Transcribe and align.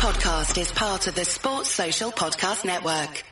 podcast 0.00 0.58
is 0.58 0.72
part 0.72 1.06
of 1.08 1.14
the 1.14 1.26
Sports 1.26 1.68
Social 1.68 2.10
Podcast 2.10 2.64
Network. 2.64 3.22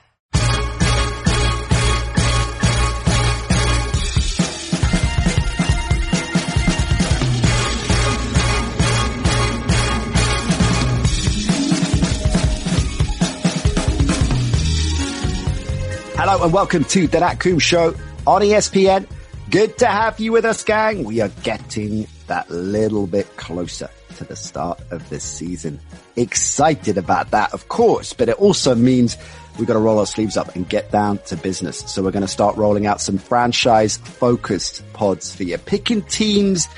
Hello 16.18 16.44
and 16.44 16.52
welcome 16.52 16.84
to 16.84 17.06
the 17.06 17.20
Nat 17.20 17.36
Coombs 17.36 17.62
Show 17.62 17.94
on 18.26 18.42
ESPN. 18.42 19.08
Good 19.48 19.78
to 19.78 19.86
have 19.86 20.20
you 20.20 20.32
with 20.32 20.44
us, 20.44 20.62
gang. 20.64 21.04
We 21.04 21.22
are 21.22 21.30
getting 21.42 22.06
that 22.26 22.50
little 22.50 23.06
bit 23.06 23.38
closer 23.38 23.88
to 24.18 24.24
the 24.24 24.36
start 24.36 24.80
of 24.90 25.08
this 25.08 25.24
season. 25.24 25.80
Excited 26.16 26.98
about 26.98 27.30
that, 27.30 27.52
of 27.52 27.68
course, 27.68 28.12
but 28.12 28.28
it 28.28 28.38
also 28.38 28.74
means 28.74 29.16
we've 29.58 29.66
got 29.66 29.74
to 29.74 29.80
roll 29.80 29.98
our 29.98 30.06
sleeves 30.06 30.36
up 30.36 30.54
and 30.54 30.68
get 30.68 30.90
down 30.90 31.18
to 31.26 31.36
business. 31.36 31.78
So 31.90 32.02
we're 32.02 32.10
going 32.10 32.22
to 32.22 32.28
start 32.28 32.56
rolling 32.56 32.86
out 32.86 33.00
some 33.00 33.18
franchise 33.18 33.96
focused 33.96 34.82
pods 34.92 35.34
for 35.34 35.44
you, 35.44 35.58
picking 35.58 36.02
teams 36.02 36.68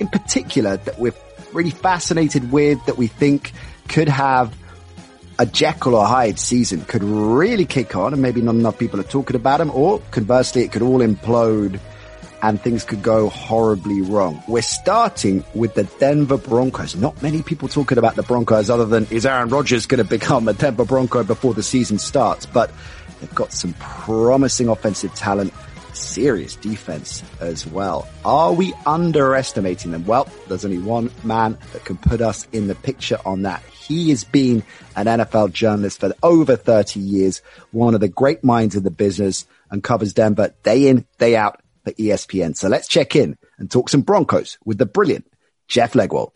in 0.00 0.08
particular 0.08 0.76
that 0.78 0.98
we're 0.98 1.14
really 1.52 1.70
fascinated 1.70 2.50
with, 2.50 2.84
that 2.86 2.96
we 2.96 3.06
think 3.06 3.52
could 3.88 4.08
have 4.08 4.54
a 5.38 5.46
Jekyll 5.46 5.96
or 5.96 6.06
Hyde 6.06 6.38
season 6.38 6.82
could 6.82 7.02
really 7.02 7.66
kick 7.66 7.96
on 7.96 8.12
and 8.12 8.22
maybe 8.22 8.40
not 8.40 8.54
enough 8.54 8.78
people 8.78 9.00
are 9.00 9.04
talking 9.04 9.34
about 9.34 9.58
them 9.58 9.70
or 9.72 9.98
conversely 10.12 10.62
it 10.62 10.70
could 10.70 10.82
all 10.82 11.00
implode 11.00 11.80
and 12.42 12.60
things 12.60 12.84
could 12.84 13.02
go 13.02 13.28
horribly 13.28 14.00
wrong. 14.00 14.42
We're 14.48 14.62
starting 14.62 15.44
with 15.54 15.74
the 15.74 15.84
Denver 15.84 16.36
Broncos. 16.36 16.96
Not 16.96 17.22
many 17.22 17.42
people 17.42 17.68
talking 17.68 17.98
about 17.98 18.16
the 18.16 18.22
Broncos 18.22 18.70
other 18.70 18.86
than 18.86 19.06
is 19.10 19.26
Aaron 19.26 19.48
Rodgers 19.48 19.86
going 19.86 20.02
to 20.02 20.08
become 20.08 20.48
a 20.48 20.52
Denver 20.52 20.84
Bronco 20.84 21.24
before 21.24 21.54
the 21.54 21.62
season 21.62 21.98
starts, 21.98 22.46
but 22.46 22.70
they've 23.20 23.34
got 23.34 23.52
some 23.52 23.74
promising 23.74 24.68
offensive 24.68 25.14
talent 25.14 25.52
serious 25.94 26.56
defense 26.56 27.22
as 27.40 27.66
well. 27.66 28.08
Are 28.24 28.52
we 28.52 28.74
underestimating 28.86 29.92
them? 29.92 30.04
Well, 30.04 30.28
there's 30.48 30.64
only 30.64 30.78
one 30.78 31.10
man 31.22 31.58
that 31.72 31.84
can 31.84 31.96
put 31.96 32.20
us 32.20 32.46
in 32.52 32.66
the 32.66 32.74
picture 32.74 33.18
on 33.24 33.42
that. 33.42 33.62
He 33.62 34.10
has 34.10 34.24
been 34.24 34.62
an 34.96 35.06
NFL 35.06 35.52
journalist 35.52 36.00
for 36.00 36.12
over 36.22 36.56
30 36.56 37.00
years, 37.00 37.42
one 37.70 37.94
of 37.94 38.00
the 38.00 38.08
great 38.08 38.42
minds 38.42 38.76
in 38.76 38.82
the 38.82 38.90
business 38.90 39.46
and 39.70 39.82
covers 39.82 40.14
Denver 40.14 40.54
day 40.62 40.88
in, 40.88 41.06
day 41.18 41.36
out 41.36 41.60
for 41.84 41.92
ESPN. 41.92 42.56
So 42.56 42.68
let's 42.68 42.88
check 42.88 43.14
in 43.14 43.36
and 43.58 43.70
talk 43.70 43.88
some 43.88 44.02
Broncos 44.02 44.58
with 44.64 44.78
the 44.78 44.86
brilliant 44.86 45.26
Jeff 45.68 45.92
Legwold. 45.92 46.32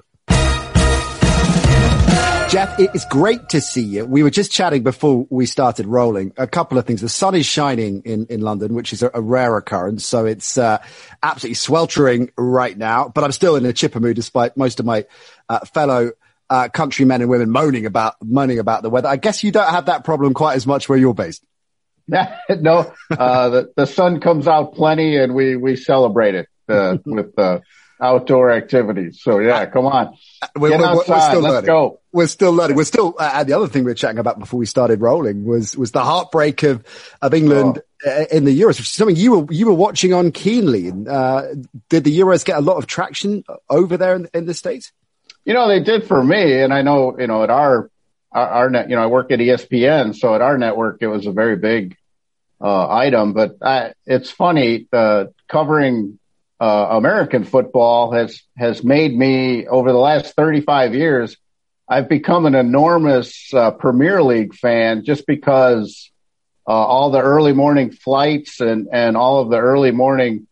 Jeff, 2.48 2.80
it 2.80 2.90
is 2.94 3.04
great 3.10 3.50
to 3.50 3.60
see 3.60 3.82
you. 3.82 4.06
We 4.06 4.22
were 4.22 4.30
just 4.30 4.50
chatting 4.50 4.82
before 4.82 5.26
we 5.28 5.44
started 5.44 5.84
rolling. 5.84 6.32
A 6.38 6.46
couple 6.46 6.78
of 6.78 6.86
things. 6.86 7.02
The 7.02 7.08
sun 7.10 7.34
is 7.34 7.44
shining 7.44 8.00
in, 8.06 8.24
in 8.30 8.40
London, 8.40 8.72
which 8.72 8.94
is 8.94 9.02
a, 9.02 9.10
a 9.12 9.20
rare 9.20 9.54
occurrence. 9.58 10.06
So 10.06 10.24
it's 10.24 10.56
uh, 10.56 10.78
absolutely 11.22 11.56
sweltering 11.56 12.30
right 12.38 12.76
now, 12.76 13.10
but 13.10 13.22
I'm 13.22 13.32
still 13.32 13.56
in 13.56 13.66
a 13.66 13.74
chipper 13.74 14.00
mood 14.00 14.16
despite 14.16 14.56
most 14.56 14.80
of 14.80 14.86
my 14.86 15.04
uh, 15.50 15.60
fellow 15.66 16.12
uh, 16.48 16.70
countrymen 16.70 17.20
and 17.20 17.28
women 17.28 17.50
moaning 17.50 17.84
about, 17.84 18.14
moaning 18.24 18.60
about 18.60 18.82
the 18.82 18.88
weather. 18.88 19.08
I 19.08 19.16
guess 19.16 19.44
you 19.44 19.52
don't 19.52 19.68
have 19.68 19.84
that 19.86 20.04
problem 20.04 20.32
quite 20.32 20.54
as 20.54 20.66
much 20.66 20.88
where 20.88 20.96
you're 20.96 21.12
based. 21.12 21.44
no, 22.48 22.92
uh, 23.10 23.48
the, 23.50 23.72
the 23.76 23.86
sun 23.86 24.20
comes 24.20 24.48
out 24.48 24.74
plenty 24.74 25.16
and 25.16 25.34
we, 25.34 25.56
we 25.56 25.76
celebrate 25.76 26.34
it, 26.34 26.48
uh, 26.68 26.96
with, 27.04 27.38
uh, 27.38 27.60
outdoor 28.00 28.50
activities. 28.52 29.20
So 29.22 29.40
yeah, 29.40 29.66
come 29.66 29.86
on. 29.86 30.16
We're, 30.56 30.70
Get 30.70 30.80
we're, 30.80 30.86
outside. 30.86 31.08
we're 31.08 31.28
still 31.28 31.40
Let's 31.40 31.52
learning. 31.52 31.66
go. 31.66 32.00
We're 32.12 32.26
still 32.26 32.52
learning. 32.52 32.76
We're 32.76 32.84
still, 32.84 33.14
uh, 33.18 33.30
and 33.34 33.48
the 33.48 33.54
other 33.54 33.66
thing 33.66 33.84
we 33.84 33.90
were 33.90 33.96
chatting 33.96 34.18
about 34.18 34.38
before 34.38 34.58
we 34.58 34.66
started 34.66 35.00
rolling 35.00 35.44
was, 35.44 35.76
was 35.76 35.92
the 35.92 36.02
heartbreak 36.02 36.62
of, 36.62 36.84
of 37.20 37.34
England 37.34 37.82
uh, 38.06 38.24
in 38.30 38.44
the 38.44 38.58
Euros, 38.58 38.78
which 38.78 38.80
is 38.80 38.88
something 38.90 39.16
you 39.16 39.40
were, 39.40 39.52
you 39.52 39.66
were 39.66 39.74
watching 39.74 40.14
on 40.14 40.30
keenly. 40.30 40.90
Uh, 40.90 41.42
did 41.88 42.04
the 42.04 42.16
Euros 42.16 42.44
get 42.44 42.56
a 42.56 42.62
lot 42.62 42.76
of 42.76 42.86
traction 42.86 43.44
over 43.68 43.96
there 43.96 44.14
in, 44.14 44.28
in 44.32 44.46
the 44.46 44.54
States? 44.54 44.92
You 45.44 45.54
know, 45.54 45.66
they 45.68 45.80
did 45.80 46.06
for 46.06 46.22
me. 46.22 46.60
And 46.60 46.72
I 46.72 46.82
know, 46.82 47.18
you 47.18 47.26
know, 47.26 47.42
at 47.42 47.50
our, 47.50 47.90
our, 48.32 48.48
our 48.48 48.70
net, 48.70 48.90
you 48.90 48.96
know, 48.96 49.02
I 49.02 49.06
work 49.06 49.30
at 49.30 49.38
ESPN. 49.38 50.14
So 50.14 50.34
at 50.34 50.40
our 50.42 50.58
network, 50.58 50.98
it 51.00 51.06
was 51.08 51.26
a 51.26 51.32
very 51.32 51.56
big, 51.56 51.96
uh, 52.60 52.88
item, 52.88 53.32
but 53.34 53.56
I, 53.62 53.92
it's 54.06 54.30
funny, 54.30 54.88
uh, 54.92 55.26
covering, 55.48 56.18
uh, 56.60 56.88
American 56.90 57.44
football 57.44 58.12
has, 58.12 58.42
has 58.56 58.82
made 58.82 59.16
me 59.16 59.66
over 59.68 59.92
the 59.92 59.98
last 59.98 60.34
35 60.34 60.94
years, 60.94 61.36
I've 61.88 62.08
become 62.08 62.46
an 62.46 62.54
enormous, 62.56 63.54
uh, 63.54 63.70
Premier 63.70 64.22
League 64.22 64.54
fan 64.54 65.04
just 65.04 65.26
because, 65.26 66.10
uh, 66.66 66.72
all 66.72 67.10
the 67.10 67.20
early 67.20 67.52
morning 67.52 67.92
flights 67.92 68.60
and, 68.60 68.88
and 68.92 69.16
all 69.16 69.40
of 69.40 69.50
the 69.50 69.58
early 69.58 69.92
morning, 69.92 70.46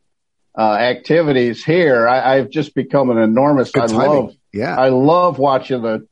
uh, 0.57 0.73
activities 0.73 1.63
here. 1.65 2.09
I, 2.09 2.37
I've 2.37 2.49
just 2.51 2.75
become 2.75 3.11
an 3.11 3.19
enormous, 3.19 3.71
Good 3.73 3.83
I 3.83 3.87
timing. 3.89 4.09
love, 4.09 4.35
Yeah. 4.53 4.75
I 4.79 4.89
love 4.89 5.39
watching 5.39 5.83
the 5.83 6.07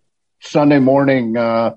Sunday 0.46 0.78
morning, 0.78 1.36
uh, 1.36 1.74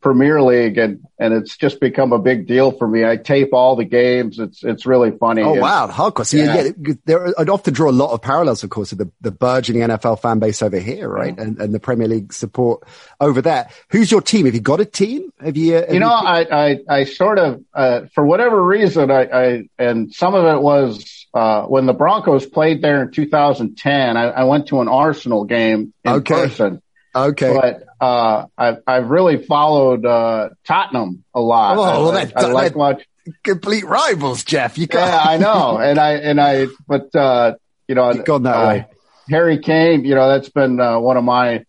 Premier 0.00 0.40
League 0.40 0.78
and, 0.78 1.00
and 1.18 1.34
it's 1.34 1.56
just 1.56 1.80
become 1.80 2.12
a 2.12 2.20
big 2.20 2.46
deal 2.46 2.70
for 2.70 2.86
me. 2.86 3.04
I 3.04 3.16
tape 3.16 3.52
all 3.52 3.74
the 3.74 3.84
games. 3.84 4.38
It's, 4.38 4.62
it's 4.62 4.86
really 4.86 5.10
funny. 5.10 5.42
Oh 5.42 5.54
wow, 5.54 5.88
hardcore! 5.88 6.24
So 6.24 6.36
yeah, 6.36 6.54
Yeah. 6.54 6.70
yeah 6.78 6.94
there 7.04 7.34
I'd 7.40 7.48
often 7.48 7.74
draw 7.74 7.90
a 7.90 7.92
lot 7.92 8.12
of 8.12 8.22
parallels, 8.22 8.62
of 8.62 8.70
course, 8.70 8.90
with 8.92 9.00
the, 9.00 9.10
the 9.22 9.32
burgeoning 9.32 9.82
NFL 9.82 10.20
fan 10.22 10.38
base 10.38 10.62
over 10.62 10.78
here, 10.78 11.08
right, 11.08 11.36
and 11.36 11.58
and 11.60 11.74
the 11.74 11.80
Premier 11.80 12.06
League 12.06 12.32
support 12.32 12.84
over 13.20 13.42
there. 13.42 13.70
Who's 13.90 14.08
your 14.12 14.20
team? 14.20 14.46
Have 14.46 14.54
you 14.54 14.60
got 14.60 14.78
a 14.78 14.84
team? 14.84 15.32
Have 15.40 15.56
you? 15.56 15.74
Have 15.74 15.92
you 15.92 15.98
know, 15.98 16.06
I, 16.12 16.46
I, 16.68 16.78
I 16.88 17.04
sort 17.04 17.40
of, 17.40 17.64
uh, 17.74 18.02
for 18.14 18.24
whatever 18.24 18.62
reason, 18.62 19.10
I, 19.10 19.22
I, 19.24 19.68
and 19.80 20.14
some 20.14 20.34
of 20.36 20.44
it 20.44 20.62
was, 20.62 21.26
uh, 21.34 21.62
when 21.62 21.86
the 21.86 21.92
Broncos 21.92 22.46
played 22.46 22.82
there 22.82 23.02
in 23.02 23.10
2010, 23.10 24.16
I, 24.16 24.22
I 24.28 24.44
went 24.44 24.68
to 24.68 24.80
an 24.80 24.86
Arsenal 24.86 25.44
game 25.44 25.92
in 26.04 26.12
Okay. 26.12 26.34
person, 26.34 26.82
okay. 27.26 27.52
but, 27.54 27.84
uh, 28.04 28.46
I've, 28.56 28.76
I've 28.86 29.08
really 29.10 29.44
followed, 29.44 30.04
uh, 30.06 30.50
Tottenham 30.66 31.24
a 31.34 31.40
lot. 31.40 31.76
Oh, 31.76 32.04
well, 32.04 32.12
that- 32.12 32.32
I, 32.36 32.44
I 32.44 32.46
like 32.52 32.74
watch, 32.76 33.06
Complete 33.44 33.84
rivals, 33.84 34.42
Jeff. 34.42 34.78
You 34.78 34.86
yeah, 34.90 35.20
I 35.22 35.36
know. 35.36 35.76
And 35.82 35.98
I, 35.98 36.12
and 36.14 36.40
I, 36.40 36.68
but, 36.86 37.14
uh, 37.14 37.56
you 37.86 37.94
know, 37.94 38.10
You've 38.12 38.24
gone 38.24 38.44
that 38.44 38.56
uh, 38.56 38.68
way. 38.68 38.86
Harry 39.28 39.58
Kane, 39.58 40.04
you 40.06 40.14
know, 40.14 40.28
that's 40.30 40.48
been 40.48 40.80
uh, 40.80 40.98
one 40.98 41.18
of 41.18 41.24
my, 41.24 41.64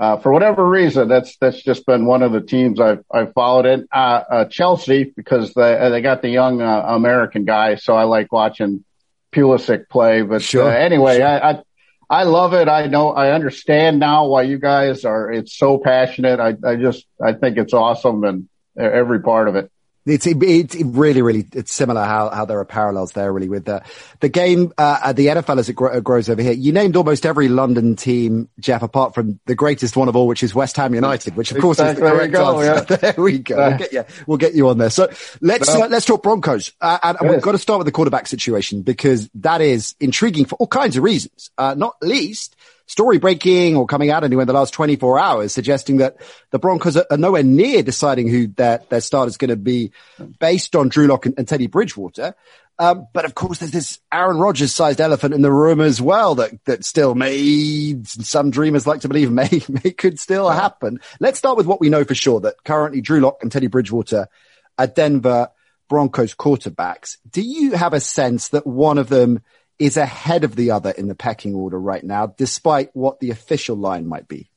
uh, 0.00 0.16
for 0.16 0.32
whatever 0.32 0.66
reason, 0.66 1.06
that's 1.08 1.36
that's 1.36 1.62
just 1.62 1.84
been 1.86 2.04
one 2.06 2.22
of 2.22 2.32
the 2.32 2.40
teams 2.40 2.80
I've 2.80 3.04
I've 3.12 3.32
followed. 3.32 3.64
in 3.66 3.86
uh, 3.92 4.22
uh, 4.28 4.44
Chelsea 4.46 5.04
because 5.04 5.52
they 5.54 5.78
uh, 5.78 5.90
they 5.90 6.00
got 6.00 6.20
the 6.20 6.30
young 6.30 6.60
uh, 6.60 6.84
American 6.88 7.44
guy, 7.44 7.76
so 7.76 7.94
I 7.94 8.02
like 8.04 8.32
watching 8.32 8.84
Pulisic 9.32 9.88
play. 9.88 10.22
But 10.22 10.42
Sure. 10.42 10.64
uh, 10.68 10.74
anyway, 10.74 11.20
I, 11.22 11.50
I 11.50 11.62
I 12.10 12.24
love 12.24 12.54
it. 12.54 12.68
I 12.68 12.86
know 12.86 13.10
I 13.10 13.32
understand 13.32 13.98
now 13.98 14.26
why 14.26 14.42
you 14.42 14.58
guys 14.58 15.04
are. 15.04 15.30
It's 15.32 15.56
so 15.56 15.78
passionate. 15.78 16.40
I 16.40 16.54
I 16.64 16.76
just 16.76 17.06
I 17.22 17.32
think 17.32 17.56
it's 17.56 17.72
awesome 17.72 18.24
and 18.24 18.48
every 18.78 19.20
part 19.20 19.48
of 19.48 19.56
it. 19.56 19.70
It's 20.06 20.26
it, 20.26 20.36
really, 20.84 21.22
really, 21.22 21.46
it's 21.52 21.72
similar 21.72 22.04
how, 22.04 22.28
how 22.28 22.44
there 22.44 22.58
are 22.58 22.64
parallels 22.66 23.12
there 23.12 23.32
really 23.32 23.48
with 23.48 23.64
the, 23.64 23.82
the 24.20 24.28
game, 24.28 24.70
uh, 24.76 25.00
at 25.02 25.16
the 25.16 25.28
NFL 25.28 25.58
as 25.58 25.70
it 25.70 25.72
gro- 25.72 25.98
grows 26.02 26.28
over 26.28 26.42
here. 26.42 26.52
You 26.52 26.72
named 26.72 26.94
almost 26.96 27.24
every 27.24 27.48
London 27.48 27.96
team, 27.96 28.50
Jeff, 28.60 28.82
apart 28.82 29.14
from 29.14 29.40
the 29.46 29.54
greatest 29.54 29.96
one 29.96 30.08
of 30.08 30.14
all, 30.16 30.26
which 30.26 30.42
is 30.42 30.54
West 30.54 30.76
Ham 30.76 30.94
United, 30.94 31.36
which 31.36 31.52
of 31.52 31.58
course 31.58 31.78
Exactly. 31.80 31.92
is 31.92 31.98
the 32.00 32.04
There 32.04 32.12
we 32.14 32.18
correct 32.18 32.32
go, 32.34 32.60
answer. 32.60 32.96
there 32.98 33.24
we 33.24 33.38
go. 33.38 33.56
We'll 33.56 33.78
get 33.78 33.92
you, 33.94 34.04
we'll 34.26 34.38
get 34.38 34.54
you 34.54 34.68
on 34.68 34.76
there. 34.76 34.90
So 34.90 35.08
let's, 35.40 35.68
Well- 35.68 35.84
uh, 35.84 35.88
let's 35.88 36.04
talk 36.04 36.22
Broncos. 36.22 36.72
Uh, 36.82 36.98
and, 37.02 37.16
and 37.20 37.30
we've 37.30 37.40
got 37.40 37.52
to 37.52 37.58
start 37.58 37.78
with 37.78 37.86
the 37.86 37.92
quarterback 37.92 38.26
situation 38.26 38.82
because 38.82 39.30
that 39.36 39.62
is 39.62 39.94
intriguing 40.00 40.44
for 40.44 40.56
all 40.56 40.66
kinds 40.66 40.98
of 40.98 41.02
reasons. 41.02 41.50
Uh, 41.56 41.74
not 41.78 41.94
least, 42.02 42.56
story 42.86 43.18
breaking 43.18 43.76
or 43.76 43.86
coming 43.86 44.10
out 44.10 44.24
anyway 44.24 44.42
in 44.42 44.46
the 44.46 44.52
last 44.52 44.74
24 44.74 45.18
hours 45.18 45.52
suggesting 45.52 45.98
that 45.98 46.16
the 46.50 46.58
Broncos 46.58 46.96
are, 46.96 47.06
are 47.10 47.16
nowhere 47.16 47.42
near 47.42 47.82
deciding 47.82 48.28
who 48.28 48.46
their, 48.48 48.80
their 48.88 49.00
start 49.00 49.28
is 49.28 49.36
going 49.36 49.50
to 49.50 49.56
be 49.56 49.92
based 50.38 50.76
on 50.76 50.88
Drew 50.88 51.06
Lock 51.06 51.26
and, 51.26 51.34
and 51.38 51.48
Teddy 51.48 51.66
Bridgewater. 51.66 52.34
Um, 52.78 53.06
but 53.12 53.24
of 53.24 53.34
course, 53.34 53.58
there's 53.58 53.70
this 53.70 54.00
Aaron 54.12 54.38
Rodgers 54.38 54.74
sized 54.74 55.00
elephant 55.00 55.32
in 55.32 55.42
the 55.42 55.52
room 55.52 55.80
as 55.80 56.02
well 56.02 56.34
that, 56.36 56.52
that 56.64 56.84
still 56.84 57.14
may, 57.14 58.02
some 58.04 58.50
dreamers 58.50 58.86
like 58.86 59.02
to 59.02 59.08
believe 59.08 59.30
may, 59.30 59.48
may 59.68 59.92
could 59.92 60.18
still 60.18 60.50
happen. 60.50 61.00
Let's 61.20 61.38
start 61.38 61.56
with 61.56 61.66
what 61.66 61.80
we 61.80 61.88
know 61.88 62.04
for 62.04 62.14
sure 62.14 62.40
that 62.40 62.64
currently 62.64 63.00
Drew 63.00 63.20
Lock 63.20 63.38
and 63.42 63.52
Teddy 63.52 63.68
Bridgewater 63.68 64.28
are 64.76 64.86
Denver 64.86 65.50
Broncos 65.88 66.34
quarterbacks. 66.34 67.18
Do 67.30 67.42
you 67.42 67.72
have 67.72 67.92
a 67.92 68.00
sense 68.00 68.48
that 68.48 68.66
one 68.66 68.98
of 68.98 69.08
them 69.08 69.40
is 69.78 69.96
ahead 69.96 70.44
of 70.44 70.56
the 70.56 70.70
other 70.70 70.90
in 70.90 71.08
the 71.08 71.14
pecking 71.14 71.54
order 71.54 71.78
right 71.78 72.04
now, 72.04 72.26
despite 72.26 72.90
what 72.94 73.20
the 73.20 73.30
official 73.30 73.76
line 73.76 74.06
might 74.06 74.28
be? 74.28 74.48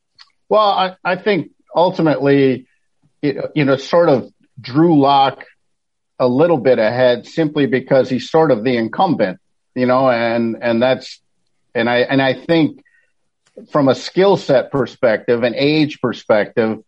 Well, 0.49 0.61
I, 0.61 0.95
I 1.03 1.15
think 1.15 1.51
ultimately, 1.75 2.67
it, 3.21 3.51
you 3.55 3.65
know, 3.65 3.77
sort 3.77 4.09
of 4.09 4.31
Drew 4.59 4.99
Lock 4.99 5.45
a 6.19 6.27
little 6.27 6.57
bit 6.57 6.79
ahead 6.79 7.27
simply 7.27 7.65
because 7.65 8.09
he's 8.09 8.29
sort 8.29 8.51
of 8.51 8.63
the 8.63 8.77
incumbent, 8.77 9.39
you 9.75 9.85
know, 9.85 10.09
and, 10.09 10.57
and 10.61 10.81
that's, 10.81 11.21
and 11.75 11.89
I, 11.89 11.97
and 11.99 12.21
I 12.21 12.33
think 12.33 12.83
from 13.71 13.87
a 13.87 13.95
skill 13.95 14.37
set 14.37 14.71
perspective, 14.71 15.43
an 15.43 15.55
age 15.55 15.99
perspective, 15.99 16.79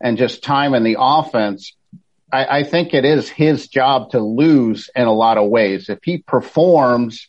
and 0.00 0.18
just 0.18 0.42
time 0.42 0.74
in 0.74 0.84
the 0.84 0.96
offense, 0.98 1.74
I, 2.32 2.58
I 2.58 2.64
think 2.64 2.94
it 2.94 3.04
is 3.04 3.28
his 3.28 3.68
job 3.68 4.10
to 4.10 4.20
lose 4.20 4.90
in 4.94 5.06
a 5.06 5.12
lot 5.12 5.38
of 5.38 5.48
ways. 5.48 5.88
If 5.88 6.00
he 6.02 6.18
performs 6.18 7.28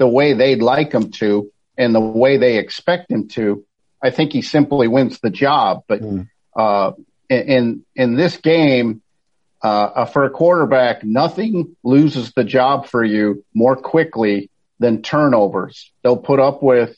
the 0.00 0.08
way 0.08 0.32
they'd 0.32 0.62
like 0.62 0.92
him 0.92 1.12
to 1.12 1.52
and 1.76 1.94
the 1.94 2.00
way 2.00 2.38
they 2.38 2.56
expect 2.56 3.12
him 3.12 3.28
to, 3.28 3.64
I 4.02 4.10
think 4.10 4.32
he 4.32 4.40
simply 4.42 4.88
wins 4.88 5.20
the 5.20 5.30
job. 5.30 5.84
But 5.86 6.00
mm. 6.00 6.28
uh, 6.56 6.92
in 7.28 7.84
in 7.94 8.16
this 8.16 8.38
game, 8.38 9.02
uh, 9.62 10.06
for 10.06 10.24
a 10.24 10.30
quarterback, 10.30 11.04
nothing 11.04 11.76
loses 11.84 12.32
the 12.32 12.44
job 12.44 12.86
for 12.86 13.04
you 13.04 13.44
more 13.54 13.76
quickly 13.76 14.50
than 14.78 15.02
turnovers. 15.02 15.92
They'll 16.02 16.16
put 16.16 16.40
up 16.40 16.62
with 16.62 16.96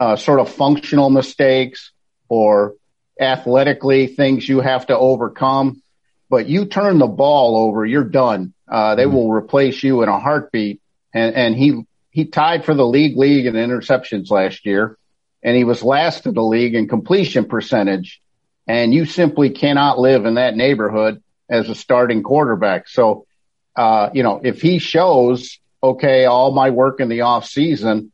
uh, 0.00 0.16
sort 0.16 0.40
of 0.40 0.48
functional 0.50 1.10
mistakes 1.10 1.92
or 2.30 2.74
athletically 3.20 4.06
things 4.06 4.48
you 4.48 4.60
have 4.60 4.86
to 4.86 4.96
overcome. 4.96 5.82
But 6.30 6.48
you 6.48 6.64
turn 6.64 6.98
the 6.98 7.06
ball 7.06 7.58
over, 7.58 7.84
you're 7.84 8.04
done. 8.04 8.54
Uh, 8.66 8.94
they 8.94 9.04
mm-hmm. 9.04 9.14
will 9.14 9.30
replace 9.30 9.82
you 9.82 10.02
in 10.02 10.08
a 10.08 10.18
heartbeat. 10.18 10.80
And, 11.12 11.34
and 11.34 11.54
he, 11.54 11.84
he 12.12 12.26
tied 12.26 12.64
for 12.64 12.74
the 12.74 12.86
league 12.86 13.16
league 13.16 13.46
in 13.46 13.54
interceptions 13.54 14.30
last 14.30 14.64
year 14.64 14.96
and 15.42 15.56
he 15.56 15.64
was 15.64 15.82
last 15.82 16.26
in 16.26 16.34
the 16.34 16.42
league 16.42 16.74
in 16.74 16.86
completion 16.86 17.46
percentage. 17.46 18.20
And 18.66 18.94
you 18.94 19.06
simply 19.06 19.50
cannot 19.50 19.98
live 19.98 20.24
in 20.24 20.34
that 20.34 20.54
neighborhood 20.54 21.22
as 21.50 21.68
a 21.68 21.74
starting 21.74 22.22
quarterback. 22.22 22.86
So, 22.86 23.26
uh, 23.74 24.10
you 24.12 24.22
know, 24.22 24.40
if 24.44 24.62
he 24.62 24.78
shows, 24.78 25.58
okay, 25.82 26.26
all 26.26 26.52
my 26.52 26.70
work 26.70 27.00
in 27.00 27.08
the 27.08 27.22
off 27.22 27.46
season 27.46 28.12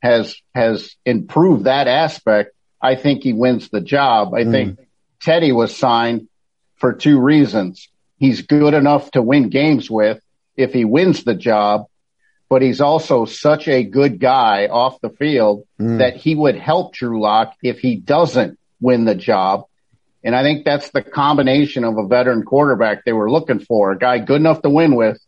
has, 0.00 0.36
has 0.54 0.94
improved 1.04 1.64
that 1.64 1.88
aspect, 1.88 2.54
I 2.80 2.94
think 2.94 3.22
he 3.22 3.32
wins 3.32 3.68
the 3.68 3.80
job. 3.80 4.32
I 4.32 4.44
mm. 4.44 4.50
think 4.52 4.78
Teddy 5.20 5.50
was 5.50 5.76
signed 5.76 6.28
for 6.76 6.92
two 6.92 7.18
reasons. 7.18 7.88
He's 8.16 8.42
good 8.42 8.74
enough 8.74 9.10
to 9.12 9.22
win 9.22 9.48
games 9.48 9.90
with 9.90 10.20
if 10.56 10.72
he 10.72 10.84
wins 10.84 11.24
the 11.24 11.34
job, 11.34 11.86
but 12.50 12.62
he's 12.62 12.80
also 12.80 13.24
such 13.24 13.68
a 13.68 13.84
good 13.84 14.18
guy 14.18 14.66
off 14.66 15.00
the 15.00 15.08
field 15.08 15.66
mm. 15.80 15.98
that 15.98 16.16
he 16.16 16.34
would 16.34 16.56
help 16.56 16.92
Drew 16.92 17.20
Lock 17.20 17.54
if 17.62 17.78
he 17.78 17.94
doesn't 17.94 18.58
win 18.80 19.04
the 19.04 19.14
job. 19.14 19.66
And 20.24 20.34
I 20.34 20.42
think 20.42 20.64
that's 20.64 20.90
the 20.90 21.00
combination 21.00 21.84
of 21.84 21.96
a 21.96 22.06
veteran 22.06 22.42
quarterback 22.42 23.04
they 23.04 23.12
were 23.12 23.30
looking 23.30 23.60
for, 23.60 23.92
a 23.92 23.98
guy 23.98 24.18
good 24.18 24.40
enough 24.40 24.62
to 24.62 24.68
win 24.68 24.96
with, 24.96 25.18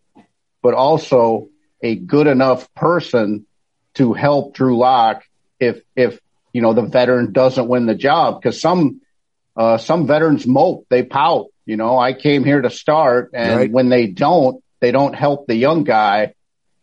but 0.63 0.75
also 0.75 1.49
a 1.81 1.95
good 1.95 2.27
enough 2.27 2.73
person 2.75 3.47
to 3.95 4.13
help 4.15 4.55
Drew 4.55 4.77
Lock 4.77 5.23
if, 5.61 5.81
if, 5.95 6.19
you 6.53 6.61
know, 6.61 6.75
the 6.75 6.83
veteran 6.83 7.33
doesn't 7.33 7.69
win 7.69 7.87
the 7.87 7.95
job. 7.95 8.43
Cause 8.43 8.61
some, 8.61 9.01
uh, 9.57 9.79
some 9.79 10.09
veterans 10.09 10.45
mope, 10.45 10.87
they 10.91 11.05
pout, 11.05 11.47
you 11.67 11.77
know, 11.77 11.97
I 11.97 12.15
came 12.15 12.43
here 12.43 12.61
to 12.61 12.71
start 12.71 13.31
and 13.33 13.57
right. 13.57 13.71
when 13.71 13.91
they 13.91 14.09
don't, 14.09 14.63
they 14.81 14.91
don't 14.91 15.15
help 15.15 15.47
the 15.47 15.55
young 15.55 15.85
guy. 15.85 16.35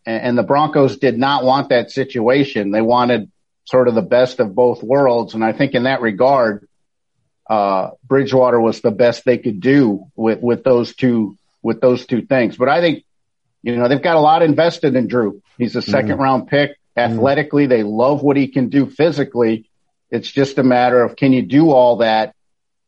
And, 0.09 0.23
and 0.23 0.37
the 0.37 0.43
Broncos 0.43 0.97
did 0.97 1.19
not 1.19 1.43
want 1.43 1.69
that 1.69 1.91
situation. 1.91 2.71
They 2.71 2.81
wanted 2.81 3.31
sort 3.65 3.87
of 3.87 3.93
the 3.93 4.01
best 4.01 4.39
of 4.39 4.55
both 4.55 4.81
worlds. 4.81 5.35
And 5.35 5.43
I 5.43 5.53
think 5.53 5.75
in 5.75 5.83
that 5.83 6.01
regard, 6.01 6.67
uh, 7.47 7.91
Bridgewater 8.03 8.59
was 8.59 8.81
the 8.81 8.89
best 8.89 9.23
they 9.23 9.37
could 9.37 9.59
do 9.59 10.07
with, 10.15 10.39
with 10.41 10.63
those 10.63 10.95
two, 10.95 11.37
with 11.61 11.79
those 11.79 12.07
two 12.07 12.23
things. 12.23 12.57
But 12.57 12.69
I 12.69 12.81
think, 12.81 13.05
you 13.61 13.75
know, 13.75 13.87
they've 13.87 14.01
got 14.01 14.15
a 14.15 14.19
lot 14.19 14.41
invested 14.41 14.95
in 14.95 15.07
Drew. 15.07 15.43
He's 15.59 15.75
a 15.75 15.81
2nd 15.81 16.05
mm-hmm. 16.05 16.21
round 16.21 16.47
pick. 16.47 16.71
Mm-hmm. 16.71 17.13
Athletically, 17.13 17.63
mm-hmm. 17.63 17.69
they 17.69 17.83
love 17.83 18.23
what 18.23 18.35
he 18.35 18.47
can 18.47 18.69
do 18.69 18.87
physically. 18.87 19.69
It's 20.09 20.31
just 20.31 20.57
a 20.57 20.63
matter 20.63 21.03
of 21.03 21.15
can 21.15 21.33
you 21.33 21.43
do 21.43 21.69
all 21.69 21.97
that 21.97 22.33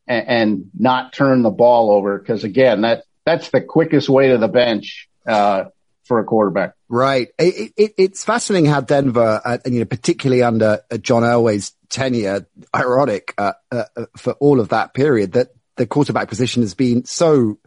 and, 0.08 0.28
and 0.28 0.72
not 0.78 1.14
turn 1.14 1.44
the 1.44 1.52
ball 1.52 1.92
over? 1.92 2.18
Cause 2.18 2.44
again, 2.44 2.82
that, 2.82 3.04
that's 3.26 3.50
the 3.50 3.62
quickest 3.62 4.10
way 4.10 4.30
to 4.30 4.40
the 4.40 4.48
bench, 4.48 5.08
uh, 5.28 5.66
for 6.12 6.20
a 6.20 6.26
quarterback. 6.26 6.74
Right. 6.90 7.30
It, 7.40 7.72
it, 7.78 7.94
it's 7.98 8.26
fascinating 8.26 8.70
how 8.70 8.82
Denver, 8.82 9.40
uh, 9.46 9.60
you 9.66 9.80
know, 9.80 9.86
particularly 9.86 10.44
under 10.44 10.82
uh, 10.92 10.98
John 10.98 11.24
Elway's 11.24 11.72
tenure, 11.88 12.48
ironic 12.76 13.34
uh, 13.38 13.54
uh, 13.72 13.86
for 14.18 14.34
all 14.34 14.60
of 14.60 14.68
that 14.70 14.94
period, 14.94 15.32
that 15.32 15.54
the 15.78 15.88
quarterback 15.88 16.28
position 16.28 16.64
has 16.64 16.74
been 16.74 17.06
so 17.06 17.60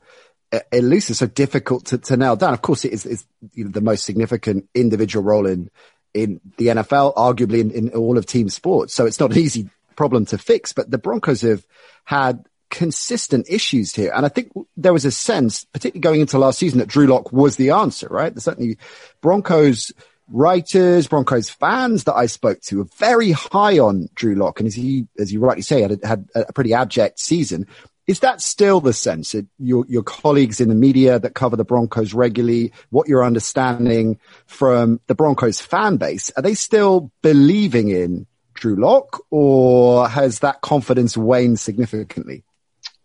uh, 0.53 0.59
elusive, 0.73 1.17
so 1.17 1.27
difficult 1.27 1.87
to, 1.87 1.97
to 1.97 2.19
nail 2.19 2.37
down. 2.37 2.53
Of 2.53 2.61
course, 2.61 2.85
it 2.85 2.93
is, 2.93 3.07
is 3.07 3.25
you 3.55 3.65
know, 3.65 3.71
the 3.71 3.81
most 3.81 4.05
significant 4.05 4.69
individual 4.75 5.25
role 5.25 5.47
in 5.47 5.71
in 6.13 6.43
the 6.59 6.67
NFL, 6.67 7.15
arguably 7.15 7.61
in, 7.61 7.71
in 7.71 7.89
all 7.93 8.19
of 8.19 8.27
team 8.27 8.51
sports. 8.51 8.93
So 8.93 9.07
it's 9.07 9.19
not 9.19 9.33
an 9.33 9.39
easy 9.39 9.71
problem 9.97 10.27
to 10.27 10.37
fix. 10.37 10.75
But 10.75 10.91
the 10.91 10.99
Broncos 10.99 11.41
have 11.41 11.67
had 12.05 12.45
consistent 12.75 13.47
issues 13.49 13.95
here. 13.95 14.13
And 14.15 14.27
I 14.27 14.29
think 14.29 14.53
there 14.77 14.93
was 14.93 15.05
a 15.05 15.13
sense, 15.13 15.65
particularly 15.65 16.01
going 16.01 16.21
into 16.21 16.39
last 16.39 16.59
season, 16.59 16.81
that 16.81 16.89
Drew 16.89 17.07
Lock 17.07 17.33
was 17.33 17.55
the 17.55 17.71
answer, 17.71 18.09
right? 18.11 18.35
There's 18.35 18.45
certainly 18.45 18.79
Broncos 19.21 19.93
writers, 20.29 21.07
Broncos 21.07 21.49
fans 21.49 22.05
that 22.05 22.15
I 22.15 22.27
spoke 22.27 22.61
to 22.63 22.81
are 22.81 22.89
very 22.97 23.31
high 23.31 23.79
on 23.79 24.09
Drew 24.17 24.35
Lock. 24.35 24.59
And 24.59 24.67
as 24.67 24.77
you, 24.77 25.07
as 25.19 25.33
you 25.33 25.39
rightly 25.39 25.63
say, 25.63 25.83
had, 25.83 26.01
had 26.03 26.29
a 26.35 26.53
pretty 26.53 26.75
abject 26.75 27.21
season. 27.21 27.67
Is 28.09 28.21
that 28.21 28.43
still 28.43 28.81
the 28.81 28.93
sense 28.93 29.35
your, 29.59 29.87
your 29.89 30.03
colleagues 30.03 30.61
in 30.61 30.69
the 30.69 30.75
media 30.75 31.19
that 31.21 31.35
cover 31.35 31.57
the 31.57 31.65
Broncos 31.65 32.13
regularly, 32.13 32.73
what 32.91 33.09
you're 33.09 33.25
understanding 33.25 34.19
from 34.47 35.01
the 35.07 35.15
Broncos 35.15 35.61
fan 35.61 35.97
base, 35.97 36.31
are 36.37 36.43
they 36.43 36.55
still 36.55 37.13
believing 37.23 37.89
in 37.89 38.27
Drew 38.53 38.77
Lock 38.77 39.23
or 39.31 40.09
has 40.09 40.41
that 40.41 40.61
confidence 40.61 41.17
waned 41.17 41.61
significantly? 41.61 42.45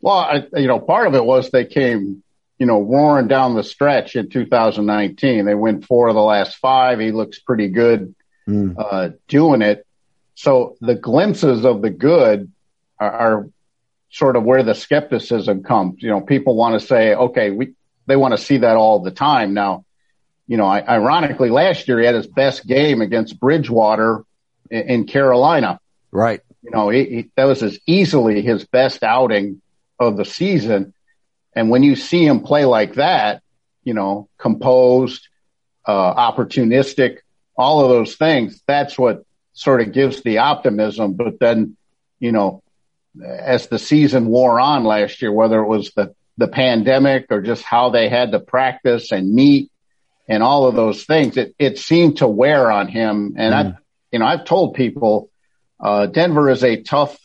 Well, 0.02 0.18
I, 0.18 0.48
you 0.56 0.68
know, 0.68 0.80
part 0.80 1.08
of 1.08 1.16
it 1.16 1.26
was 1.26 1.50
they 1.50 1.66
came, 1.66 2.24
you 2.58 2.66
know, 2.66 2.82
roaring 2.82 3.28
down 3.28 3.56
the 3.56 3.64
stretch 3.64 4.16
in 4.16 4.30
2019. 4.30 5.46
They 5.46 5.56
win 5.56 5.82
four 5.82 6.08
of 6.08 6.16
the 6.16 6.22
last 6.22 6.58
five. 6.58 7.00
He 7.00 7.12
looks 7.12 7.40
pretty 7.40 7.68
good 7.68 8.16
mm. 8.48 8.76
uh, 8.78 9.10
doing 9.28 9.62
it. 9.62 9.86
So 10.36 10.78
the 10.80 10.96
glimpses 10.96 11.66
of 11.66 11.82
the 11.82 11.90
good 11.90 12.52
are, 12.98 13.12
are 13.12 13.50
sort 14.10 14.36
of 14.36 14.44
where 14.44 14.64
the 14.64 14.74
skepticism 14.74 15.64
comes. 15.64 16.02
You 16.02 16.10
know, 16.10 16.22
people 16.22 16.56
want 16.56 16.80
to 16.80 16.86
say, 16.86 17.14
okay, 17.14 17.52
we 17.52 17.74
they 18.06 18.16
want 18.16 18.36
to 18.36 18.44
see 18.44 18.58
that 18.58 18.76
all 18.76 19.00
the 19.00 19.12
time. 19.12 19.54
Now, 19.54 19.86
you 20.48 20.58
know, 20.58 20.66
I, 20.66 20.82
ironically, 20.82 21.50
last 21.50 21.88
year 21.88 22.00
he 22.00 22.06
had 22.06 22.16
his 22.16 22.28
best 22.28 22.66
game 22.66 23.02
against 23.02 23.40
Bridgewater 23.40 24.24
in, 24.72 24.82
in 24.82 25.08
Carolina. 25.08 25.80
Right. 26.12 26.42
You 26.64 26.72
know, 26.72 26.90
he, 26.90 27.06
he, 27.06 27.32
that 27.36 27.46
was 27.46 27.62
as 27.62 27.80
easily 27.86 28.42
his 28.42 28.66
best 28.66 29.04
outing 29.04 29.62
of 30.00 30.18
the 30.18 30.26
season. 30.26 30.94
And 31.54 31.70
when 31.70 31.84
you 31.84 31.96
see 31.96 32.26
him 32.26 32.42
play 32.42 32.66
like 32.66 32.96
that, 32.96 33.42
you 33.84 33.94
know, 33.94 34.30
composed, 34.38 35.28
uh, 35.86 36.32
opportunistic, 36.32 37.18
all 37.58 37.84
of 37.84 37.90
those 37.90 38.16
things, 38.16 38.62
that's 38.68 38.98
what 38.98 39.24
sort 39.54 39.82
of 39.82 39.92
gives 39.92 40.22
the 40.22 40.38
optimism. 40.38 41.14
But 41.14 41.40
then, 41.40 41.76
you 42.20 42.32
know, 42.32 42.62
as 43.22 43.68
the 43.68 43.80
season 43.80 44.28
wore 44.28 44.60
on 44.60 44.84
last 44.84 45.22
year, 45.22 45.32
whether 45.32 45.60
it 45.60 45.68
was 45.68 45.92
the, 45.92 46.16
the 46.38 46.48
pandemic 46.48 47.26
or 47.32 47.42
just 47.42 47.64
how 47.64 47.90
they 47.90 48.08
had 48.08 48.32
to 48.32 48.40
practice 48.40 49.12
and 49.12 49.34
meet 49.34 49.72
and 50.28 50.44
all 50.44 50.68
of 50.68 50.76
those 50.76 51.04
things, 51.04 51.36
it, 51.36 51.56
it 51.58 51.80
seemed 51.80 52.18
to 52.18 52.28
wear 52.28 52.72
on 52.72 52.88
him. 52.88 53.34
And 53.38 53.54
mm. 53.54 53.74
I, 53.74 53.78
you 54.12 54.20
know, 54.20 54.26
I've 54.26 54.46
told 54.46 54.76
people, 54.76 55.30
uh, 55.80 56.06
Denver 56.06 56.50
is 56.50 56.64
a 56.64 56.82
tough, 56.82 57.18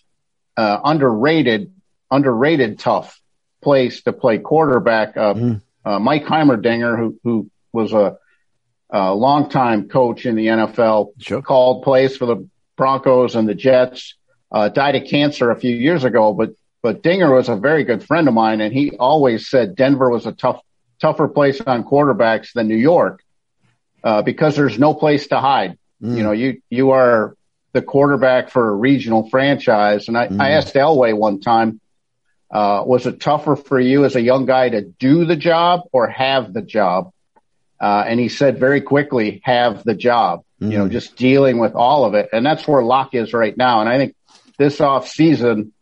uh, 0.56 0.78
underrated 0.82 1.73
underrated 2.14 2.78
tough 2.78 3.20
place 3.62 4.02
to 4.02 4.12
play 4.12 4.38
quarterback. 4.38 5.16
Uh, 5.16 5.34
mm. 5.34 5.62
uh, 5.84 5.98
Mike 5.98 6.24
Heimerdinger, 6.24 6.96
who, 6.96 7.18
who 7.24 7.50
was 7.72 7.92
a, 7.92 8.16
a 8.90 9.14
longtime 9.14 9.88
coach 9.88 10.26
in 10.26 10.36
the 10.36 10.46
NFL, 10.46 11.12
sure. 11.18 11.42
called 11.42 11.82
plays 11.82 12.16
for 12.16 12.26
the 12.26 12.48
Broncos 12.76 13.34
and 13.34 13.48
the 13.48 13.54
Jets, 13.54 14.14
uh, 14.52 14.68
died 14.68 14.96
of 14.96 15.08
cancer 15.08 15.50
a 15.50 15.58
few 15.58 15.74
years 15.74 16.04
ago, 16.04 16.32
but, 16.32 16.50
but 16.82 17.02
Dinger 17.02 17.34
was 17.34 17.48
a 17.48 17.56
very 17.56 17.84
good 17.84 18.04
friend 18.04 18.28
of 18.28 18.34
mine 18.34 18.60
and 18.60 18.72
he 18.72 18.92
always 18.92 19.48
said 19.48 19.74
Denver 19.74 20.10
was 20.10 20.26
a 20.26 20.32
tough, 20.32 20.60
tougher 21.00 21.28
place 21.28 21.60
on 21.60 21.84
quarterbacks 21.84 22.52
than 22.52 22.68
New 22.68 22.76
York, 22.76 23.22
uh, 24.04 24.22
because 24.22 24.54
there's 24.54 24.78
no 24.78 24.94
place 24.94 25.26
to 25.28 25.40
hide. 25.40 25.78
Mm. 26.02 26.16
You 26.16 26.22
know, 26.22 26.32
you, 26.32 26.62
you 26.70 26.90
are 26.90 27.36
the 27.72 27.82
quarterback 27.82 28.50
for 28.50 28.68
a 28.68 28.74
regional 28.74 29.28
franchise. 29.28 30.08
And 30.08 30.16
I, 30.16 30.28
mm. 30.28 30.40
I 30.40 30.52
asked 30.52 30.74
Elway 30.74 31.14
one 31.14 31.40
time, 31.40 31.80
uh, 32.54 32.84
was 32.86 33.04
it 33.04 33.20
tougher 33.20 33.56
for 33.56 33.80
you 33.80 34.04
as 34.04 34.14
a 34.14 34.22
young 34.22 34.46
guy 34.46 34.68
to 34.68 34.82
do 34.82 35.24
the 35.24 35.34
job 35.34 35.80
or 35.90 36.06
have 36.06 36.52
the 36.52 36.62
job? 36.62 37.10
Uh, 37.80 38.04
and 38.06 38.20
he 38.20 38.28
said 38.28 38.60
very 38.60 38.80
quickly, 38.80 39.42
have 39.44 39.82
the 39.82 39.94
job, 39.94 40.44
mm-hmm. 40.60 40.70
you 40.70 40.78
know, 40.78 40.86
mm. 40.86 40.92
just 40.92 41.16
dealing 41.16 41.58
with 41.58 41.74
all 41.74 42.04
of 42.04 42.14
it. 42.14 42.28
And 42.32 42.46
that's 42.46 42.66
where 42.66 42.82
Lock 42.82 43.12
is 43.14 43.34
right 43.34 43.54
now. 43.56 43.80
And 43.80 43.88
I 43.88 43.98
think 43.98 44.14
this 44.56 44.80
off 44.80 45.08
season, 45.08 45.72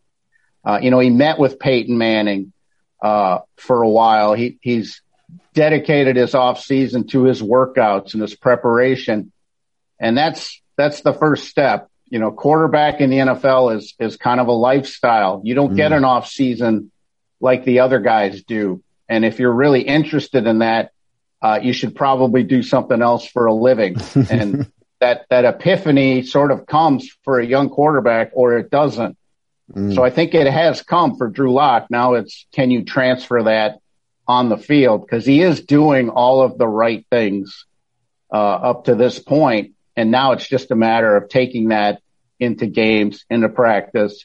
uh, 0.64 0.78
you 0.82 0.90
know, 0.90 0.98
he 0.98 1.10
met 1.10 1.38
with 1.38 1.58
Peyton 1.58 1.98
Manning, 1.98 2.54
uh, 3.02 3.40
for 3.56 3.82
a 3.82 3.88
while. 3.88 4.32
He, 4.32 4.58
he's 4.62 5.02
dedicated 5.52 6.16
his 6.16 6.34
off 6.34 6.62
season 6.62 7.06
to 7.08 7.24
his 7.24 7.42
workouts 7.42 8.14
and 8.14 8.22
his 8.22 8.34
preparation. 8.34 9.30
And 10.00 10.16
that's, 10.16 10.62
that's 10.78 11.02
the 11.02 11.12
first 11.12 11.48
step 11.48 11.90
you 12.12 12.18
know, 12.18 12.30
quarterback 12.30 13.00
in 13.00 13.08
the 13.08 13.16
NFL 13.16 13.74
is, 13.74 13.94
is 13.98 14.18
kind 14.18 14.38
of 14.38 14.46
a 14.48 14.52
lifestyle. 14.52 15.40
You 15.44 15.54
don't 15.54 15.72
mm. 15.72 15.76
get 15.76 15.92
an 15.92 16.04
off 16.04 16.28
season 16.28 16.92
like 17.40 17.64
the 17.64 17.80
other 17.80 18.00
guys 18.00 18.42
do. 18.42 18.82
And 19.08 19.24
if 19.24 19.38
you're 19.38 19.50
really 19.50 19.80
interested 19.80 20.46
in 20.46 20.58
that, 20.58 20.92
uh, 21.40 21.60
you 21.62 21.72
should 21.72 21.96
probably 21.96 22.42
do 22.42 22.62
something 22.62 23.00
else 23.00 23.26
for 23.26 23.46
a 23.46 23.54
living. 23.54 23.96
and 24.30 24.70
that, 25.00 25.24
that 25.30 25.46
epiphany 25.46 26.22
sort 26.22 26.50
of 26.50 26.66
comes 26.66 27.10
for 27.24 27.40
a 27.40 27.46
young 27.46 27.70
quarterback 27.70 28.32
or 28.34 28.58
it 28.58 28.70
doesn't. 28.70 29.16
Mm. 29.72 29.94
So 29.94 30.04
I 30.04 30.10
think 30.10 30.34
it 30.34 30.46
has 30.46 30.82
come 30.82 31.16
for 31.16 31.28
Drew 31.28 31.50
Lock. 31.50 31.86
Now 31.88 32.12
it's, 32.12 32.46
can 32.52 32.70
you 32.70 32.84
transfer 32.84 33.44
that 33.44 33.78
on 34.28 34.50
the 34.50 34.58
field? 34.58 35.08
Cause 35.08 35.24
he 35.24 35.40
is 35.40 35.62
doing 35.62 36.10
all 36.10 36.42
of 36.42 36.58
the 36.58 36.68
right 36.68 37.06
things, 37.10 37.64
uh, 38.30 38.36
up 38.36 38.84
to 38.84 38.94
this 38.94 39.18
point. 39.18 39.72
And 39.96 40.10
now 40.10 40.32
it's 40.32 40.46
just 40.46 40.70
a 40.70 40.76
matter 40.76 41.16
of 41.16 41.28
taking 41.28 41.68
that 41.68 42.00
into 42.40 42.66
games, 42.66 43.24
into 43.30 43.48
practice. 43.48 44.24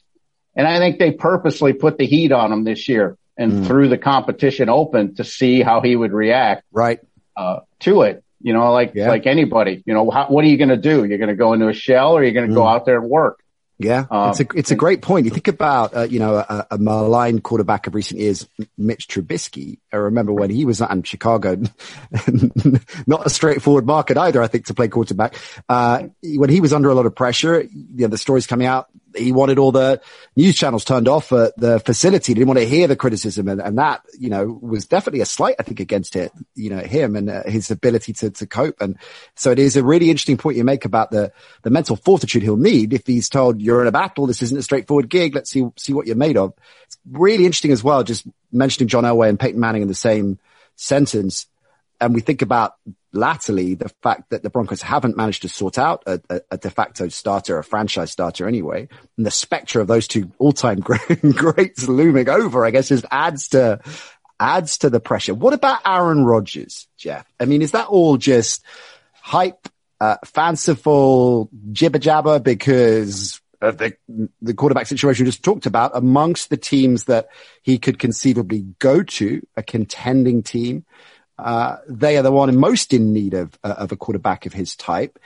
And 0.54 0.66
I 0.66 0.78
think 0.78 0.98
they 0.98 1.12
purposely 1.12 1.72
put 1.72 1.98
the 1.98 2.06
heat 2.06 2.32
on 2.32 2.52
him 2.52 2.64
this 2.64 2.88
year 2.88 3.16
and 3.36 3.52
mm. 3.52 3.66
threw 3.66 3.88
the 3.88 3.98
competition 3.98 4.68
open 4.68 5.14
to 5.16 5.24
see 5.24 5.62
how 5.62 5.80
he 5.80 5.94
would 5.94 6.12
react. 6.12 6.64
Right. 6.72 7.00
Uh, 7.36 7.60
to 7.80 8.02
it. 8.02 8.24
You 8.40 8.52
know, 8.52 8.72
like, 8.72 8.92
yeah. 8.94 9.08
like 9.08 9.26
anybody, 9.26 9.82
you 9.84 9.94
know, 9.94 10.10
how, 10.10 10.26
what 10.28 10.44
are 10.44 10.48
you 10.48 10.56
going 10.56 10.68
to 10.68 10.76
do? 10.76 11.04
You're 11.04 11.18
going 11.18 11.28
to 11.28 11.36
go 11.36 11.52
into 11.52 11.68
a 11.68 11.72
shell 11.72 12.12
or 12.12 12.22
you're 12.22 12.32
going 12.32 12.46
to 12.48 12.52
mm. 12.52 12.56
go 12.56 12.66
out 12.66 12.86
there 12.86 13.00
and 13.00 13.08
work? 13.08 13.40
Yeah, 13.80 14.06
um, 14.10 14.30
it's 14.30 14.40
a 14.40 14.46
it's 14.56 14.70
a 14.72 14.74
great 14.74 15.02
point. 15.02 15.24
You 15.24 15.30
think 15.30 15.46
about 15.46 15.96
uh, 15.96 16.02
you 16.02 16.18
know 16.18 16.36
a, 16.36 16.66
a 16.72 16.78
maligned 16.78 17.44
quarterback 17.44 17.86
of 17.86 17.94
recent 17.94 18.20
years, 18.20 18.48
Mitch 18.76 19.06
Trubisky. 19.06 19.78
I 19.92 19.96
remember 19.96 20.32
when 20.32 20.50
he 20.50 20.64
was 20.64 20.80
in 20.80 21.04
Chicago, 21.04 21.54
not 23.06 23.24
a 23.24 23.30
straightforward 23.30 23.86
market 23.86 24.18
either. 24.18 24.42
I 24.42 24.48
think 24.48 24.66
to 24.66 24.74
play 24.74 24.88
quarterback. 24.88 25.36
Uh, 25.68 26.08
when 26.24 26.50
he 26.50 26.60
was 26.60 26.72
under 26.72 26.88
a 26.90 26.94
lot 26.94 27.06
of 27.06 27.14
pressure, 27.14 27.62
you 27.62 27.70
know, 27.98 28.08
the 28.08 28.18
stories 28.18 28.48
coming 28.48 28.66
out 28.66 28.88
he 29.18 29.32
wanted 29.32 29.58
all 29.58 29.72
the 29.72 30.00
news 30.36 30.56
channels 30.56 30.84
turned 30.84 31.08
off 31.08 31.32
at 31.32 31.56
the 31.56 31.80
facility. 31.80 32.30
He 32.30 32.34
didn't 32.34 32.48
want 32.48 32.60
to 32.60 32.66
hear 32.66 32.86
the 32.86 32.96
criticism. 32.96 33.48
And, 33.48 33.60
and 33.60 33.78
that, 33.78 34.02
you 34.18 34.30
know, 34.30 34.58
was 34.60 34.86
definitely 34.86 35.20
a 35.20 35.26
slight, 35.26 35.56
I 35.58 35.62
think, 35.62 35.80
against 35.80 36.16
it, 36.16 36.32
you 36.54 36.70
know, 36.70 36.78
him 36.78 37.16
and 37.16 37.28
uh, 37.28 37.42
his 37.44 37.70
ability 37.70 38.12
to, 38.14 38.30
to 38.30 38.46
cope. 38.46 38.80
And 38.80 38.96
so 39.34 39.50
it 39.50 39.58
is 39.58 39.76
a 39.76 39.84
really 39.84 40.10
interesting 40.10 40.36
point 40.36 40.56
you 40.56 40.64
make 40.64 40.84
about 40.84 41.10
the, 41.10 41.32
the 41.62 41.70
mental 41.70 41.96
fortitude 41.96 42.42
he'll 42.42 42.56
need 42.56 42.92
if 42.92 43.06
he's 43.06 43.28
told 43.28 43.60
you're 43.60 43.82
in 43.82 43.88
a 43.88 43.92
battle. 43.92 44.26
This 44.26 44.42
isn't 44.42 44.58
a 44.58 44.62
straightforward 44.62 45.08
gig. 45.08 45.34
Let's 45.34 45.50
see, 45.50 45.64
see 45.76 45.92
what 45.92 46.06
you're 46.06 46.16
made 46.16 46.36
of. 46.36 46.52
It's 46.84 46.98
really 47.10 47.44
interesting 47.46 47.72
as 47.72 47.84
well, 47.84 48.02
just 48.04 48.26
mentioning 48.52 48.88
John 48.88 49.04
Elway 49.04 49.28
and 49.28 49.40
Peyton 49.40 49.60
Manning 49.60 49.82
in 49.82 49.88
the 49.88 49.94
same 49.94 50.38
sentence. 50.76 51.46
And 52.00 52.14
we 52.14 52.20
think 52.20 52.42
about 52.42 52.74
latterly 53.12 53.74
the 53.74 53.88
fact 54.02 54.30
that 54.30 54.42
the 54.42 54.50
Broncos 54.50 54.82
haven't 54.82 55.16
managed 55.16 55.42
to 55.42 55.48
sort 55.48 55.78
out 55.78 56.02
a, 56.06 56.20
a, 56.28 56.40
a 56.52 56.58
de 56.58 56.70
facto 56.70 57.08
starter, 57.08 57.58
a 57.58 57.64
franchise 57.64 58.10
starter 58.10 58.46
anyway, 58.46 58.88
and 59.16 59.26
the 59.26 59.30
specter 59.30 59.80
of 59.80 59.86
those 59.86 60.06
two 60.06 60.30
all-time 60.38 60.80
greats 61.34 61.88
looming 61.88 62.28
over, 62.28 62.64
I 62.64 62.70
guess, 62.70 62.88
just 62.88 63.06
adds 63.10 63.48
to 63.48 63.80
adds 64.40 64.78
to 64.78 64.90
the 64.90 65.00
pressure. 65.00 65.34
What 65.34 65.54
about 65.54 65.80
Aaron 65.84 66.24
Rodgers, 66.24 66.86
Jeff? 66.96 67.26
I 67.40 67.44
mean, 67.44 67.62
is 67.62 67.72
that 67.72 67.88
all 67.88 68.16
just 68.16 68.64
hype, 69.14 69.68
uh, 70.00 70.16
fanciful 70.24 71.50
jibber 71.72 71.98
jabber 71.98 72.38
because 72.38 73.40
of 73.60 73.78
the 73.78 73.94
the 74.40 74.54
quarterback 74.54 74.86
situation 74.86 75.24
we 75.24 75.30
just 75.30 75.42
talked 75.42 75.66
about 75.66 75.90
amongst 75.94 76.50
the 76.50 76.56
teams 76.56 77.04
that 77.04 77.28
he 77.62 77.78
could 77.78 77.98
conceivably 77.98 78.62
go 78.78 79.02
to, 79.02 79.44
a 79.56 79.62
contending 79.62 80.42
team? 80.42 80.84
Uh, 81.38 81.76
they 81.88 82.16
are 82.16 82.22
the 82.22 82.32
one 82.32 82.54
most 82.56 82.92
in 82.92 83.12
need 83.12 83.34
of, 83.34 83.56
uh, 83.62 83.74
of 83.78 83.92
a 83.92 83.96
quarterback 83.96 84.46
of 84.46 84.52
his 84.52 84.74
type. 84.74 85.18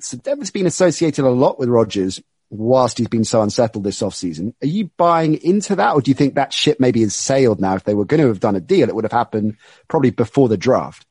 So 0.00 0.16
Denver's 0.16 0.50
been 0.50 0.66
associated 0.66 1.24
a 1.24 1.30
lot 1.30 1.58
with 1.58 1.68
Rodgers 1.68 2.22
whilst 2.50 2.98
he's 2.98 3.08
been 3.08 3.24
so 3.24 3.42
unsettled 3.42 3.84
this 3.84 4.00
offseason. 4.00 4.54
Are 4.62 4.66
you 4.66 4.90
buying 4.96 5.34
into 5.42 5.76
that 5.76 5.94
or 5.94 6.00
do 6.00 6.10
you 6.10 6.14
think 6.14 6.34
that 6.34 6.52
ship 6.52 6.78
maybe 6.80 7.00
has 7.02 7.14
sailed 7.14 7.60
now? 7.60 7.74
If 7.74 7.84
they 7.84 7.94
were 7.94 8.04
going 8.04 8.20
to 8.22 8.28
have 8.28 8.40
done 8.40 8.56
a 8.56 8.60
deal, 8.60 8.88
it 8.88 8.94
would 8.94 9.04
have 9.04 9.12
happened 9.12 9.56
probably 9.88 10.10
before 10.10 10.48
the 10.48 10.56
draft. 10.56 11.04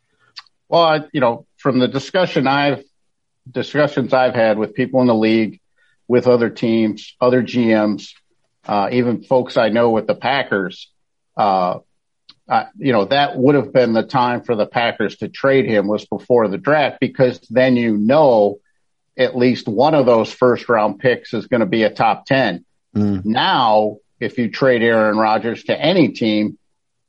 Well, 0.69 0.83
I, 0.83 0.99
you 1.11 1.21
know, 1.21 1.45
from 1.57 1.79
the 1.79 1.87
discussion 1.87 2.47
I've, 2.47 2.83
discussions 3.49 4.13
I've 4.13 4.35
had 4.35 4.57
with 4.57 4.73
people 4.73 5.01
in 5.01 5.07
the 5.07 5.15
league, 5.15 5.59
with 6.07 6.27
other 6.27 6.49
teams, 6.49 7.15
other 7.19 7.43
GMs, 7.43 8.13
uh, 8.65 8.89
even 8.91 9.23
folks 9.23 9.57
I 9.57 9.69
know 9.69 9.91
with 9.91 10.07
the 10.07 10.15
Packers, 10.15 10.91
uh, 11.35 11.79
uh, 12.49 12.65
you 12.77 12.93
know, 12.93 13.05
that 13.05 13.37
would 13.37 13.55
have 13.55 13.73
been 13.73 13.93
the 13.93 14.03
time 14.03 14.41
for 14.41 14.55
the 14.55 14.65
Packers 14.65 15.17
to 15.17 15.27
trade 15.27 15.65
him 15.65 15.87
was 15.87 16.05
before 16.05 16.47
the 16.47 16.57
draft 16.57 16.99
because 16.99 17.39
then 17.49 17.75
you 17.75 17.97
know 17.97 18.59
at 19.17 19.35
least 19.35 19.67
one 19.67 19.95
of 19.95 20.05
those 20.05 20.31
first 20.31 20.69
round 20.69 20.99
picks 20.99 21.33
is 21.33 21.47
going 21.47 21.59
to 21.59 21.65
be 21.65 21.83
a 21.83 21.89
top 21.89 22.25
10. 22.25 22.63
Mm. 22.95 23.25
Now, 23.25 23.97
if 24.19 24.37
you 24.37 24.49
trade 24.49 24.81
Aaron 24.81 25.17
Rodgers 25.17 25.63
to 25.65 25.79
any 25.79 26.09
team, 26.09 26.57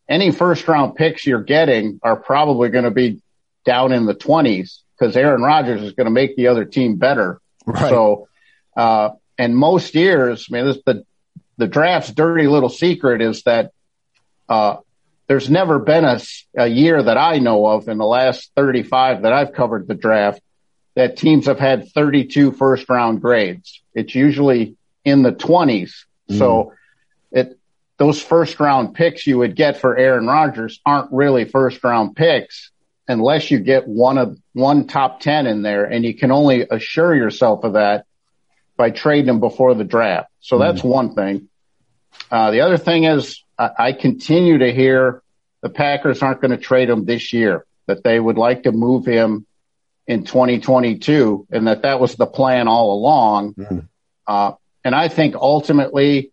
any 0.08 0.32
first 0.32 0.66
round 0.66 0.96
picks 0.96 1.26
you're 1.26 1.42
getting 1.42 2.00
are 2.02 2.16
probably 2.16 2.70
going 2.70 2.84
to 2.84 2.90
be 2.90 3.22
down 3.64 3.92
in 3.92 4.06
the 4.06 4.14
20s 4.14 4.78
because 4.98 5.16
Aaron 5.16 5.42
Rodgers 5.42 5.82
is 5.82 5.92
going 5.92 6.06
to 6.06 6.10
make 6.10 6.34
the 6.36 6.48
other 6.48 6.64
team 6.64 6.96
better. 6.96 7.40
Right. 7.66 7.90
So, 7.90 8.28
uh, 8.76 9.10
and 9.36 9.56
most 9.56 9.94
years, 9.94 10.48
I 10.50 10.54
mean, 10.54 10.64
this, 10.64 10.78
the, 10.84 11.04
the 11.58 11.66
draft's 11.68 12.10
dirty 12.10 12.48
little 12.48 12.70
secret 12.70 13.20
is 13.20 13.42
that, 13.42 13.72
uh, 14.48 14.78
there's 15.28 15.50
never 15.50 15.78
been 15.78 16.04
a, 16.04 16.20
a 16.56 16.66
year 16.66 17.00
that 17.00 17.18
I 17.18 17.38
know 17.38 17.66
of 17.66 17.88
in 17.88 17.98
the 17.98 18.06
last 18.06 18.50
35 18.56 19.22
that 19.22 19.32
I've 19.32 19.52
covered 19.52 19.86
the 19.86 19.94
draft 19.94 20.40
that 20.96 21.16
teams 21.16 21.46
have 21.46 21.60
had 21.60 21.90
32 21.92 22.52
first 22.52 22.88
round 22.88 23.20
grades. 23.20 23.82
It's 23.94 24.14
usually 24.14 24.76
in 25.04 25.22
the 25.22 25.32
20s. 25.32 25.92
Mm. 26.30 26.38
So 26.38 26.72
it, 27.30 27.58
those 27.98 28.20
first 28.22 28.58
round 28.58 28.94
picks 28.94 29.26
you 29.26 29.38
would 29.38 29.54
get 29.54 29.80
for 29.80 29.96
Aaron 29.96 30.26
Rodgers 30.26 30.80
aren't 30.84 31.12
really 31.12 31.44
first 31.44 31.84
round 31.84 32.16
picks 32.16 32.70
unless 33.06 33.50
you 33.50 33.58
get 33.58 33.86
one 33.86 34.18
of 34.18 34.38
one 34.54 34.86
top 34.86 35.20
10 35.20 35.46
in 35.46 35.62
there 35.62 35.84
and 35.84 36.04
you 36.04 36.14
can 36.14 36.32
only 36.32 36.66
assure 36.70 37.14
yourself 37.14 37.64
of 37.64 37.74
that 37.74 38.06
by 38.76 38.90
trading 38.90 39.26
them 39.26 39.40
before 39.40 39.74
the 39.74 39.84
draft. 39.84 40.30
So 40.40 40.56
mm. 40.56 40.60
that's 40.60 40.82
one 40.82 41.14
thing. 41.14 41.48
Uh, 42.30 42.50
the 42.50 42.62
other 42.62 42.78
thing 42.78 43.04
is 43.04 43.42
I 43.58 43.92
continue 43.92 44.58
to 44.58 44.72
hear 44.72 45.22
the 45.62 45.68
Packers 45.68 46.22
aren't 46.22 46.40
going 46.40 46.52
to 46.52 46.56
trade 46.56 46.88
him 46.88 47.04
this 47.04 47.32
year, 47.32 47.66
that 47.86 48.04
they 48.04 48.18
would 48.18 48.38
like 48.38 48.62
to 48.64 48.72
move 48.72 49.04
him 49.04 49.46
in 50.06 50.24
2022 50.24 51.46
and 51.50 51.66
that 51.66 51.82
that 51.82 52.00
was 52.00 52.14
the 52.14 52.26
plan 52.26 52.68
all 52.68 52.94
along. 52.94 53.54
Mm. 53.54 53.88
Uh, 54.26 54.52
and 54.84 54.94
I 54.94 55.08
think 55.08 55.34
ultimately, 55.34 56.32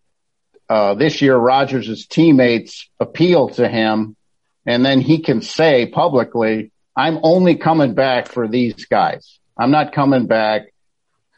uh, 0.68 0.94
this 0.94 1.20
year 1.20 1.36
Rodgers' 1.36 2.06
teammates 2.06 2.88
appeal 2.98 3.50
to 3.50 3.68
him 3.68 4.16
and 4.64 4.84
then 4.84 5.00
he 5.00 5.18
can 5.18 5.42
say 5.42 5.86
publicly, 5.86 6.72
I'm 6.96 7.20
only 7.22 7.56
coming 7.56 7.94
back 7.94 8.28
for 8.28 8.48
these 8.48 8.86
guys. 8.86 9.38
I'm 9.56 9.70
not 9.70 9.92
coming 9.92 10.26
back, 10.26 10.72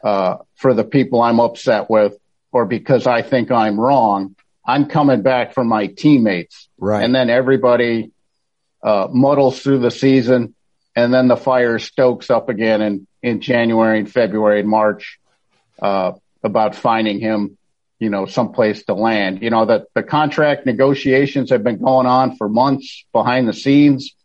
uh, 0.03 0.37
for 0.55 0.73
the 0.73 0.83
people 0.83 1.21
I'm 1.21 1.39
upset 1.39 1.89
with 1.89 2.17
or 2.51 2.65
because 2.65 3.05
I 3.05 3.21
think 3.21 3.51
I'm 3.51 3.79
wrong. 3.79 4.35
I'm 4.69 4.85
coming 4.85 5.21
back 5.21 5.53
for 5.53 5.63
my 5.63 5.87
teammates. 5.87 6.69
Right. 6.77 7.03
And 7.03 7.13
then 7.13 7.29
everybody, 7.29 8.11
uh, 8.83 9.07
muddles 9.11 9.61
through 9.61 9.79
the 9.79 9.91
season 9.91 10.55
and 10.95 11.13
then 11.13 11.27
the 11.27 11.37
fire 11.37 11.79
stokes 11.79 12.29
up 12.29 12.49
again 12.49 12.81
in, 12.81 13.07
in 13.21 13.41
January 13.41 13.99
and 13.99 14.11
February 14.11 14.61
and 14.61 14.69
March, 14.69 15.19
uh, 15.81 16.13
about 16.43 16.75
finding 16.75 17.19
him, 17.19 17.57
you 17.99 18.09
know, 18.09 18.25
someplace 18.25 18.83
to 18.85 18.93
land. 18.93 19.41
You 19.41 19.49
know, 19.49 19.65
that 19.65 19.87
the 19.93 20.03
contract 20.03 20.65
negotiations 20.65 21.49
have 21.51 21.63
been 21.63 21.79
going 21.79 22.05
on 22.05 22.35
for 22.35 22.49
months 22.49 23.05
behind 23.11 23.47
the 23.47 23.53
scenes. 23.53 24.15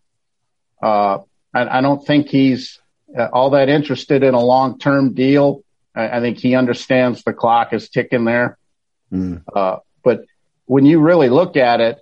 Uh, 0.82 1.18
I, 1.52 1.78
I 1.78 1.80
don't 1.80 2.04
think 2.04 2.28
he's 2.28 2.80
uh, 3.16 3.28
all 3.32 3.50
that 3.50 3.68
interested 3.68 4.22
in 4.22 4.34
a 4.34 4.40
long-term 4.40 5.14
deal. 5.14 5.62
I, 5.94 6.18
I, 6.18 6.20
think 6.20 6.38
he 6.38 6.56
understands 6.56 7.22
the 7.22 7.32
clock 7.32 7.72
is 7.72 7.88
ticking 7.88 8.24
there. 8.24 8.58
Mm. 9.12 9.42
Uh, 9.54 9.78
when 10.66 10.87
you 10.87 11.00
really 11.00 11.28
look 11.28 11.56
at 11.56 11.80
it, 11.80 11.99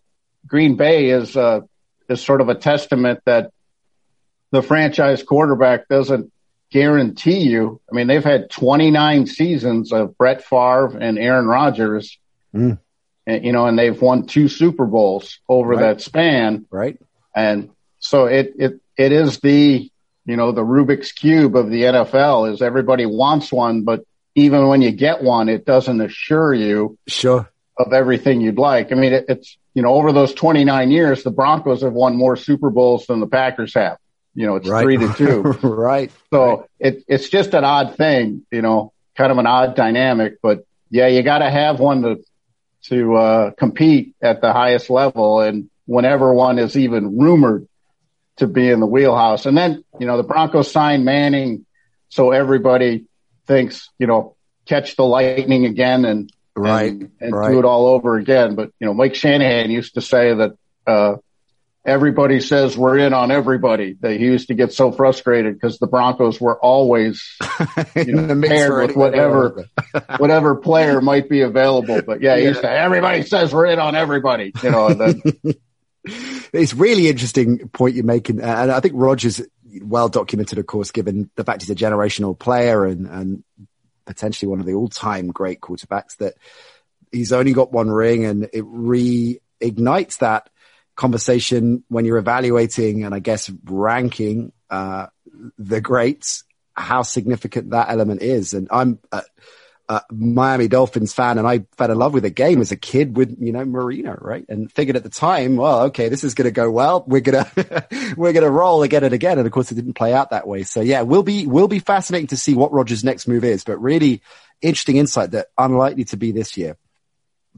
Green 0.47 0.77
Bay 0.77 1.11
is 1.11 1.37
uh, 1.37 1.61
is 2.09 2.23
sort 2.23 2.41
of 2.41 2.49
a 2.49 2.55
testament 2.55 3.21
that 3.25 3.53
the 4.51 4.63
franchise 4.63 5.23
quarterback 5.23 5.89
doesn't 5.89 6.33
guarantee 6.71 7.41
you. 7.41 7.81
I 7.91 7.95
mean, 7.95 8.07
they've 8.07 8.25
had 8.25 8.51
29 8.51 9.27
seasons 9.27 9.93
of 9.93 10.17
Brett 10.17 10.45
Favre 10.45 10.97
and 10.99 11.19
Aaron 11.19 11.47
Rodgers, 11.47 12.19
mm. 12.55 12.79
and, 13.27 13.45
you 13.45 13.53
know, 13.53 13.67
and 13.67 13.79
they've 13.79 14.01
won 14.01 14.27
two 14.27 14.49
Super 14.49 14.87
Bowls 14.87 15.39
over 15.49 15.71
right. 15.71 15.81
that 15.81 16.01
span. 16.01 16.67
Right. 16.71 16.99
And 17.35 17.71
so 17.99 18.27
it, 18.27 18.55
it, 18.59 18.81
it 18.97 19.13
is 19.13 19.39
the, 19.41 19.91
you 20.25 20.37
know, 20.37 20.53
the 20.53 20.65
Rubik's 20.65 21.13
cube 21.13 21.57
of 21.57 21.71
the 21.71 21.83
NFL 21.83 22.53
is 22.53 22.63
everybody 22.63 23.07
wants 23.07 23.53
one, 23.53 23.83
but 23.83 24.05
even 24.35 24.67
when 24.67 24.83
you 24.83 24.93
get 24.93 25.23
one, 25.23 25.49
it 25.49 25.67
doesn't 25.67 26.01
assure 26.01 26.55
you 26.55 26.99
sure 27.07 27.52
of 27.83 27.93
everything 27.93 28.41
you'd 28.41 28.59
like. 28.59 28.93
I 28.93 28.95
mean, 28.95 29.13
it, 29.13 29.27
it's, 29.29 29.57
you 29.75 29.83
know, 29.83 29.95
over 29.95 30.13
those 30.13 30.35
29 30.35 30.91
years, 30.91 31.23
the 31.23 31.31
Broncos 31.31 31.83
have 31.83 31.93
won 31.93 32.17
more 32.17 32.37
Super 32.37 32.71
Bowls 32.71 33.07
than 33.07 33.21
the 33.21 33.27
Packers 33.27 33.75
have. 33.75 33.99
You 34.35 34.47
know, 34.47 34.57
it's 34.57 34.69
right. 34.69 34.83
three 34.83 34.97
to 34.97 35.13
two. 35.15 35.43
right. 35.63 36.11
So 36.31 36.61
right. 36.61 36.69
it, 36.81 37.05
it's 37.07 37.29
just 37.29 37.55
an 37.55 37.65
odd 37.65 37.97
thing, 37.97 38.47
you 38.51 38.63
know, 38.63 38.93
kind 39.17 39.31
of 39.31 39.39
an 39.39 39.47
odd 39.47 39.77
dynamic, 39.77 40.41
but 40.43 40.65
yeah, 40.91 41.07
you 41.07 41.23
got 41.23 41.39
to 41.39 41.51
have 41.51 41.81
one 41.81 42.03
to, 42.03 42.25
to, 42.85 43.15
uh, 43.15 43.51
compete 43.53 44.15
at 44.23 44.41
the 44.41 44.53
highest 44.53 44.91
level. 44.91 45.41
And 45.41 45.71
whenever 45.87 46.33
one 46.33 46.59
is 46.59 46.77
even 46.77 47.19
rumored 47.19 47.69
to 48.37 48.47
be 48.47 48.71
in 48.71 48.81
the 48.81 48.87
wheelhouse. 48.87 49.47
And 49.47 49.57
then, 49.57 49.85
you 49.99 50.07
know, 50.07 50.17
the 50.17 50.23
Broncos 50.23 50.71
signed 50.71 51.05
Manning. 51.05 51.67
So 52.09 52.31
everybody 52.31 53.07
thinks, 53.47 53.91
you 53.99 54.07
know, 54.07 54.37
catch 54.67 54.97
the 54.97 55.05
lightning 55.05 55.67
again 55.67 56.05
and, 56.05 56.33
right, 56.57 56.93
and, 56.93 57.11
and 57.21 57.35
right. 57.35 57.53
do 57.53 57.59
it 57.59 57.65
all 57.65 57.87
over 57.87 58.17
again. 58.17 58.55
But, 58.55 58.73
you 58.79 58.87
know, 58.87 58.95
Mike 58.95 59.15
Shanahan 59.15 59.71
used 59.71 59.95
to 59.95 60.01
say 60.01 60.35
that, 60.35 60.53
uh, 60.87 61.17
everybody 61.85 62.41
says 62.41 62.77
we're 62.77 62.99
in 62.99 63.13
on 63.13 63.31
everybody. 63.31 63.97
They 63.99 64.19
used 64.19 64.49
to 64.49 64.55
get 64.55 64.73
so 64.73 64.93
frustrated 64.93 65.55
because 65.55 65.79
the 65.79 65.87
Broncos 65.87 66.41
were 66.41 66.59
always 66.59 67.37
you 67.97 68.13
know, 68.13 68.41
paired 68.41 68.89
with 68.89 68.97
whatever 68.97 69.65
whatever 70.19 70.57
player 70.57 71.01
might 71.01 71.29
be 71.29 71.41
available. 71.41 72.03
But 72.03 72.23
yeah, 72.23 72.37
he 72.37 72.45
yeah. 72.45 72.55
Say, 72.55 72.69
everybody 72.69 73.23
says 73.23 73.53
we're 73.53 73.67
in 73.67 73.79
on 73.79 73.95
everybody. 73.95 74.53
You 74.63 74.71
know, 74.71 74.95
then... 74.95 75.23
it's 76.05 76.75
really 76.75 77.09
interesting 77.09 77.69
point 77.69 77.95
you're 77.95 78.05
making, 78.05 78.41
and 78.41 78.71
I 78.71 78.81
think 78.81 78.95
Rodgers 78.97 79.41
well 79.81 80.09
documented, 80.09 80.59
of 80.59 80.67
course, 80.67 80.91
given 80.91 81.31
the 81.37 81.45
fact 81.45 81.63
he's 81.63 81.71
a 81.71 81.75
generational 81.75 82.39
player 82.39 82.85
and 82.85 83.07
and 83.07 83.45
potentially 84.13 84.49
one 84.49 84.61
of 84.61 84.67
the 84.67 84.75
all 84.75 84.89
time 84.89 85.29
great 85.29 85.61
quarterbacks. 85.61 86.17
That 86.19 86.35
he's 87.11 87.33
only 87.33 87.53
got 87.53 87.73
one 87.73 87.91
ring, 87.91 88.25
and 88.25 88.45
it 88.45 88.65
reignites 88.65 90.19
that 90.19 90.51
conversation 90.95 91.85
when 91.89 92.05
you're 92.05 92.19
evaluating 92.19 93.05
and 93.05 93.15
I 93.15 93.19
guess 93.19 93.51
ranking 93.65 94.53
uh, 94.69 95.07
the 95.59 95.81
greats, 95.81 96.45
how 96.75 97.03
significant 97.03 97.71
that 97.71 97.89
element 97.89 98.23
is. 98.23 98.55
And 98.55 98.69
I'm 98.71 98.99
a, 99.11 99.23
a, 99.97 100.05
Miami 100.11 100.69
Dolphins 100.69 101.13
fan, 101.13 101.39
and 101.39 101.47
I 101.47 101.65
fell 101.77 101.91
in 101.91 101.99
love 101.99 102.15
with 102.15 102.23
the 102.23 102.31
game 102.31 102.61
as 102.61 102.73
a 102.73 102.77
kid 102.77 103.17
with 103.17 103.37
you 103.41 103.53
know 103.53 103.65
Marino, 103.65 104.17
right? 104.21 104.45
And 104.49 104.71
figured 104.71 104.97
at 104.97 105.03
the 105.03 105.09
time, 105.09 105.57
well, 105.57 105.83
okay, 105.85 106.09
this 106.09 106.25
is 106.25 106.35
going 106.35 106.47
to 106.47 106.53
go 106.53 106.71
well. 106.71 107.05
We're 107.07 107.21
gonna 107.21 107.51
we're 108.17 108.33
gonna 108.33 108.51
roll 108.51 108.83
again 108.83 109.05
and 109.05 109.15
again. 109.15 109.39
And 109.39 109.47
of 109.47 109.53
course, 109.53 109.71
it 109.73 109.77
didn't 109.77 109.95
play 109.95 110.13
out 110.13 110.31
that 110.31 110.47
way. 110.47 110.63
So 110.63 110.81
yeah, 110.81 111.03
we'll 111.03 111.23
be 111.23 111.47
will 111.47 111.69
be 111.69 111.79
fascinating 111.79 112.29
to 112.29 112.37
see 112.37 112.55
what 112.55 112.73
Rodgers' 112.73 113.05
next 113.05 113.29
move 113.29 113.45
is. 113.45 113.65
But 113.65 113.81
really 113.81 114.23
interesting 114.61 114.97
insight 114.97 115.33
that 115.33 115.49
unlikely 115.59 116.05
to 116.05 116.17
be 116.17 116.33
this 116.33 116.57
year. 116.57 116.77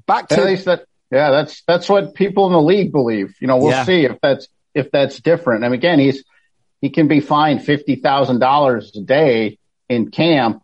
Back 0.07 0.29
to 0.29 0.37
at 0.37 0.45
least 0.45 0.65
that 0.65 0.87
yeah, 1.11 1.31
that's 1.31 1.63
that's 1.67 1.89
what 1.89 2.15
people 2.15 2.47
in 2.49 2.53
the 2.53 2.61
league 2.61 2.91
believe. 2.91 3.37
You 3.41 3.47
know, 3.47 3.59
we'll 3.59 3.71
yeah. 3.71 3.85
see 3.85 4.05
if 4.05 4.21
that's 4.21 4.49
if 4.75 4.91
that's 4.91 5.21
different. 5.21 5.65
And 5.65 5.73
again, 5.73 6.01
he's 6.01 6.25
he 6.81 6.91
can 6.91 7.07
be 7.07 7.21
fined 7.21 7.65
fifty 7.65 7.95
thousand 7.95 8.41
dollars 8.41 8.91
a 8.97 9.01
day 9.01 9.59
in 9.89 10.11
camp. 10.11 10.64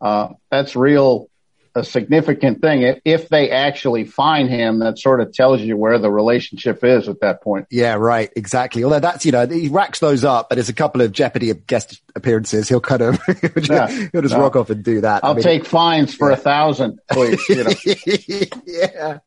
Uh, 0.00 0.30
that's 0.50 0.76
real 0.76 1.28
a 1.74 1.84
significant 1.84 2.60
thing. 2.60 2.82
If, 2.82 3.00
if 3.04 3.28
they 3.28 3.50
actually 3.50 4.04
find 4.04 4.48
him, 4.48 4.78
that 4.78 4.98
sort 4.98 5.20
of 5.20 5.32
tells 5.32 5.60
you 5.60 5.76
where 5.76 5.98
the 5.98 6.10
relationship 6.10 6.84
is 6.84 7.08
at 7.08 7.20
that 7.20 7.42
point. 7.42 7.66
Yeah, 7.70 7.94
right. 7.94 8.30
Exactly. 8.36 8.84
Although 8.84 9.00
that's, 9.00 9.26
you 9.26 9.32
know, 9.32 9.46
he 9.46 9.68
racks 9.68 9.98
those 9.98 10.24
up, 10.24 10.48
but 10.48 10.56
there's 10.56 10.68
a 10.68 10.74
couple 10.74 11.00
of 11.00 11.12
Jeopardy 11.12 11.52
guest 11.52 12.00
appearances. 12.14 12.68
He'll 12.68 12.80
kind 12.80 13.02
of, 13.02 13.20
yeah. 13.68 13.88
he'll 14.12 14.22
just 14.22 14.34
no. 14.34 14.40
rock 14.40 14.56
off 14.56 14.70
and 14.70 14.84
do 14.84 15.00
that. 15.00 15.24
I'll 15.24 15.32
I 15.32 15.34
mean, 15.34 15.42
take 15.42 15.66
fines 15.66 16.14
for 16.14 16.30
yeah. 16.30 16.36
a 16.36 16.40
thousand, 16.40 17.00
please. 17.10 17.42
You 17.48 17.64
know. 17.64 17.70
yeah. 18.66 19.18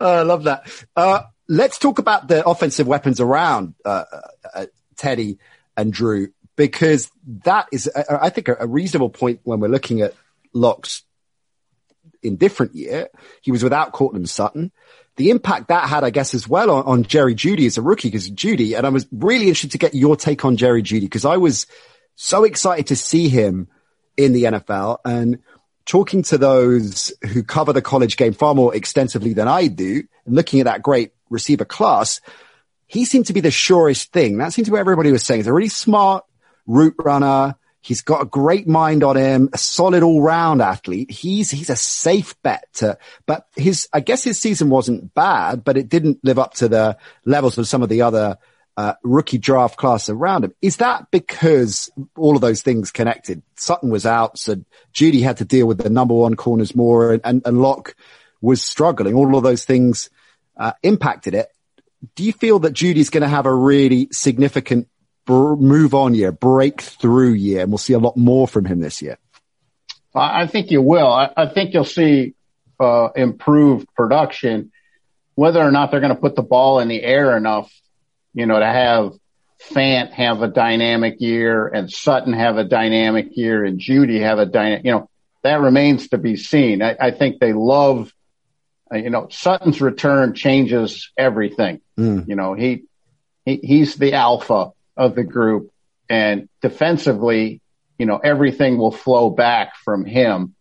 Oh, 0.00 0.20
I 0.20 0.22
love 0.22 0.44
that. 0.44 0.84
Uh, 0.96 1.22
let's 1.48 1.78
talk 1.78 1.98
about 1.98 2.28
the 2.28 2.46
offensive 2.46 2.86
weapons 2.86 3.20
around, 3.20 3.74
uh, 3.84 4.04
uh, 4.54 4.66
Teddy 4.96 5.38
and 5.76 5.92
Drew, 5.92 6.28
because 6.60 7.10
that 7.44 7.68
is, 7.72 7.90
I 8.10 8.28
think, 8.28 8.48
a 8.48 8.66
reasonable 8.66 9.08
point 9.08 9.40
when 9.44 9.60
we're 9.60 9.68
looking 9.68 10.02
at 10.02 10.12
Lock's 10.52 11.04
indifferent 12.22 12.74
year. 12.74 13.08
He 13.40 13.50
was 13.50 13.64
without 13.64 13.92
Courtland 13.92 14.28
Sutton. 14.28 14.70
The 15.16 15.30
impact 15.30 15.68
that 15.68 15.88
had, 15.88 16.04
I 16.04 16.10
guess, 16.10 16.34
as 16.34 16.46
well 16.46 16.70
on, 16.70 16.84
on 16.84 17.02
Jerry 17.04 17.34
Jeudy 17.34 17.64
as 17.64 17.78
a 17.78 17.82
rookie, 17.82 18.08
because 18.08 18.30
Jeudy, 18.30 18.76
and 18.76 18.86
I 18.86 18.90
was 18.90 19.06
really 19.10 19.44
interested 19.44 19.70
to 19.72 19.78
get 19.78 19.94
your 19.94 20.16
take 20.16 20.44
on 20.44 20.58
Jerry 20.58 20.82
Jeudy, 20.82 21.06
because 21.06 21.24
I 21.24 21.38
was 21.38 21.66
so 22.14 22.44
excited 22.44 22.88
to 22.88 22.96
see 22.96 23.30
him 23.30 23.68
in 24.18 24.34
the 24.34 24.44
NFL 24.44 24.98
and 25.06 25.38
talking 25.86 26.22
to 26.24 26.36
those 26.36 27.10
who 27.32 27.42
cover 27.42 27.72
the 27.72 27.80
college 27.80 28.18
game 28.18 28.34
far 28.34 28.54
more 28.54 28.74
extensively 28.74 29.32
than 29.32 29.48
I 29.48 29.66
do 29.68 30.02
and 30.26 30.34
looking 30.34 30.60
at 30.60 30.64
that 30.64 30.82
great 30.82 31.12
receiver 31.30 31.64
class, 31.64 32.20
he 32.86 33.04
seemed 33.04 33.26
to 33.26 33.32
be 33.32 33.40
the 33.40 33.50
surest 33.50 34.12
thing. 34.12 34.38
That 34.38 34.52
seemed 34.52 34.66
to 34.66 34.72
be 34.72 34.74
what 34.74 34.80
everybody 34.80 35.10
was 35.10 35.24
saying. 35.24 35.38
He's 35.38 35.46
a 35.46 35.52
really 35.52 35.68
smart 35.68 36.24
route 36.70 36.94
runner. 36.98 37.56
He's 37.82 38.02
got 38.02 38.22
a 38.22 38.26
great 38.26 38.68
mind 38.68 39.02
on 39.02 39.16
him, 39.16 39.48
a 39.52 39.58
solid 39.58 40.02
all 40.02 40.20
round 40.20 40.60
athlete. 40.60 41.10
He's, 41.10 41.50
he's 41.50 41.70
a 41.70 41.76
safe 41.76 42.40
bet 42.42 42.66
to, 42.74 42.98
but 43.26 43.46
his, 43.56 43.88
I 43.92 44.00
guess 44.00 44.22
his 44.22 44.38
season 44.38 44.68
wasn't 44.68 45.14
bad, 45.14 45.64
but 45.64 45.78
it 45.78 45.88
didn't 45.88 46.18
live 46.22 46.38
up 46.38 46.54
to 46.54 46.68
the 46.68 46.98
levels 47.24 47.56
of 47.56 47.66
some 47.66 47.82
of 47.82 47.88
the 47.88 48.02
other 48.02 48.36
uh, 48.76 48.94
rookie 49.02 49.38
draft 49.38 49.78
class 49.78 50.10
around 50.10 50.44
him. 50.44 50.54
Is 50.60 50.76
that 50.76 51.10
because 51.10 51.90
all 52.16 52.34
of 52.34 52.42
those 52.42 52.60
things 52.60 52.90
connected? 52.90 53.42
Sutton 53.56 53.90
was 53.90 54.04
out, 54.04 54.38
so 54.38 54.56
Jeudy 54.92 55.22
had 55.22 55.38
to 55.38 55.46
deal 55.46 55.66
with 55.66 55.78
the 55.78 55.90
number 55.90 56.14
one 56.14 56.36
corners 56.36 56.74
more, 56.74 57.12
and, 57.14 57.22
and, 57.24 57.42
and 57.46 57.62
Lock 57.62 57.94
was 58.42 58.62
struggling. 58.62 59.14
All 59.14 59.36
of 59.36 59.42
those 59.42 59.64
things 59.64 60.10
uh, 60.56 60.72
impacted 60.82 61.34
it. 61.34 61.48
Do 62.14 62.24
you 62.24 62.32
feel 62.32 62.58
that 62.60 62.74
Jeudy's 62.74 63.10
going 63.10 63.22
to 63.22 63.28
have 63.28 63.46
a 63.46 63.54
really 63.54 64.08
significant 64.12 64.88
move 65.28 65.94
on 65.94 66.14
year, 66.14 66.32
breakthrough 66.32 67.32
year, 67.32 67.62
and 67.62 67.70
we'll 67.70 67.78
see 67.78 67.92
a 67.92 67.98
lot 67.98 68.16
more 68.16 68.48
from 68.48 68.64
him 68.64 68.80
this 68.80 69.00
year? 69.02 69.18
I 70.14 70.46
think 70.46 70.70
you 70.70 70.82
will. 70.82 71.06
I, 71.06 71.30
I 71.36 71.46
think 71.46 71.72
you'll 71.72 71.84
see 71.84 72.34
uh, 72.80 73.10
improved 73.14 73.88
production. 73.94 74.72
Whether 75.36 75.60
or 75.60 75.70
not 75.70 75.90
they're 75.90 76.00
going 76.00 76.14
to 76.14 76.20
put 76.20 76.34
the 76.34 76.42
ball 76.42 76.80
in 76.80 76.88
the 76.88 77.02
air 77.02 77.36
enough, 77.36 77.72
you 78.34 78.46
know, 78.46 78.58
to 78.58 78.66
have 78.66 79.12
Fant 79.68 80.10
have 80.12 80.42
a 80.42 80.48
dynamic 80.48 81.20
year 81.20 81.68
and 81.68 81.90
Sutton 81.90 82.32
have 82.32 82.56
a 82.56 82.64
dynamic 82.64 83.36
year 83.36 83.64
and 83.64 83.78
Jeudy 83.78 84.20
have 84.20 84.38
a 84.38 84.46
dynamic, 84.46 84.84
you 84.84 84.92
know, 84.92 85.10
that 85.42 85.60
remains 85.60 86.08
to 86.08 86.18
be 86.18 86.36
seen. 86.36 86.82
I, 86.82 86.96
I 86.98 87.10
think 87.10 87.40
they 87.40 87.52
love, 87.52 88.12
uh, 88.92 88.96
you 88.96 89.10
know, 89.10 89.28
Sutton's 89.30 89.80
return 89.80 90.34
changes 90.34 91.12
everything. 91.16 91.80
Mm. 91.98 92.28
You 92.28 92.36
know, 92.36 92.54
he, 92.54 92.84
he, 93.44 93.60
he's 93.62 93.94
the 93.96 94.14
alpha 94.14 94.70
of 95.00 95.14
the 95.14 95.24
group 95.24 95.72
and 96.10 96.48
defensively, 96.60 97.62
you 97.98 98.04
know, 98.04 98.18
everything 98.18 98.76
will 98.76 98.92
flow 98.92 99.30
back 99.30 99.76
from 99.76 100.04
him 100.04 100.54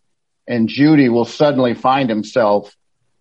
and 0.48 0.70
Jeudy 0.70 1.10
will 1.10 1.26
suddenly 1.26 1.74
find 1.74 2.10
himself 2.10 2.76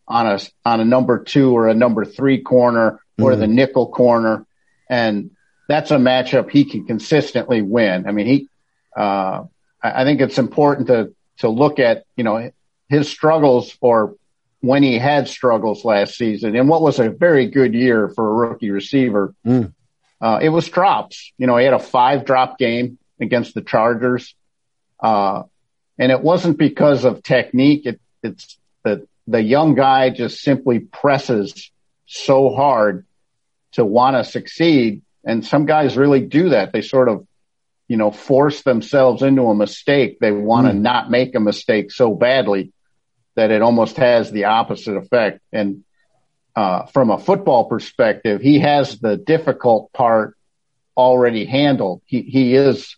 on 0.07 0.27
a, 0.27 0.39
on 0.65 0.81
a 0.81 0.85
number 0.85 1.23
two 1.25 1.55
or 1.55 1.69
a 1.69 1.75
number 1.75 2.05
three 2.05 2.41
corner 2.41 3.01
or 3.21 3.33
mm 3.33 3.39
the 3.41 3.49
nickel 3.49 3.89
corner. 3.89 4.47
And 4.89 5.33
that's 5.69 5.91
a 5.91 5.97
matchup 5.97 6.51
he 6.51 6.65
can 6.65 6.87
consistently 6.87 7.63
win. 7.63 8.07
I 8.07 8.13
mean, 8.13 8.27
he, 8.27 8.49
uh, 8.97 9.43
I 9.83 10.05
think 10.05 10.21
it's 10.21 10.39
important 10.39 10.87
to, 10.87 11.13
to 11.39 11.49
look 11.49 11.81
at, 11.81 12.05
you 12.17 12.23
know, 12.23 12.53
his 12.89 13.09
struggles 13.09 13.77
or 13.81 14.15
when 14.61 14.85
he 14.85 14.99
had 14.99 15.27
struggles 15.29 15.85
last 15.85 16.17
season 16.17 16.55
and 16.55 16.69
what 16.69 16.81
was 16.81 17.01
a 17.01 17.11
very 17.11 17.49
good 17.49 17.75
year 17.75 18.09
for 18.09 18.29
a 18.29 18.49
rookie 18.49 18.71
receiver. 18.71 19.35
Mm. 19.45 19.75
Uh, 20.21 20.39
it 20.43 20.49
was 20.49 20.69
drops. 20.69 21.33
You 21.39 21.47
know, 21.47 21.57
he 21.57 21.65
had 21.65 21.75
a 21.75 21.79
five 21.79 22.25
drop 22.25 22.59
game 22.59 22.99
against 23.21 23.55
the 23.55 23.63
Chargers. 23.63 24.35
Uh, 25.01 25.45
and 25.99 26.13
it 26.13 26.23
wasn't 26.23 26.59
because 26.59 27.05
of 27.05 27.23
technique. 27.23 27.87
It, 27.87 28.01
it's 28.23 28.59
the, 28.85 29.07
the 29.27 29.43
young 29.43 29.75
guy 29.75 30.11
just 30.11 30.41
simply 30.41 30.81
presses 30.81 31.71
so 32.07 32.55
hard 32.55 33.07
to 33.73 33.85
want 33.85 34.17
to 34.17 34.25
succeed. 34.25 35.03
And 35.25 35.45
some 35.45 35.67
guys 35.67 35.97
really 35.97 36.21
do 36.21 36.51
that. 36.51 36.73
They 36.73 36.83
sort 36.83 37.09
of, 37.09 37.27
you 37.87 37.97
know, 37.97 38.11
force 38.11 38.63
themselves 38.63 39.23
into 39.23 39.43
a 39.43 39.55
mistake. 39.55 40.19
They 40.21 40.33
want 40.33 40.67
to 40.67 40.73
mm. 40.73 40.81
not 40.81 41.11
make 41.11 41.35
a 41.35 41.41
mistake 41.41 41.91
so 41.91 42.15
badly 42.15 42.73
that 43.35 43.51
it 43.51 43.63
almost 43.63 43.97
has 43.97 44.31
the 44.31 44.45
opposite 44.45 44.97
effect. 44.97 45.41
And 45.53 45.85
uh, 46.59 46.87
from 46.87 47.11
a 47.11 47.19
football 47.19 47.67
perspective, 47.67 48.41
he 48.41 48.59
has 48.59 48.99
the 48.99 49.17
difficult 49.17 49.93
part 49.93 50.37
already 50.97 51.45
handled. 51.45 52.03
He, 52.05 52.23
he 52.23 52.57
is, 52.57 52.97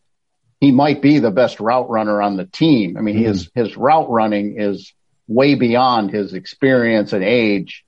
he 0.61 0.73
might 0.73 1.03
be 1.03 1.19
the 1.19 1.31
best 1.31 1.61
route 1.61 1.91
runner 1.91 2.23
on 2.23 2.39
the 2.39 2.47
team. 2.47 2.97
I 2.97 3.03
mean, 3.03 3.17
mm. 3.17 3.27
his, 3.27 3.51
his 3.55 3.77
route 3.77 4.09
running 4.09 4.59
is 4.59 4.95
way 5.29 5.57
beyond 5.57 6.11
his 6.11 6.33
experience 6.33 7.13
and 7.13 7.23
age. 7.23 7.85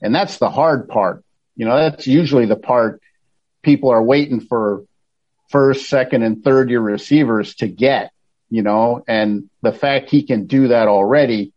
And 0.00 0.14
that's 0.14 0.38
the 0.38 0.48
hard 0.48 0.88
part. 0.88 1.22
You 1.54 1.66
know, 1.66 1.76
that's 1.76 2.06
usually 2.06 2.46
the 2.46 2.56
part 2.56 3.02
people 3.62 3.90
are 3.90 4.02
waiting 4.02 4.40
for 4.40 4.86
first, 5.50 5.90
second 5.90 6.22
and 6.22 6.42
third 6.42 6.70
year 6.70 6.80
receivers 6.80 7.56
to 7.56 7.68
get, 7.68 8.10
you 8.48 8.62
know, 8.62 9.04
and 9.06 9.50
the 9.60 9.72
fact 9.72 10.08
he 10.08 10.22
can 10.22 10.46
do 10.46 10.68
that 10.68 10.88
already 10.88 11.52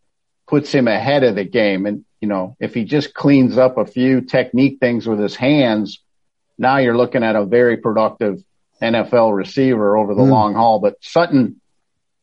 puts 0.49 0.69
him 0.69 0.89
ahead 0.89 1.23
of 1.23 1.35
the 1.35 1.45
game. 1.45 1.85
And 1.85 2.03
you 2.23 2.29
know, 2.29 2.55
if 2.57 2.73
he 2.73 2.85
just 2.85 3.13
cleans 3.13 3.57
up 3.57 3.77
a 3.77 3.85
few 3.85 4.21
technique 4.21 4.79
things 4.79 5.05
with 5.05 5.19
his 5.19 5.35
hands, 5.35 6.01
now 6.57 6.77
you're 6.77 6.95
looking 6.95 7.21
at 7.21 7.35
a 7.35 7.43
very 7.43 7.75
productive 7.75 8.41
NFL 8.81 9.35
receiver 9.35 9.97
over 9.97 10.15
the 10.15 10.21
mm. 10.21 10.29
long 10.29 10.53
haul. 10.53 10.79
But 10.79 10.95
Sutton, 11.01 11.59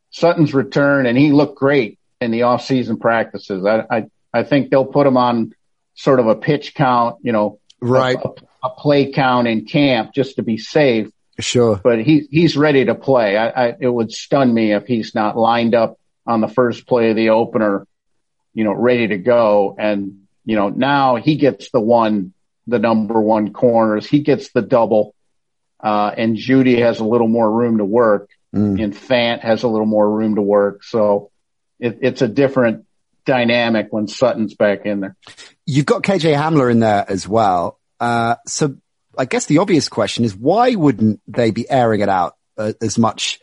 Sutton's 0.09 0.55
return 0.55 1.05
and 1.05 1.19
he 1.19 1.33
looked 1.33 1.59
great 1.59 1.99
in 2.19 2.31
the 2.31 2.45
off 2.45 2.65
season 2.65 2.99
practices. 2.99 3.67
I, 3.67 3.85
I, 3.91 4.05
I 4.33 4.43
think 4.43 4.71
they'll 4.71 4.87
put 4.87 5.07
him 5.07 5.19
on 5.19 5.53
sort 5.93 6.19
of 6.19 6.29
a 6.29 6.35
pitch 6.35 6.75
count, 6.75 7.19
you 7.21 7.33
know, 7.33 7.61
right. 7.83 8.17
A, 8.25 8.31
a 8.69 8.71
play 8.71 9.13
count 9.13 9.49
in 9.49 9.67
camp 9.67 10.15
just 10.15 10.37
to 10.37 10.43
be 10.43 10.57
safe. 10.57 11.09
Sure. 11.41 11.77
But 11.77 12.01
he, 12.01 12.27
he's 12.31 12.57
ready 12.57 12.87
to 12.87 12.95
play. 12.95 13.37
I, 13.37 13.49
I, 13.49 13.77
it 13.79 13.89
would 13.89 14.13
stun 14.13 14.55
me 14.55 14.73
if 14.73 14.87
he's 14.87 15.15
not 15.15 15.37
lined 15.37 15.75
up 15.75 15.99
on 16.27 16.41
the 16.41 16.49
first 16.49 16.87
play 16.87 17.11
of 17.11 17.17
the 17.17 17.29
opener, 17.29 17.87
you 18.55 18.65
know, 18.65 18.73
ready 18.73 19.09
to 19.09 19.19
go. 19.19 19.77
And, 19.79 20.25
you 20.45 20.57
know, 20.57 20.69
now 20.69 21.17
he 21.17 21.37
gets 21.37 21.71
the 21.71 21.81
one, 21.81 22.33
the 22.67 22.79
number 22.79 23.21
one 23.21 23.53
corners. 23.53 24.07
He 24.07 24.21
gets 24.21 24.51
the 24.51 24.63
double. 24.63 25.15
Uh, 25.83 26.13
and 26.17 26.37
Jeudy 26.37 26.79
has 26.81 27.01
a 27.01 27.05
little 27.05 27.29
more 27.29 27.51
room 27.51 27.79
to 27.79 27.85
work 27.85 28.31
mm. 28.55 28.83
and 28.83 28.95
Fant 28.95 29.41
has 29.41 29.63
a 29.63 29.69
little 29.69 29.87
more 29.87 30.09
room 30.09 30.35
to 30.37 30.43
work. 30.43 30.85
So 30.85 31.31
it, 31.79 31.99
it's 32.03 32.23
a 32.23 32.29
different 32.29 32.87
dynamic 33.25 33.89
when 33.91 34.09
Sutton's 34.09 34.55
back 34.55 34.87
in 34.87 35.01
there. 35.01 35.17
You've 35.67 35.87
got 35.87 36.03
KJ 36.03 36.37
Hamler 36.37 36.71
in 36.71 36.81
there 36.81 37.05
as 37.09 37.29
well. 37.29 37.79
Uh, 37.99 38.37
so 38.47 38.77
I 39.17 39.25
guess 39.25 39.47
the 39.47 39.59
obvious 39.59 39.89
question 39.89 40.25
is 40.25 40.35
why 40.35 40.75
wouldn't 40.75 41.21
they 41.27 41.51
be 41.51 41.69
airing 41.69 42.01
it 42.01 42.09
out 42.09 42.37
uh, 42.57 42.73
as 42.81 42.99
much 42.99 43.41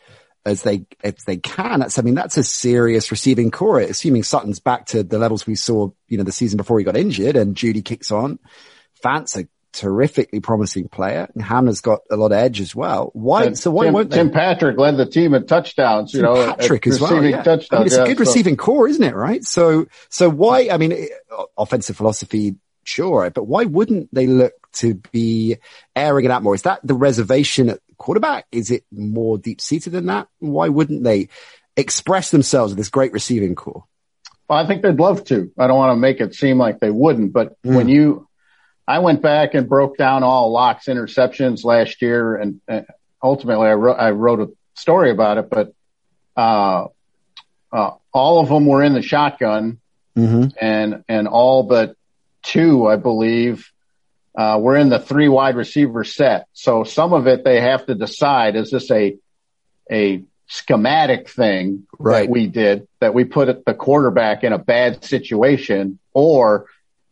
as 0.48 0.64
they 0.64 0.86
as 1.04 1.24
they 1.26 1.38
can? 1.38 1.82
That's 1.82 2.00
I 2.00 2.02
mean 2.02 2.16
that's 2.16 2.38
a 2.38 2.44
serious 2.44 3.12
receiving 3.12 3.52
core. 3.52 3.80
Assuming 3.80 4.24
Sutton's 4.24 4.60
back 4.60 4.88
to 4.88 5.04
the 5.04 5.20
levels 5.20 5.46
we 5.46 5.56
saw, 5.56 5.90
you 6.08 6.18
know, 6.18 6.24
the 6.24 6.32
season 6.32 6.58
before 6.58 6.80
he 6.80 6.86
got 6.86 6.98
injured, 6.98 7.36
and 7.36 7.56
Jeudy 7.56 7.84
kicks 7.84 8.12
on. 8.12 8.40
Fant's 9.02 9.38
a 9.38 9.48
terrifically 9.74 10.40
promising 10.40 10.88
player, 10.88 11.30
and 11.36 11.44
Hamler's 11.44 11.82
got 11.82 12.00
a 12.10 12.16
lot 12.16 12.32
of 12.32 12.38
edge 12.38 12.62
as 12.62 12.76
well. 12.76 13.12
Why? 13.14 13.46
And 13.46 13.58
so 13.58 13.70
why 13.70 13.86
Tim, 13.86 13.94
won't 13.94 14.10
they? 14.10 14.18
Tim 14.18 14.32
Patrick 14.32 14.78
led 14.78 14.98
the 14.98 15.06
team 15.06 15.34
in 15.34 15.46
touchdowns. 15.46 16.14
You 16.14 16.22
Tim 16.22 16.34
know, 16.34 16.56
Patrick 16.56 16.88
as 16.88 17.00
well. 17.00 17.24
Yeah. 17.24 17.44
Touchdowns, 17.44 17.68
I 17.72 17.78
mean, 17.78 17.86
it's 17.88 17.96
yeah, 17.96 18.04
a 18.04 18.08
good 18.08 18.18
so. 18.18 18.22
receiving 18.22 18.58
core, 18.58 18.88
isn't 18.88 19.04
it? 19.04 19.16
Right. 19.16 19.44
So 19.44 19.86
so 20.10 20.30
why? 20.30 20.70
I 20.72 20.78
mean, 20.78 21.08
offensive 21.58 21.96
philosophy 21.96 22.56
sure, 22.84 23.30
but 23.30 23.44
why 23.44 23.66
wouldn't 23.66 24.14
they 24.14 24.28
look 24.28 24.54
to 24.74 24.96
be 25.12 25.58
airing 25.96 26.26
it 26.26 26.32
out 26.32 26.42
more? 26.42 26.56
Is 26.56 26.64
that 26.64 26.80
the 26.84 26.94
reservation 26.94 27.70
at 27.70 27.80
quarterback? 27.98 28.46
Is 28.52 28.72
it 28.72 28.84
more 28.92 29.38
deep 29.38 29.62
seated 29.62 29.92
than 29.94 30.08
that? 30.08 30.28
Why 30.40 30.70
wouldn't 30.70 31.04
they 31.04 31.30
express 31.76 32.32
themselves 32.32 32.72
with 32.72 32.78
this 32.78 32.90
great 32.90 33.14
receiving 33.14 33.56
core? 33.56 33.84
Well, 34.50 34.58
I 34.60 34.66
think 34.66 34.82
they'd 34.82 35.00
love 35.00 35.26
to. 35.26 35.52
I 35.58 35.68
don't 35.68 35.78
want 35.78 35.92
to 35.96 36.00
make 36.00 36.22
it 36.22 36.34
seem 36.34 36.58
like 36.58 36.80
they 36.80 36.90
wouldn't, 36.92 37.34
but 37.34 37.62
Mm. 37.64 37.76
when 37.76 37.90
you, 37.90 38.28
I 38.88 39.00
went 39.00 39.22
back 39.22 39.54
and 39.54 39.68
broke 39.68 39.98
down 39.98 40.24
all 40.24 40.52
Lock's 40.52 40.86
interceptions 40.88 41.64
last 41.66 42.02
year 42.02 42.36
and, 42.36 42.62
and 42.68 42.86
ultimately 43.22 43.68
I 43.68 43.74
wrote, 43.74 43.96
I 43.98 44.12
wrote 44.12 44.40
a 44.40 44.50
story 44.80 45.12
about 45.12 45.38
it, 45.38 45.50
but, 45.50 45.74
uh, 46.38 46.88
uh, 47.74 47.92
all 48.14 48.40
of 48.40 48.48
them 48.48 48.66
were 48.66 48.82
in 48.84 48.94
the 48.94 49.02
shotgun 49.02 49.80
Mm-hmm. 50.18 50.48
and, 50.60 51.04
and 51.08 51.28
all 51.28 51.62
but 51.62 51.96
two, 52.42 52.88
I 52.88 52.96
believe, 52.96 53.72
uh, 54.38 54.58
were 54.62 54.78
in 54.78 54.90
the 54.90 55.00
three 55.00 55.28
wide 55.28 55.56
receiver 55.56 56.04
set. 56.04 56.48
So 56.54 56.84
some 56.84 57.12
of 57.14 57.26
it 57.28 57.44
they 57.44 57.60
have 57.60 57.86
to 57.88 57.96
decide, 57.96 58.56
is 58.56 58.70
this 58.72 58.90
a, 58.92 59.18
a 59.92 60.24
schematic 60.46 61.28
thing 61.30 61.88
Right. 62.00 62.22
that 62.28 62.30
we 62.30 62.48
did 62.48 62.88
that 63.02 63.14
we 63.14 63.26
put 63.26 63.66
the 63.66 63.74
quarterback 63.74 64.44
in 64.44 64.54
a 64.54 64.58
bad 64.60 65.04
situation 65.04 66.00
or 66.14 66.68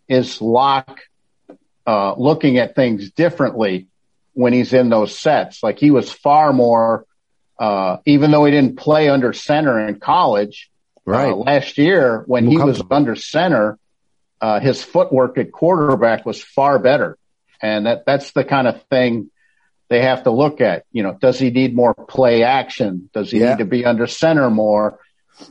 is 0.08 0.40
Lock, 0.40 1.02
uh, 1.88 2.14
looking 2.16 2.58
at 2.60 2.76
things 2.76 3.10
differently 3.12 3.88
when 4.34 4.54
he's 4.54 4.72
in 4.74 4.90
those 4.90 5.18
sets? 5.18 5.64
Like 5.64 5.80
he 5.80 5.90
was 5.92 6.12
far 6.12 6.54
more, 6.54 7.06
uh, 7.60 7.98
even 8.06 8.30
though 8.32 8.46
he 8.46 8.52
didn't 8.52 8.78
play 8.78 9.10
under 9.10 9.34
center 9.34 9.88
in 9.88 10.00
college, 10.00 10.70
Right. 11.08 11.32
uh, 11.32 11.36
last 11.36 11.78
year 11.78 12.24
when 12.28 12.48
he 12.48 12.58
was 12.58 12.82
under 12.92 13.16
center, 13.16 13.78
uh, 14.42 14.60
his 14.60 14.84
footwork 14.84 15.38
at 15.38 15.52
quarterback 15.52 16.26
was 16.26 16.42
far 16.44 16.80
better. 16.80 17.18
And 17.62 17.86
that, 17.86 18.06
that's 18.06 18.32
the 18.32 18.44
kind 18.44 18.68
of 18.68 18.84
thing 18.84 19.30
they 19.90 20.02
have 20.02 20.24
to 20.24 20.32
look 20.32 20.62
at. 20.62 20.86
You 20.92 21.04
know, 21.04 21.18
does 21.20 21.40
he 21.40 21.52
need 21.52 21.76
more 21.76 21.94
play 21.94 22.44
action? 22.44 23.10
Does 23.14 23.32
he 23.32 23.40
Yeah. 23.40 23.52
need 23.52 23.60
to 23.60 23.66
be 23.66 23.86
under 23.86 24.08
center 24.08 24.50
more? 24.50 25.00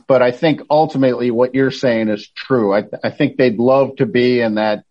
But 0.07 0.21
I 0.21 0.31
think 0.31 0.61
ultimately 0.69 1.29
what 1.31 1.53
you're 1.55 1.71
saying 1.71 2.09
is 2.09 2.27
true. 2.27 2.73
I, 2.73 2.83
I 3.03 3.09
think 3.11 3.37
they'd 3.37 3.57
love 3.59 3.97
to 3.97 4.05
be 4.05 4.41
in 4.41 4.55
that, 4.55 4.83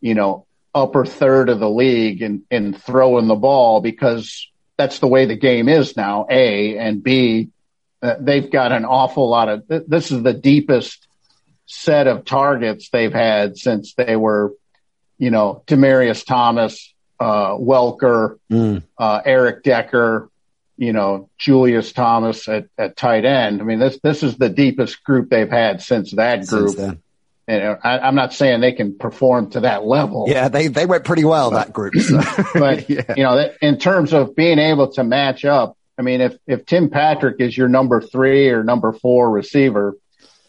you 0.00 0.14
know, 0.14 0.46
upper 0.74 1.04
third 1.06 1.48
of 1.48 1.58
the 1.58 1.70
league 1.70 2.22
and, 2.22 2.42
and 2.50 2.80
throwing 2.82 3.28
the 3.28 3.34
ball 3.34 3.80
because 3.80 4.48
that's 4.76 4.98
the 4.98 5.06
way 5.06 5.24
the 5.24 5.36
game 5.36 5.68
is 5.70 5.96
now, 5.96 6.26
A 6.28 6.76
and 6.76 7.02
B, 7.02 7.48
uh, 8.02 8.16
they've 8.20 8.50
got 8.50 8.72
an 8.72 8.84
awful 8.84 9.28
lot 9.30 9.48
of, 9.48 9.66
th- 9.68 9.84
this 9.88 10.10
is 10.12 10.22
the 10.22 10.34
deepest 10.34 11.05
set 11.66 12.06
of 12.06 12.24
targets 12.24 12.88
they've 12.90 13.12
had 13.12 13.58
since 13.58 13.94
they 13.94 14.16
were, 14.16 14.52
you 15.18 15.30
know, 15.30 15.62
Demaryius 15.66 16.24
Thomas, 16.24 16.92
uh, 17.20 17.50
Welker, 17.54 18.38
Mm. 18.50 18.82
uh, 18.98 19.20
Eric 19.24 19.62
Decker, 19.62 20.28
you 20.76 20.92
know, 20.92 21.28
Julius 21.38 21.92
Thomas 21.92 22.48
at, 22.48 22.66
at 22.78 22.96
tight 22.96 23.24
end. 23.24 23.60
I 23.60 23.64
mean, 23.64 23.78
this, 23.78 23.98
this 24.02 24.22
is 24.22 24.36
the 24.36 24.48
deepest 24.50 25.02
group 25.04 25.30
they've 25.30 25.50
had 25.50 25.80
since 25.82 26.12
that 26.12 26.44
Since 26.46 26.50
group. 26.50 26.76
then. 26.76 27.02
And 27.48 27.62
uh, 27.62 27.76
I, 27.82 27.98
I'm 28.00 28.14
not 28.16 28.32
saying 28.34 28.60
they 28.60 28.72
can 28.72 28.98
perform 28.98 29.50
to 29.50 29.60
that 29.60 29.84
level. 29.84 30.26
Yeah, 30.28 30.48
they, 30.48 30.66
they 30.66 30.84
went 30.84 31.04
pretty 31.04 31.24
well, 31.24 31.50
that 31.52 31.72
group. 31.72 31.94
So. 31.96 32.20
But 32.54 32.90
yeah. 32.90 33.14
you 33.16 33.22
know, 33.22 33.50
in 33.62 33.78
terms 33.78 34.12
of 34.12 34.34
being 34.36 34.58
able 34.58 34.88
to 34.92 35.04
match 35.04 35.44
up, 35.44 35.76
I 35.98 36.02
mean, 36.02 36.20
if 36.20 36.36
if 36.46 36.66
Tim 36.66 36.90
Patrick 36.90 37.36
is 37.40 37.56
your 37.56 37.68
number 37.68 38.02
three 38.02 38.50
or 38.50 38.62
number 38.62 38.92
four 38.92 39.30
receiver, 39.30 39.96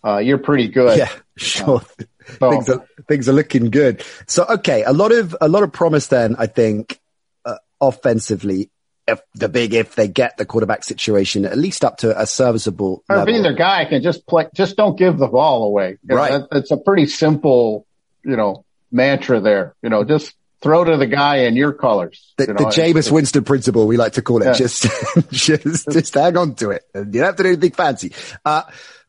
uh, 0.07 0.17
you're 0.19 0.37
pretty 0.37 0.69
good. 0.69 0.97
Yeah, 0.97 1.11
sure. 1.37 1.81
So- 2.39 2.49
things 2.51 2.69
are 2.69 2.85
things 3.07 3.29
are 3.29 3.33
looking 3.33 3.69
good. 3.69 4.03
So 4.27 4.45
okay, 4.49 4.83
a 4.83 4.91
lot 4.91 5.13
of 5.13 5.33
a 5.39 5.47
lot 5.47 5.63
of 5.63 5.71
promise 5.71 6.07
then. 6.07 6.35
I 6.37 6.47
think 6.47 6.99
uh, 7.45 7.55
offensively, 7.79 8.69
if 9.07 9.21
the 9.33 9.47
big 9.47 9.73
if 9.73 9.95
they 9.95 10.09
get 10.09 10.35
the 10.35 10.45
quarterback 10.45 10.83
situation 10.83 11.45
at 11.45 11.57
least 11.57 11.85
up 11.85 11.97
to 11.99 12.19
a 12.19 12.27
serviceable 12.27 13.01
Or 13.09 13.17
level. 13.17 13.33
either 13.33 13.53
guy 13.53 13.85
can 13.85 14.01
just 14.01 14.27
play, 14.27 14.47
just 14.53 14.75
don't 14.75 14.97
give 14.97 15.17
the 15.17 15.27
ball 15.27 15.63
away. 15.63 15.91
You 15.91 15.97
know, 16.09 16.15
Right. 16.15 16.31
that- 16.33 16.47
It's 16.57 16.71
a 16.71 16.75
pretty 16.77 17.05
simple, 17.07 17.85
you 18.25 18.35
know, 18.35 18.65
mantra 18.91 19.39
there. 19.39 19.73
You 19.81 19.89
know, 19.89 20.03
just 20.03 20.35
throw 20.61 20.83
to 20.83 20.97
the 20.97 21.07
guy 21.07 21.37
in 21.47 21.55
your 21.55 21.71
colors. 21.71 22.33
The, 22.37 22.47
you 22.47 22.53
know, 22.55 22.57
the 22.57 22.65
Jameis 22.75 23.09
Winston 23.09 23.45
principle, 23.45 23.87
we 23.87 23.95
like 23.95 24.13
to 24.13 24.21
call 24.21 24.41
it. 24.41 24.47
Yeah. 24.47 24.53
Just, 24.53 24.85
just, 25.31 25.89
just 25.91 26.13
hang 26.13 26.35
on 26.35 26.55
to 26.55 26.71
it. 26.71 26.83
You 26.93 27.05
don't 27.05 27.23
have 27.23 27.35
to 27.37 27.43
do 27.43 27.49
anything 27.49 27.71
fancy. 27.71 28.11
Uh, 28.43 28.63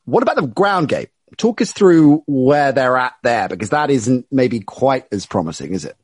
what 0.08 0.22
about 0.22 0.36
the 0.36 0.46
ground 0.46 0.88
game? 0.88 1.06
Talk 1.36 1.60
us 1.60 1.72
through 1.72 2.22
where 2.26 2.72
they're 2.72 2.96
at 2.96 3.14
there, 3.22 3.48
because 3.48 3.70
that 3.70 3.90
isn't 3.90 4.26
maybe 4.30 4.60
quite 4.60 5.06
as 5.12 5.26
promising, 5.26 5.74
is 5.74 5.84
it? 5.84 5.96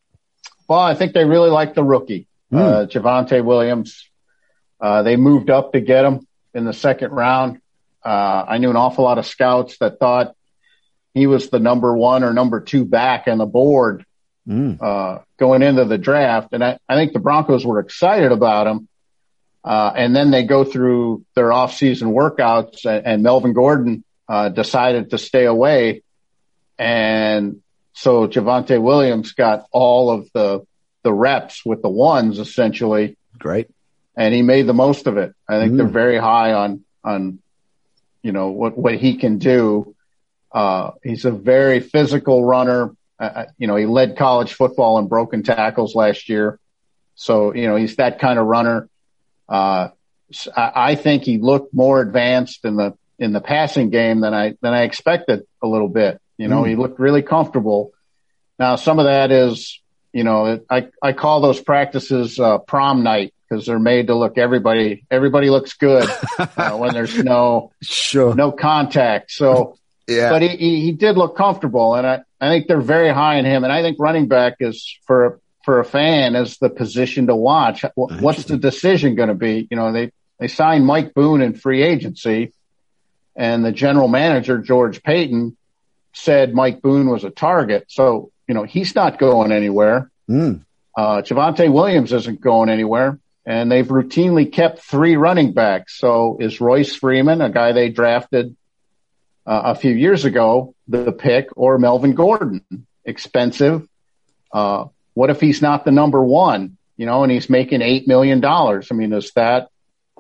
Well, 0.69 0.79
I 0.79 0.95
think 0.95 1.13
they 1.15 1.25
really 1.25 1.51
like 1.51 1.75
the 1.75 1.83
rookie, 1.85 2.27
Hmm. 2.51 2.57
uh, 2.59 2.87
Javonte 2.87 3.43
Williams. 3.45 4.09
Uh, 4.81 5.03
they 5.03 5.17
moved 5.17 5.49
up 5.51 5.73
to 5.73 5.81
get 5.81 6.05
him 6.05 6.27
in 6.53 6.65
the 6.65 6.73
second 6.73 7.13
round. 7.13 7.61
Uh, 8.05 8.45
I 8.47 8.59
knew 8.59 8.69
an 8.71 8.77
awful 8.77 9.05
lot 9.05 9.19
of 9.19 9.25
scouts 9.27 9.79
that 9.79 9.99
thought 9.99 10.35
he 11.15 11.27
was 11.27 11.49
the 11.49 11.59
number 11.59 11.97
one 11.97 12.23
or 12.23 12.33
number 12.35 12.61
two 12.61 12.85
back 12.85 13.25
on 13.29 13.39
the 13.39 13.47
board, 13.47 14.05
Mm. 14.47 14.77
uh, 14.83 15.21
going 15.39 15.63
into 15.63 15.87
the 15.87 15.97
draft. 15.97 16.49
And 16.53 16.63
I, 16.63 16.79
I 16.87 16.97
think 16.97 17.15
the 17.15 17.19
Broncos 17.19 17.65
were 17.65 17.81
excited 17.81 18.31
about 18.31 18.67
him. 18.67 18.89
Uh, 19.65 19.93
and 19.97 20.15
then 20.15 20.31
they 20.31 20.45
go 20.45 20.63
through 20.65 21.25
their 21.35 21.51
off-season 21.53 22.09
workouts 22.13 22.85
and, 22.85 23.07
and 23.07 23.23
Melvin 23.23 23.55
Gordon, 23.55 24.05
uh, 24.29 24.51
decided 24.51 25.11
to 25.11 25.19
stay 25.19 25.47
away. 25.47 26.03
And 26.79 27.63
so 27.95 28.27
Javonte 28.27 28.81
Williams 28.81 29.33
got 29.33 29.67
all 29.73 30.11
of 30.11 30.29
the, 30.35 30.67
the 31.03 31.13
reps 31.13 31.65
with 31.65 31.81
the 31.83 31.89
ones 31.89 32.39
essentially, 32.39 33.17
Great. 33.39 33.69
and 34.17 34.35
he 34.35 34.43
made 34.43 34.67
the 34.67 34.75
most 34.75 35.07
of 35.07 35.17
it. 35.17 35.35
I 35.49 35.61
think 35.61 35.73
Mm. 35.73 35.77
they're 35.79 35.87
very 35.87 36.19
high 36.19 36.53
on, 36.53 36.85
on, 37.03 37.39
you 38.23 38.33
know, 38.33 38.49
what, 38.49 38.77
what 38.77 38.95
he 38.97 39.17
can 39.17 39.39
do. 39.39 39.95
Uh, 40.53 40.93
he's 41.03 41.25
a 41.25 41.31
very 41.31 41.81
physical 41.81 42.45
runner. 42.45 42.95
Uh, 43.19 43.45
you 43.59 43.67
know, 43.67 43.77
he 43.77 43.87
led 43.87 44.17
college 44.17 44.53
football 44.55 44.99
in 44.99 45.09
broken 45.09 45.43
tackles 45.43 45.95
last 45.95 46.29
year. 46.29 46.59
So, 47.15 47.55
you 47.55 47.67
know, 47.67 47.77
he's 47.77 47.97
that 47.97 48.19
kind 48.19 48.39
of 48.39 48.47
runner. 48.47 48.89
Uh, 49.49 49.89
I, 50.57 50.95
think 50.95 51.23
he 51.23 51.39
looked 51.39 51.75
more 51.75 52.01
advanced 52.01 52.65
in 52.65 52.77
the, 52.77 52.95
in 53.19 53.33
the 53.33 53.41
passing 53.41 53.91
game 53.91 54.21
than 54.21 54.35
I, 54.35 54.55
than 54.61 54.73
I 54.75 54.83
expected 54.83 55.43
a 55.63 55.67
little 55.69 55.89
bit. 55.89 56.21
You 56.39 56.49
know, 56.49 56.63
Mm. 56.63 56.69
he 56.71 56.77
looked 56.77 56.99
really 56.99 57.23
comfortable. 57.23 57.93
Now, 58.59 58.77
some 58.77 58.99
of 58.99 59.05
that 59.07 59.31
is, 59.31 59.81
you 60.13 60.25
know, 60.25 60.61
I, 60.71 60.89
I 61.03 61.13
call 61.13 61.41
those 61.41 61.61
practices, 61.61 62.41
uh, 62.41 62.59
prom 62.59 63.03
night 63.03 63.33
because 63.49 63.67
they're 63.67 63.79
made 63.79 64.07
to 64.09 64.15
look 64.17 64.39
everybody, 64.39 65.05
everybody 65.11 65.51
looks 65.51 65.75
good 65.75 66.09
uh, 66.39 66.77
when 66.77 66.93
there's 66.95 67.17
no, 67.23 67.71
Sure. 67.83 68.35
no 68.35 68.51
contact. 68.51 69.31
So, 69.31 69.77
Yeah. 70.09 70.31
but 70.31 70.43
he, 70.43 70.49
he, 70.49 70.81
he 70.81 70.93
did 70.93 71.17
look 71.17 71.37
comfortable 71.37 71.95
and 71.95 72.07
I, 72.07 72.21
I 72.41 72.49
think 72.49 72.67
they're 72.67 72.81
very 72.81 73.11
high 73.13 73.37
in 73.37 73.45
him. 73.45 73.63
And 73.65 73.73
I 73.73 73.83
think 73.83 73.99
running 74.01 74.27
back 74.29 74.55
is 74.61 74.97
for, 75.07 75.41
for 75.65 75.81
a 75.81 75.85
fan 75.85 76.37
is 76.37 76.59
the 76.59 76.69
position 76.69 77.27
to 77.29 77.37
watch. 77.37 77.85
What's 77.95 78.45
the 78.45 78.57
decision 78.59 79.15
going 79.15 79.31
to 79.31 79.35
be? 79.35 79.67
You 79.71 79.77
know, 79.77 79.93
they, 79.93 80.13
they 80.39 80.49
signed 80.49 80.87
Mike 80.87 81.15
Boone 81.15 81.41
in 81.41 81.55
free 81.55 81.83
agency. 81.83 82.53
and 83.37 83.65
the 83.65 83.73
general 83.73 84.09
manager, 84.09 84.59
George 84.59 85.03
Paton, 85.03 85.57
said 86.13 86.55
Mike 86.55 86.81
Boone 86.83 87.09
was 87.09 87.25
a 87.25 87.31
target. 87.31 87.87
So, 87.89 88.31
you 88.47 88.55
know, 88.55 88.63
he's 88.65 88.95
not 88.95 89.19
going 89.19 89.51
anywhere. 89.53 90.11
Mm. 90.29 90.65
Uh, 90.97 91.23
Javonte 91.23 91.73
Williams 91.73 92.13
isn't 92.13 92.41
going 92.41 92.69
anywhere. 92.69 93.19
And 93.47 93.71
they've 93.71 93.87
routinely 93.87 94.51
kept 94.51 94.81
three 94.81 95.17
running 95.17 95.53
backs. 95.53 95.99
So 95.99 96.39
is 96.41 96.61
Royce 96.61 96.95
Freeman, 96.95 97.43
a 97.43 97.51
guy 97.51 97.73
they 97.73 97.91
drafted 97.91 98.57
uh, 99.47 99.63
a 99.67 99.75
few 99.75 99.93
years 99.93 100.25
ago, 100.25 100.75
the 100.89 101.13
pick, 101.13 101.49
or 101.57 101.79
Melvin 101.79 102.15
Gordon? 102.15 102.65
Expensive. 103.05 103.87
Uh, 104.51 104.87
what 105.15 105.31
if 105.31 105.41
he's 105.41 105.63
not 105.63 105.85
the 105.85 105.91
number 105.93 106.23
one? 106.23 106.77
You 106.97 107.07
know, 107.07 107.23
and 107.25 107.33
he's 107.33 107.51
making 107.51 107.83
eight 107.83 108.07
million 108.07 108.41
dollars. 108.41 108.89
I 108.91 108.95
mean, 108.95 109.11
does 109.11 109.33
that 109.35 109.69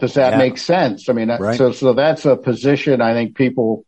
does 0.00 0.14
that 0.14 0.32
Yeah. 0.32 0.38
make 0.38 0.58
sense? 0.58 1.08
I 1.08 1.12
mean, 1.12 1.28
Right. 1.28 1.56
so 1.56 1.72
so 1.72 1.92
that's 1.92 2.24
a 2.26 2.36
position 2.36 3.00
I 3.00 3.12
think 3.14 3.36
people 3.36 3.84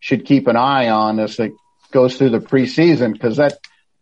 should 0.00 0.24
keep 0.24 0.46
an 0.48 0.56
eye 0.56 0.88
on 0.88 1.18
as 1.20 1.38
it 1.38 1.52
goes 1.90 2.16
through 2.16 2.30
the 2.30 2.40
preseason 2.40 3.12
because 3.12 3.36
that 3.36 3.58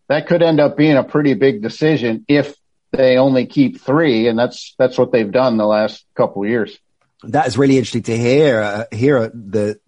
that 0.08 0.26
could 0.28 0.42
end 0.42 0.60
up 0.60 0.76
being 0.76 0.96
a 0.96 1.04
pretty 1.04 1.34
big 1.34 1.62
decision 1.62 2.24
if 2.28 2.54
they 2.92 3.16
only 3.18 3.46
keep 3.46 3.80
three, 3.80 4.26
and 4.28 4.38
that's 4.38 4.74
that's 4.78 4.96
what 4.98 5.12
they've 5.12 5.30
done 5.30 5.56
the 5.56 5.66
last 5.66 6.04
couple 6.16 6.42
of 6.42 6.48
years. 6.48 6.78
That 7.24 7.46
is 7.46 7.58
really 7.58 7.76
interesting 7.76 8.02
to 8.04 8.16
hear. 8.16 8.60
Uh, 8.62 8.84
hear 8.92 9.28
the 9.28 9.78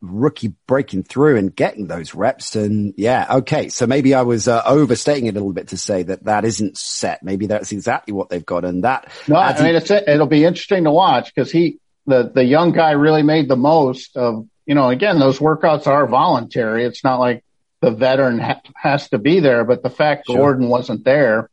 rookie 0.00 0.54
breaking 0.66 1.02
through 1.02 1.36
and 1.36 1.54
getting 1.54 1.86
those 1.86 2.14
reps. 2.14 2.54
And 2.56 2.94
yeah, 2.96 3.26
okay. 3.38 3.68
So 3.68 3.86
maybe 3.86 4.14
I 4.14 4.22
was 4.22 4.46
uh, 4.46 4.62
overstating 4.64 5.26
it 5.26 5.30
a 5.30 5.40
little 5.40 5.52
bit 5.52 5.68
to 5.68 5.76
say 5.76 6.04
that 6.04 6.24
that 6.24 6.44
isn't 6.44 6.78
set. 6.78 7.22
Maybe 7.22 7.46
that's 7.46 7.72
exactly 7.72 8.14
what 8.14 8.28
they've 8.28 8.44
got. 8.44 8.64
And 8.64 8.84
that, 8.84 9.10
No, 9.26 9.36
I 9.36 9.60
mean 9.62 9.74
it's 9.74 9.90
it'll 9.90 10.26
be 10.26 10.44
interesting 10.44 10.84
to 10.84 10.90
watch 10.90 11.34
because 11.34 11.50
he 11.50 11.80
the 12.06 12.30
the 12.32 12.44
young 12.44 12.72
guy 12.72 12.92
really 12.92 13.22
made 13.22 13.48
the 13.48 13.56
most 13.56 14.16
of 14.16 14.46
you 14.66 14.74
know 14.74 14.88
again 14.88 15.18
those 15.18 15.38
workouts 15.38 15.86
are 15.86 16.06
voluntary. 16.06 16.84
It's 16.84 17.02
not 17.02 17.18
like 17.18 17.44
the 17.80 17.90
veteran 17.90 18.38
ha- 18.38 18.60
has 18.76 19.08
to 19.10 19.18
be 19.18 19.40
there, 19.40 19.64
but 19.64 19.82
the 19.82 19.90
fact 19.90 20.26
Sure. 20.26 20.36
Gordon 20.36 20.68
wasn't 20.68 21.04
there, 21.04 21.50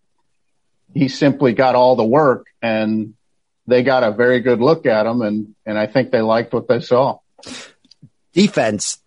he 0.93 1.07
simply 1.07 1.53
got 1.53 1.75
all 1.75 1.95
the 1.95 2.05
work 2.05 2.47
and 2.61 3.15
they 3.67 3.83
got 3.83 4.03
a 4.03 4.11
very 4.11 4.39
good 4.41 4.59
look 4.59 4.85
at 4.85 5.05
him 5.07 5.21
and 5.21 5.55
and 5.65 5.77
I 5.77 5.87
think 5.87 6.11
they 6.11 6.21
liked 6.21 6.53
what 6.53 6.67
they 6.67 6.79
saw. 6.79 7.19
Defense 8.35 8.99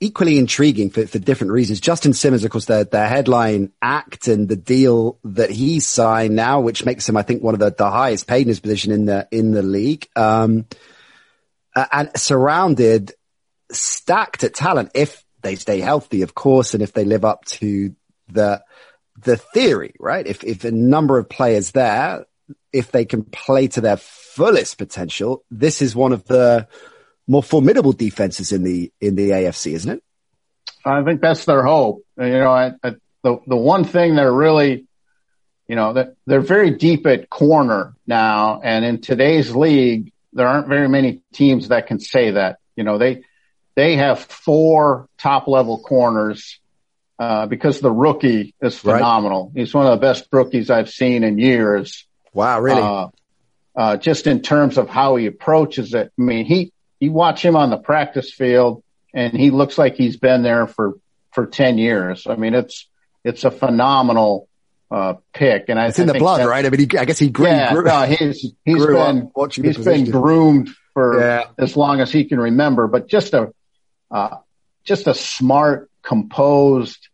equally 0.00 0.36
intriguing 0.36 0.90
for, 0.90 1.06
for 1.06 1.20
different 1.20 1.52
reasons. 1.52 1.78
Justin 1.78 2.12
Simmons, 2.12 2.42
of 2.42 2.50
course, 2.50 2.64
their 2.64 3.06
headline 3.06 3.70
act 3.80 4.26
and 4.26 4.48
the 4.48 4.56
deal 4.56 5.20
that 5.22 5.50
he 5.50 5.78
signed 5.78 6.34
now, 6.34 6.60
which 6.60 6.84
makes 6.84 7.08
him, 7.08 7.16
I 7.16 7.22
think, 7.22 7.40
one 7.40 7.54
of 7.54 7.60
the, 7.60 7.70
the 7.70 7.88
highest 7.88 8.26
paid 8.26 8.42
in 8.42 8.48
his 8.48 8.58
position 8.58 8.90
in 8.90 9.04
the, 9.04 9.28
in 9.30 9.52
the 9.52 9.62
league. 9.62 10.08
Um, 10.16 10.66
and 11.76 12.10
surrounded, 12.16 13.12
stacked 13.70 14.42
at 14.42 14.54
talent 14.54 14.90
if 14.94 15.24
they 15.42 15.54
stay 15.54 15.78
healthy, 15.78 16.22
of 16.22 16.34
course, 16.34 16.74
and 16.74 16.82
if 16.82 16.92
they 16.92 17.04
live 17.04 17.24
up 17.24 17.44
to 17.44 17.94
the, 18.28 18.64
the 19.22 19.36
theory, 19.36 19.94
right? 20.00 20.26
If, 20.26 20.42
if 20.42 20.64
a 20.64 20.72
number 20.72 21.16
of 21.16 21.28
players 21.28 21.70
there, 21.70 22.26
if 22.72 22.90
they 22.90 23.04
can 23.04 23.22
play 23.22 23.68
to 23.68 23.80
their 23.80 23.98
fullest 23.98 24.78
potential, 24.78 25.44
this 25.48 25.80
is 25.80 25.94
one 25.94 26.12
of 26.12 26.24
the, 26.24 26.66
more 27.26 27.42
formidable 27.42 27.92
defenses 27.92 28.52
in 28.52 28.62
the 28.62 28.90
in 29.00 29.14
the 29.14 29.30
AFC, 29.30 29.72
isn't 29.72 29.90
it? 29.90 30.02
I 30.84 31.02
think 31.04 31.20
that's 31.20 31.44
their 31.44 31.62
hope. 31.62 32.04
You 32.18 32.28
know, 32.30 32.50
I, 32.50 32.72
I, 32.82 32.94
the 33.22 33.38
the 33.46 33.56
one 33.56 33.84
thing 33.84 34.16
they're 34.16 34.32
really, 34.32 34.86
you 35.68 35.76
know, 35.76 35.92
that 35.92 36.14
they're 36.26 36.40
very 36.40 36.70
deep 36.70 37.06
at 37.06 37.30
corner 37.30 37.94
now, 38.06 38.60
and 38.62 38.84
in 38.84 39.00
today's 39.00 39.54
league, 39.54 40.12
there 40.32 40.46
aren't 40.48 40.68
very 40.68 40.88
many 40.88 41.22
teams 41.32 41.68
that 41.68 41.86
can 41.86 42.00
say 42.00 42.32
that. 42.32 42.58
You 42.76 42.84
know, 42.84 42.98
they 42.98 43.22
they 43.76 43.96
have 43.96 44.18
four 44.20 45.08
top 45.18 45.46
level 45.46 45.78
corners 45.78 46.58
uh, 47.18 47.46
because 47.46 47.80
the 47.80 47.90
rookie 47.92 48.54
is 48.60 48.84
Right. 48.84 48.96
phenomenal. 48.98 49.52
He's 49.54 49.72
one 49.72 49.86
of 49.86 49.92
the 49.92 50.04
best 50.04 50.26
rookies 50.32 50.68
I've 50.70 50.90
seen 50.90 51.22
in 51.22 51.38
years. 51.38 52.06
Wow, 52.34 52.60
really? 52.60 52.82
Uh, 52.82 53.06
uh, 53.74 53.96
just 53.96 54.26
in 54.26 54.42
terms 54.42 54.76
of 54.78 54.88
how 54.88 55.16
he 55.16 55.26
approaches 55.26 55.94
it. 55.94 56.12
I 56.18 56.22
mean, 56.22 56.44
he, 56.44 56.72
you 57.02 57.10
watch 57.10 57.44
him 57.44 57.56
on 57.56 57.70
the 57.70 57.76
practice 57.76 58.32
field 58.32 58.84
and 59.12 59.32
he 59.32 59.50
looks 59.50 59.76
like 59.76 59.96
he's 59.96 60.16
been 60.16 60.44
there 60.44 60.68
for, 60.68 60.94
for 61.32 61.46
10 61.46 61.76
years. 61.76 62.28
I 62.28 62.36
mean, 62.36 62.54
it's, 62.54 62.86
it's 63.24 63.42
a 63.42 63.50
phenomenal, 63.50 64.48
uh, 64.88 65.14
pick. 65.34 65.64
And 65.68 65.80
I, 65.80 65.88
it's 65.88 65.98
in 65.98 66.08
I 66.08 66.12
the 66.12 66.18
blood, 66.20 66.46
right? 66.46 66.64
I 66.64 66.70
mean, 66.70 66.88
he, 66.88 66.98
I 66.98 67.04
guess 67.04 67.18
he 67.18 67.28
grew. 67.28 67.46
Yeah, 67.46 67.72
grew, 67.72 67.84
no, 67.84 68.02
he's, 68.02 68.52
he's 68.64 68.86
been, 68.86 69.30
he's 69.50 69.78
been 69.78 70.10
groomed 70.12 70.70
for 70.94 71.18
Yeah. 71.20 71.44
as 71.58 71.76
long 71.76 72.00
as 72.00 72.12
he 72.12 72.24
can 72.24 72.38
remember, 72.38 72.86
but 72.86 73.08
just 73.08 73.34
a, 73.34 73.52
uh, 74.12 74.36
just 74.84 75.08
a 75.08 75.14
smart, 75.14 75.90
composed, 76.02 77.08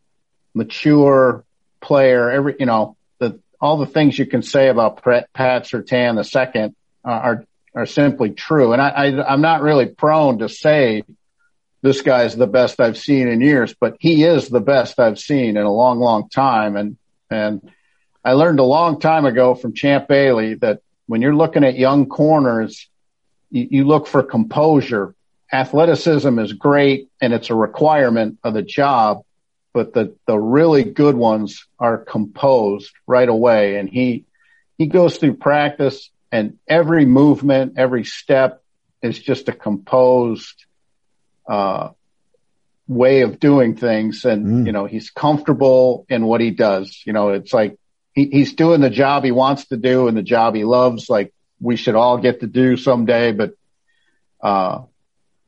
mature 0.53 1.45
player. 1.81 2.31
Every, 2.31 2.57
you 2.61 2.67
know, 2.67 2.97
the, 3.21 3.41
all 3.59 3.79
the 3.79 3.87
things 3.87 4.19
you 4.19 4.27
can 4.27 4.43
say 4.43 4.69
about 4.69 5.03
Pat, 5.03 5.33
Pat 5.33 5.65
Surtain 5.65 6.17
the 6.17 6.25
second 6.25 6.77
uh, 7.07 7.09
are, 7.09 7.45
are 7.79 7.87
simply 7.87 8.31
true. 8.31 8.73
And 8.73 8.83
I, 8.83 9.23
I'm 9.23 9.41
not 9.41 9.63
really 9.63 9.87
prone 9.87 10.41
to 10.41 10.49
say 10.49 11.05
this 11.81 12.03
guy's 12.03 12.35
the 12.35 12.49
best 12.49 12.81
I've 12.81 12.99
seen 12.99 13.29
in 13.29 13.41
years, 13.41 13.73
but 13.73 13.97
he 14.01 14.25
is 14.25 14.49
the 14.49 14.61
best 14.61 14.99
I've 14.99 15.21
seen 15.21 15.57
in 15.57 15.63
a 15.63 15.73
long, 15.73 16.01
long 16.01 16.29
time. 16.29 16.75
And, 16.75 16.97
and 17.31 17.71
I 18.25 18.33
learned 18.33 18.59
a 18.59 18.65
long 18.65 18.99
time 18.99 19.27
ago 19.27 19.55
from 19.55 19.75
Champ 19.75 20.09
Bailey 20.09 20.55
that 20.55 20.81
when 21.07 21.23
you're 21.23 21.37
looking 21.37 21.63
at 21.63 21.79
young 21.79 22.07
corners, 22.07 22.89
you, 23.49 23.69
you 23.71 23.85
look 23.85 24.09
for 24.09 24.25
composure. 24.25 25.15
Athleticism 25.53 26.37
is 26.41 26.53
great 26.55 27.09
and 27.21 27.33
it's 27.33 27.49
a 27.49 27.55
requirement 27.55 28.41
of 28.43 28.55
the 28.55 28.63
job, 28.63 29.23
but 29.73 29.95
the, 29.95 30.17
the 30.27 30.37
really 30.37 30.83
good 30.83 31.15
ones 31.15 31.65
are 31.79 31.97
composed 31.97 32.91
right 33.07 33.29
away. 33.29 33.77
And 33.77 33.89
he, 33.89 34.25
he 34.79 34.87
goes 34.87 35.17
through 35.17 35.35
practice 35.35 36.11
and 36.31 36.59
every 36.69 37.07
movement, 37.07 37.75
every 37.77 38.05
step 38.05 38.63
is 39.03 39.19
just 39.19 39.49
a 39.49 39.53
composed, 39.53 40.65
uh, 41.49 41.91
way 42.87 43.21
of 43.23 43.39
doing 43.39 43.77
things. 43.77 44.25
And, 44.25 44.47
Mm. 44.47 44.67
you 44.67 44.73
know, 44.73 44.87
he's 44.87 45.11
comfortable 45.11 46.07
in 46.09 46.25
what 46.27 46.41
he 46.41 46.51
does. 46.51 47.03
You 47.07 47.13
know, 47.13 47.31
it's 47.31 47.53
like 47.53 47.79
he, 48.13 48.27
he's 48.27 48.55
doing 48.55 48.81
the 48.81 48.91
job 48.91 49.25
he 49.25 49.31
wants 49.31 49.67
to 49.69 49.77
do 49.77 50.09
and 50.09 50.17
the 50.17 50.23
job 50.23 50.55
he 50.55 50.65
loves. 50.65 51.09
Like 51.09 51.33
we 51.61 51.77
should 51.77 51.95
all 51.95 52.19
get 52.19 52.41
to 52.41 52.47
do 52.47 52.77
someday, 52.77 53.33
but, 53.33 53.53
uh, 54.43 54.83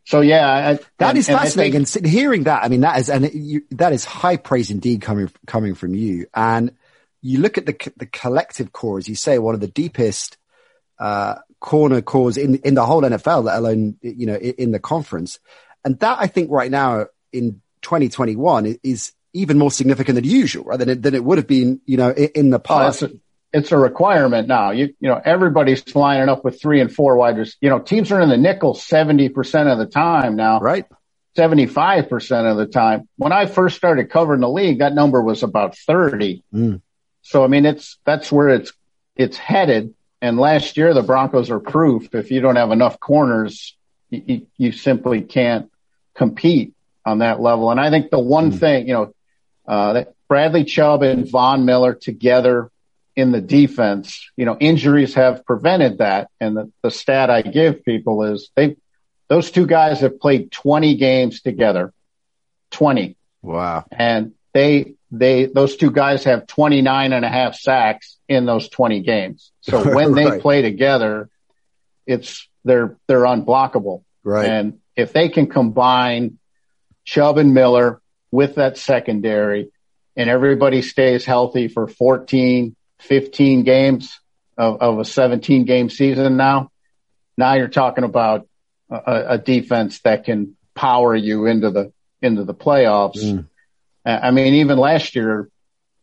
so 0.05 0.21
yeah, 0.23 0.49
I, 0.49 0.73
That 0.99 1.11
and- 1.11 1.19
is 1.19 1.29
and 1.29 1.38
fascinating. 1.38 1.85
think- 1.85 2.05
and 2.05 2.12
hearing 2.12 2.45
that, 2.45 2.64
I 2.64 2.69
mean, 2.69 2.81
that 2.81 2.99
is, 2.99 3.09
and 3.11 3.31
you, 3.33 3.62
that 3.73 3.93
is 3.93 4.05
high 4.05 4.37
praise 4.37 4.71
indeed 4.71 5.01
coming, 5.03 5.31
coming 5.47 5.75
from 5.75 5.95
you. 5.95 6.27
And 6.35 6.73
you 7.23 7.38
look 7.40 7.59
at 7.59 7.66
the, 7.66 7.77
the 7.97 8.07
collective 8.07 8.73
core, 8.73 8.99
as 8.99 9.09
you 9.09 9.14
say, 9.14 9.38
one 9.38 9.55
of 9.55 9.61
the 9.61 9.66
deepest, 9.69 10.37
uh, 11.01 11.37
corner 11.61 12.03
cores 12.03 12.37
in, 12.37 12.57
in 12.57 12.75
the 12.75 12.85
whole 12.87 13.03
NFL, 13.03 13.45
let 13.45 13.59
alone, 13.59 13.97
you 14.03 14.27
know, 14.27 14.37
in, 14.37 14.53
in 14.59 14.71
the 14.71 14.79
conference. 14.79 15.41
And 15.85 15.99
that 16.01 16.19
I 16.21 16.27
think 16.27 16.51
right 16.51 16.71
now 16.71 17.07
in 17.33 17.61
2021 17.83 18.79
is 18.83 19.13
even 19.33 19.59
more 19.59 19.71
significant 19.71 20.17
than 20.17 20.25
usual, 20.25 20.65
right? 20.65 20.79
Than 20.79 20.89
it, 20.91 21.03
than 21.03 21.15
it 21.15 21.25
would 21.25 21.39
have 21.39 21.47
been, 21.47 21.81
you 21.87 21.97
know, 21.97 22.11
in, 22.11 22.29
in 22.35 22.51
the 22.51 22.59
Oh, 22.59 22.61
past. 22.61 23.03
it's 23.03 23.13
a, 23.13 23.17
it's 23.53 23.73
a 23.73 23.79
requirement 23.79 24.47
now. 24.47 24.71
You, 24.73 24.95
you 25.01 25.09
know, 25.09 25.21
everybody's 25.25 25.95
lining 25.95 26.29
up 26.29 26.45
with 26.45 26.61
three 26.61 26.81
and 26.81 26.93
four 26.93 27.17
wide 27.17 27.37
receivers. 27.39 27.57
You 27.61 27.71
know, 27.71 27.79
teams 27.81 28.13
are 28.13 28.21
in 28.21 28.29
the 28.29 28.37
nickel 28.37 28.75
70% 28.75 29.73
of 29.73 29.79
the 29.79 29.87
time 29.87 30.37
now, 30.37 30.61
right? 30.61 30.85
75% 31.37 32.51
of 32.51 32.57
the 32.57 32.67
time. 32.67 33.09
When 33.17 33.33
I 33.33 33.47
first 33.47 33.77
started 33.77 34.11
covering 34.11 34.41
the 34.41 34.49
league, 34.49 34.81
that 34.81 34.95
number 34.95 35.23
was 35.23 35.43
about 35.43 35.77
30. 35.77 36.43
Mm. 36.53 36.83
So, 37.23 37.45
I 37.45 37.47
mean, 37.47 37.67
it's, 37.67 37.99
that's 38.05 38.31
where 38.33 38.49
it's, 38.49 38.73
it's 39.17 39.37
headed. 39.37 39.95
And 40.23 40.39
last 40.39 40.77
year, 40.77 40.93
the 40.93 41.03
Broncos 41.03 41.51
are 41.51 41.61
proof. 41.61 42.15
If 42.15 42.31
you 42.31 42.41
don't 42.41 42.57
have 42.57 42.73
enough 42.73 43.01
corners, 43.01 43.77
you, 44.11 44.47
you, 44.57 44.73
simply 44.73 45.23
can't 45.23 45.71
compete 46.15 46.75
on 47.07 47.19
that 47.19 47.41
level. 47.41 47.71
And 47.71 47.81
I 47.81 47.91
think 47.91 48.11
the 48.11 48.19
one 48.19 48.53
thing, 48.53 48.87
you 48.87 48.95
know, 48.95 49.15
uh, 49.67 49.93
that 49.95 50.15
Bradley 50.29 50.65
Chubb 50.65 51.03
and 51.03 51.29
Von 51.29 51.65
Miller 51.65 51.95
together 51.95 52.71
in 53.17 53.33
the 53.33 53.41
defense, 53.41 54.31
you 54.37 54.45
know, 54.45 54.57
injuries 54.59 55.15
have 55.15 55.45
prevented 55.45 55.99
that. 55.99 56.31
And 56.41 56.57
the, 56.57 56.73
the 56.83 56.91
stat 56.91 57.31
I 57.31 57.43
give 57.43 57.85
people 57.85 58.25
is 58.25 58.51
they, 58.55 58.77
those 59.29 59.51
two 59.51 59.67
guys 59.67 60.01
have 60.01 60.21
played 60.21 60.51
20 60.51 60.97
games 60.97 61.41
together, 61.41 61.93
20 62.73 63.17
Wow. 63.43 63.87
and 63.91 64.33
they, 64.53 64.95
they, 65.11 65.47
those 65.47 65.77
two 65.77 65.91
guys 65.91 66.25
have 66.25 66.47
29 66.47 67.13
and 67.13 67.25
a 67.25 67.29
half 67.29 67.55
sacks 67.55 68.19
in 68.29 68.47
those 68.47 68.69
20 68.69 69.01
games. 69.01 69.53
So 69.61 69.95
when 69.95 70.15
they 70.15 70.41
play 70.41 70.63
together, 70.63 71.29
it's, 72.07 72.49
they're, 72.65 72.97
they're 73.07 73.23
unblockable. 73.23 74.05
Right. 74.23 74.49
And 74.49 74.81
if 74.97 75.13
they 75.13 75.29
can 75.29 75.49
combine 75.49 76.39
Chubb 77.05 77.39
and 77.39 77.55
Miller 77.55 78.01
with 78.31 78.57
that 78.57 78.77
secondary 78.77 79.71
and 80.17 80.29
everybody 80.29 80.83
stays 80.83 81.25
healthy 81.25 81.69
for 81.69 81.87
14, 81.87 82.77
15 83.01 83.63
games 83.63 84.19
of, 84.59 84.81
of 84.83 84.99
a 84.99 85.05
17 85.05 85.65
game 85.65 85.89
season 85.89 86.37
now, 86.37 86.71
now 87.37 87.55
you're 87.55 87.69
talking 87.69 88.05
about 88.05 88.47
a, 88.91 89.25
a 89.31 89.39
defense 89.39 90.01
that 90.01 90.25
can 90.25 90.57
power 90.75 91.15
you 91.15 91.47
into 91.47 91.71
the 91.71 91.93
into 92.23 92.45
the 92.45 92.55
playoffs. 92.55 93.23
Mm. 93.23 93.47
I 94.23 94.31
mean, 94.31 94.55
even 94.55 94.79
last 94.79 95.14
year, 95.14 95.49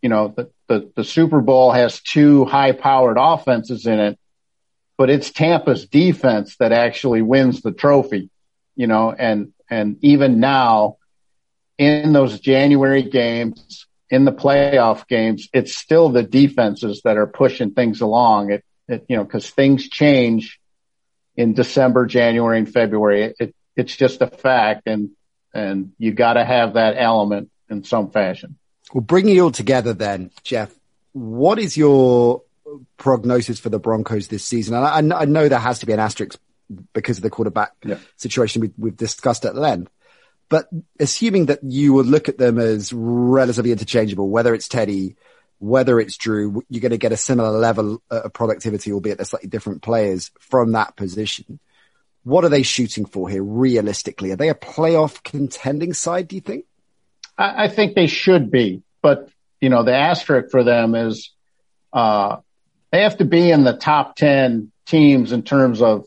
you 0.01 0.09
know, 0.09 0.33
the, 0.35 0.51
the, 0.67 0.91
the 0.95 1.03
Super 1.03 1.41
Bowl 1.41 1.71
has 1.71 2.01
two 2.01 2.45
high 2.45 2.71
powered 2.71 3.17
offenses 3.19 3.85
in 3.85 3.99
it, 3.99 4.19
but 4.97 5.09
it's 5.09 5.31
Tampa's 5.31 5.85
defense 5.85 6.55
that 6.57 6.71
actually 6.71 7.21
wins 7.21 7.61
the 7.61 7.71
trophy, 7.71 8.29
you 8.75 8.87
know, 8.87 9.11
and, 9.11 9.53
and 9.69 9.97
even 10.01 10.39
now 10.39 10.97
in 11.77 12.13
those 12.13 12.39
January 12.39 13.03
games, 13.03 13.85
in 14.09 14.25
the 14.25 14.31
playoff 14.31 15.07
games, 15.07 15.49
it's 15.53 15.75
still 15.75 16.09
the 16.09 16.23
defenses 16.23 17.01
that 17.03 17.17
are 17.17 17.27
pushing 17.27 17.71
things 17.71 18.01
along. 18.01 18.51
It, 18.51 18.63
it 18.87 19.05
you 19.09 19.17
know, 19.17 19.25
cause 19.25 19.49
things 19.49 19.87
change 19.89 20.59
in 21.35 21.53
December, 21.53 22.05
January 22.05 22.59
and 22.59 22.71
February. 22.71 23.33
It, 23.39 23.55
it's 23.75 23.95
just 23.95 24.21
a 24.21 24.27
fact 24.27 24.83
and, 24.87 25.09
and 25.53 25.91
you 25.97 26.13
got 26.13 26.33
to 26.33 26.45
have 26.45 26.73
that 26.73 26.95
element 26.97 27.51
in 27.69 27.83
some 27.83 28.09
fashion. 28.11 28.57
Well, 28.93 29.01
bringing 29.01 29.35
it 29.35 29.39
all 29.39 29.51
together 29.51 29.93
then, 29.93 30.31
Jeff, 30.43 30.73
what 31.13 31.59
is 31.59 31.75
your 31.75 32.43
prognosis 32.97 33.59
for 33.59 33.69
the 33.69 33.79
Broncos 33.79 34.27
this 34.27 34.45
season? 34.45 34.75
And 34.75 35.13
I, 35.13 35.21
I 35.21 35.25
know 35.25 35.47
there 35.47 35.59
has 35.59 35.79
to 35.79 35.85
be 35.85 35.93
an 35.93 35.99
asterisk 35.99 36.39
because 36.93 37.17
of 37.17 37.23
the 37.23 37.29
quarterback 37.29 37.73
yeah. 37.83 37.97
situation 38.15 38.61
we, 38.61 38.71
we've 38.77 38.97
discussed 38.97 39.45
at 39.45 39.55
length. 39.55 39.91
But 40.49 40.69
assuming 40.99 41.47
that 41.47 41.59
you 41.63 41.93
would 41.93 42.05
look 42.05 42.29
at 42.29 42.37
them 42.37 42.57
as 42.57 42.93
relatively 42.93 43.71
interchangeable, 43.71 44.29
whether 44.29 44.53
it's 44.53 44.69
Teddy, 44.69 45.17
whether 45.59 45.99
it's 45.99 46.15
Drew, 46.15 46.63
you're 46.69 46.81
going 46.81 46.91
to 46.91 46.97
get 46.97 47.11
a 47.11 47.17
similar 47.17 47.51
level 47.51 48.01
uh, 48.09 48.21
of 48.21 48.33
productivity, 48.33 48.93
albeit 48.93 49.17
they're 49.17 49.25
slightly 49.25 49.49
different 49.49 49.81
players 49.81 50.31
from 50.39 50.71
that 50.73 50.95
position. 50.95 51.59
What 52.23 52.45
are 52.45 52.49
they 52.49 52.63
shooting 52.63 53.05
for 53.05 53.29
here 53.29 53.43
realistically? 53.43 54.31
Are 54.31 54.35
they 54.35 54.49
a 54.49 54.55
playoff 54.55 55.23
contending 55.23 55.93
side, 55.93 56.27
do 56.27 56.35
you 56.35 56.41
think? 56.41 56.65
I, 57.37 57.65
I 57.65 57.67
think 57.67 57.95
they 57.95 58.07
should 58.07 58.51
be, 58.51 58.83
but 59.01 59.29
you 59.59 59.69
know, 59.69 59.83
the 59.83 59.95
asterisk 59.95 60.51
for 60.51 60.63
them 60.63 60.95
is, 60.95 61.31
uh, 61.93 62.37
they 62.91 63.03
have 63.03 63.17
to 63.17 63.25
be 63.25 63.51
in 63.51 63.63
the 63.63 63.73
top 63.73 64.15
10 64.15 64.71
teams 64.85 65.31
in 65.31 65.43
terms 65.43 65.81
of, 65.81 66.05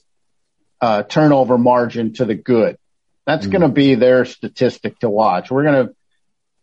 uh, 0.81 1.03
turnover 1.03 1.59
margin 1.59 2.15
to 2.15 2.25
the 2.25 2.35
good. 2.35 2.79
That's 3.27 3.47
mm. 3.47 3.51
going 3.51 3.63
to 3.63 3.69
be 3.69 3.97
their 3.97 4.25
statistic 4.25 4.99
to 5.01 5.11
watch. 5.11 5.51
We're 5.51 5.65
going 5.65 5.87
to, 5.89 5.95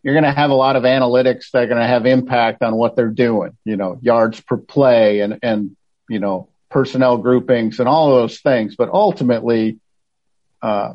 you're 0.02 0.14
going 0.14 0.24
to 0.24 0.32
have 0.32 0.52
a 0.52 0.56
lot 0.56 0.76
of 0.76 0.84
analytics 0.84 1.52
that 1.52 1.64
are 1.64 1.68
going 1.68 1.82
to 1.82 1.88
have 1.88 2.06
impact 2.06 2.64
on 2.64 2.76
what 2.76 2.96
they're 2.96 3.10
doing, 3.10 3.58
you 3.66 3.76
know, 3.76 4.00
yards 4.02 4.40
per 4.40 4.58
play 4.58 5.20
and, 5.20 5.40
and, 5.44 5.76
you 6.10 6.20
know, 6.20 6.50
personnel 6.70 7.18
groupings 7.18 7.80
and 7.80 7.90
all 7.90 8.10
those 8.10 8.40
things. 8.40 8.76
But 8.76 8.90
ultimately, 8.90 9.80
uh, 10.62 10.94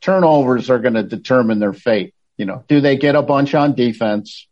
turnovers 0.00 0.70
are 0.70 0.78
going 0.78 0.94
to 0.94 1.02
determine 1.02 1.58
their 1.58 1.72
fate. 1.72 2.13
You 2.36 2.46
know, 2.46 2.64
do 2.68 2.80
they 2.80 2.96
get 2.96 3.14
a 3.14 3.22
bunch 3.22 3.54
on 3.54 3.74
defense 3.74 4.46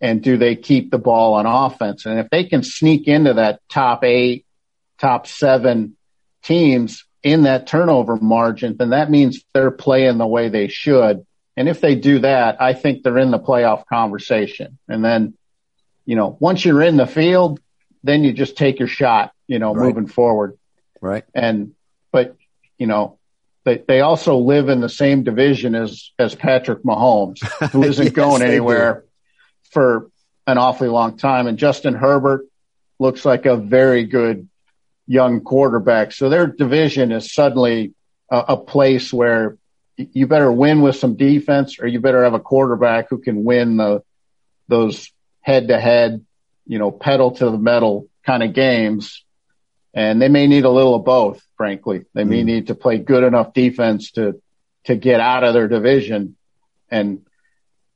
and 0.00 0.22
do 0.22 0.36
they 0.36 0.56
keep 0.56 0.90
the 0.90 0.98
ball 0.98 1.34
on 1.34 1.46
offense? 1.46 2.06
And 2.06 2.18
if 2.18 2.28
they 2.30 2.44
can 2.44 2.62
sneak 2.62 3.06
into 3.06 3.34
that 3.34 3.60
top 3.68 4.02
eight, 4.04 4.44
top 4.98 5.26
seven 5.26 5.96
teams 6.42 7.04
in 7.22 7.44
that 7.44 7.66
turnover 7.68 8.16
margin, 8.16 8.76
then 8.76 8.90
that 8.90 9.10
means 9.10 9.44
they're 9.54 9.70
playing 9.70 10.18
the 10.18 10.26
way 10.26 10.48
they 10.48 10.68
should. 10.68 11.24
And 11.56 11.68
if 11.68 11.80
they 11.80 11.94
do 11.94 12.20
that, 12.20 12.60
I 12.60 12.72
think 12.72 13.02
they're 13.02 13.18
in 13.18 13.30
the 13.30 13.38
playoff 13.38 13.86
conversation. 13.86 14.78
And 14.88 15.04
then, 15.04 15.34
you 16.04 16.16
know, 16.16 16.36
once 16.40 16.64
you're 16.64 16.82
in 16.82 16.96
the 16.96 17.06
field, 17.06 17.60
then 18.02 18.24
you 18.24 18.32
just 18.32 18.56
take 18.56 18.78
your 18.80 18.88
shot, 18.88 19.32
you 19.46 19.60
know, 19.60 19.74
right. 19.74 19.86
moving 19.86 20.08
forward. 20.08 20.58
Right. 21.00 21.24
And, 21.34 21.74
but, 22.10 22.36
you 22.78 22.86
know, 22.86 23.18
they, 23.64 23.82
they 23.86 24.00
also 24.00 24.36
live 24.36 24.68
in 24.68 24.80
the 24.80 24.88
same 24.88 25.22
division 25.22 25.74
as, 25.74 26.10
as 26.18 26.34
Patrick 26.34 26.82
Mahomes, 26.82 27.42
who 27.70 27.82
isn't 27.84 28.06
yes, 28.06 28.14
going 28.14 28.42
anywhere 28.42 29.04
for 29.70 30.10
an 30.46 30.58
awfully 30.58 30.88
long 30.88 31.16
time. 31.16 31.46
And 31.46 31.58
Justin 31.58 31.94
Herbert 31.94 32.46
looks 32.98 33.24
like 33.24 33.46
a 33.46 33.56
very 33.56 34.04
good 34.04 34.48
young 35.06 35.40
quarterback. 35.42 36.12
So 36.12 36.28
their 36.28 36.46
division 36.46 37.12
is 37.12 37.32
suddenly 37.32 37.94
a, 38.30 38.44
a 38.48 38.56
place 38.56 39.12
where 39.12 39.58
you 39.96 40.26
better 40.26 40.50
win 40.50 40.80
with 40.80 40.96
some 40.96 41.16
defense 41.16 41.78
or 41.78 41.86
you 41.86 42.00
better 42.00 42.24
have 42.24 42.34
a 42.34 42.40
quarterback 42.40 43.08
who 43.10 43.18
can 43.18 43.44
win 43.44 43.76
the, 43.76 44.02
those 44.66 45.12
head 45.40 45.68
to 45.68 45.78
head, 45.78 46.24
you 46.66 46.78
know, 46.78 46.90
pedal 46.90 47.32
to 47.32 47.44
the 47.50 47.58
metal 47.58 48.08
kind 48.24 48.42
of 48.42 48.54
games 48.54 49.24
and 49.94 50.20
they 50.20 50.28
may 50.28 50.46
need 50.46 50.64
a 50.64 50.70
little 50.70 50.94
of 50.94 51.04
both, 51.04 51.42
frankly. 51.56 52.04
They 52.14 52.24
may 52.24 52.42
mm. 52.42 52.46
need 52.46 52.66
to 52.68 52.74
play 52.74 52.98
good 52.98 53.24
enough 53.24 53.52
defense 53.52 54.12
to, 54.12 54.40
to 54.84 54.96
get 54.96 55.20
out 55.20 55.44
of 55.44 55.54
their 55.54 55.68
division 55.68 56.36
and, 56.90 57.26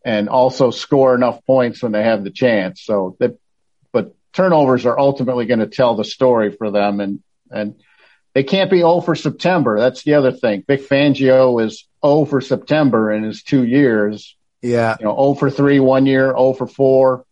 and 0.04 0.28
also 0.28 0.70
score 0.70 1.14
enough 1.14 1.44
points 1.46 1.82
when 1.82 1.92
they 1.92 2.02
have 2.02 2.22
the 2.22 2.30
chance. 2.30 2.82
So 2.82 3.16
that, 3.20 3.38
but 3.92 4.14
turnovers 4.32 4.84
are 4.84 4.98
ultimately 4.98 5.46
going 5.46 5.60
to 5.60 5.66
tell 5.66 5.94
the 5.94 6.04
story 6.04 6.52
for 6.52 6.70
them 6.70 7.00
and, 7.00 7.22
and 7.50 7.76
they 8.36 8.44
can't 8.44 8.70
be 8.70 8.80
0 8.80 9.00
for 9.00 9.14
September. 9.14 9.80
That's 9.80 10.02
the 10.02 10.12
other 10.12 10.30
thing. 10.30 10.62
Vic 10.66 10.86
Fangio 10.86 11.64
is 11.64 11.88
0 12.04 12.26
for 12.26 12.42
September 12.42 13.10
in 13.10 13.22
his 13.22 13.42
two 13.42 13.64
years. 13.64 14.36
Yeah. 14.60 14.96
You 15.00 15.06
know, 15.06 15.14
0 15.14 15.34
for 15.36 15.50
3 15.50 15.80
one 15.80 16.04
year, 16.04 16.34
0 16.36 16.52
for 16.52 16.66
4 16.66 17.24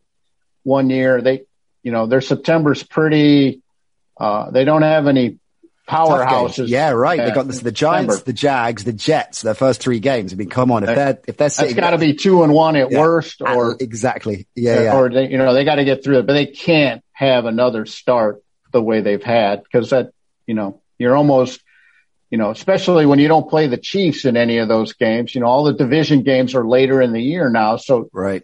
one 0.62 0.88
year. 0.88 1.20
They, 1.20 1.42
you 1.82 1.92
know, 1.92 2.06
their 2.06 2.22
September's 2.22 2.82
pretty, 2.82 3.60
uh, 4.16 4.50
they 4.50 4.64
don't 4.64 4.82
have 4.82 5.06
any 5.06 5.38
powerhouses. 5.88 6.68
Yeah, 6.68 6.90
right. 6.90 7.18
They 7.18 7.30
got 7.30 7.46
the, 7.46 7.52
the 7.52 7.72
Giants, 7.72 8.14
December. 8.14 8.24
the 8.24 8.32
Jags, 8.32 8.84
the 8.84 8.92
Jets. 8.92 9.42
Their 9.42 9.54
first 9.54 9.80
three 9.80 10.00
games. 10.00 10.32
I 10.32 10.36
mean, 10.36 10.48
come 10.48 10.70
on, 10.70 10.84
if 10.84 10.94
they're 10.94 11.18
if 11.26 11.36
they're 11.36 11.50
sitting, 11.50 11.74
that's 11.74 11.86
got 11.86 11.90
to 11.90 11.98
be 11.98 12.14
two 12.14 12.42
and 12.42 12.52
one 12.52 12.76
at 12.76 12.90
yeah, 12.90 13.00
worst, 13.00 13.42
or 13.42 13.76
exactly, 13.78 14.46
yeah, 14.54 14.82
yeah. 14.82 14.96
or 14.96 15.10
they, 15.10 15.30
you 15.30 15.38
know, 15.38 15.52
they 15.54 15.64
got 15.64 15.76
to 15.76 15.84
get 15.84 16.02
through 16.04 16.20
it, 16.20 16.26
but 16.26 16.34
they 16.34 16.46
can't 16.46 17.02
have 17.12 17.44
another 17.44 17.86
start 17.86 18.42
the 18.72 18.82
way 18.82 19.00
they've 19.00 19.22
had 19.22 19.62
because 19.62 19.90
that, 19.90 20.10
you 20.46 20.54
know, 20.54 20.80
you're 20.98 21.16
almost, 21.16 21.62
you 22.30 22.38
know, 22.38 22.50
especially 22.50 23.06
when 23.06 23.18
you 23.18 23.28
don't 23.28 23.48
play 23.48 23.66
the 23.66 23.76
Chiefs 23.76 24.24
in 24.24 24.36
any 24.36 24.58
of 24.58 24.68
those 24.68 24.94
games. 24.94 25.34
You 25.34 25.42
know, 25.42 25.46
all 25.46 25.64
the 25.64 25.74
division 25.74 26.22
games 26.22 26.54
are 26.54 26.66
later 26.66 27.00
in 27.00 27.12
the 27.12 27.20
year 27.20 27.50
now, 27.50 27.76
so 27.76 28.08
right 28.12 28.42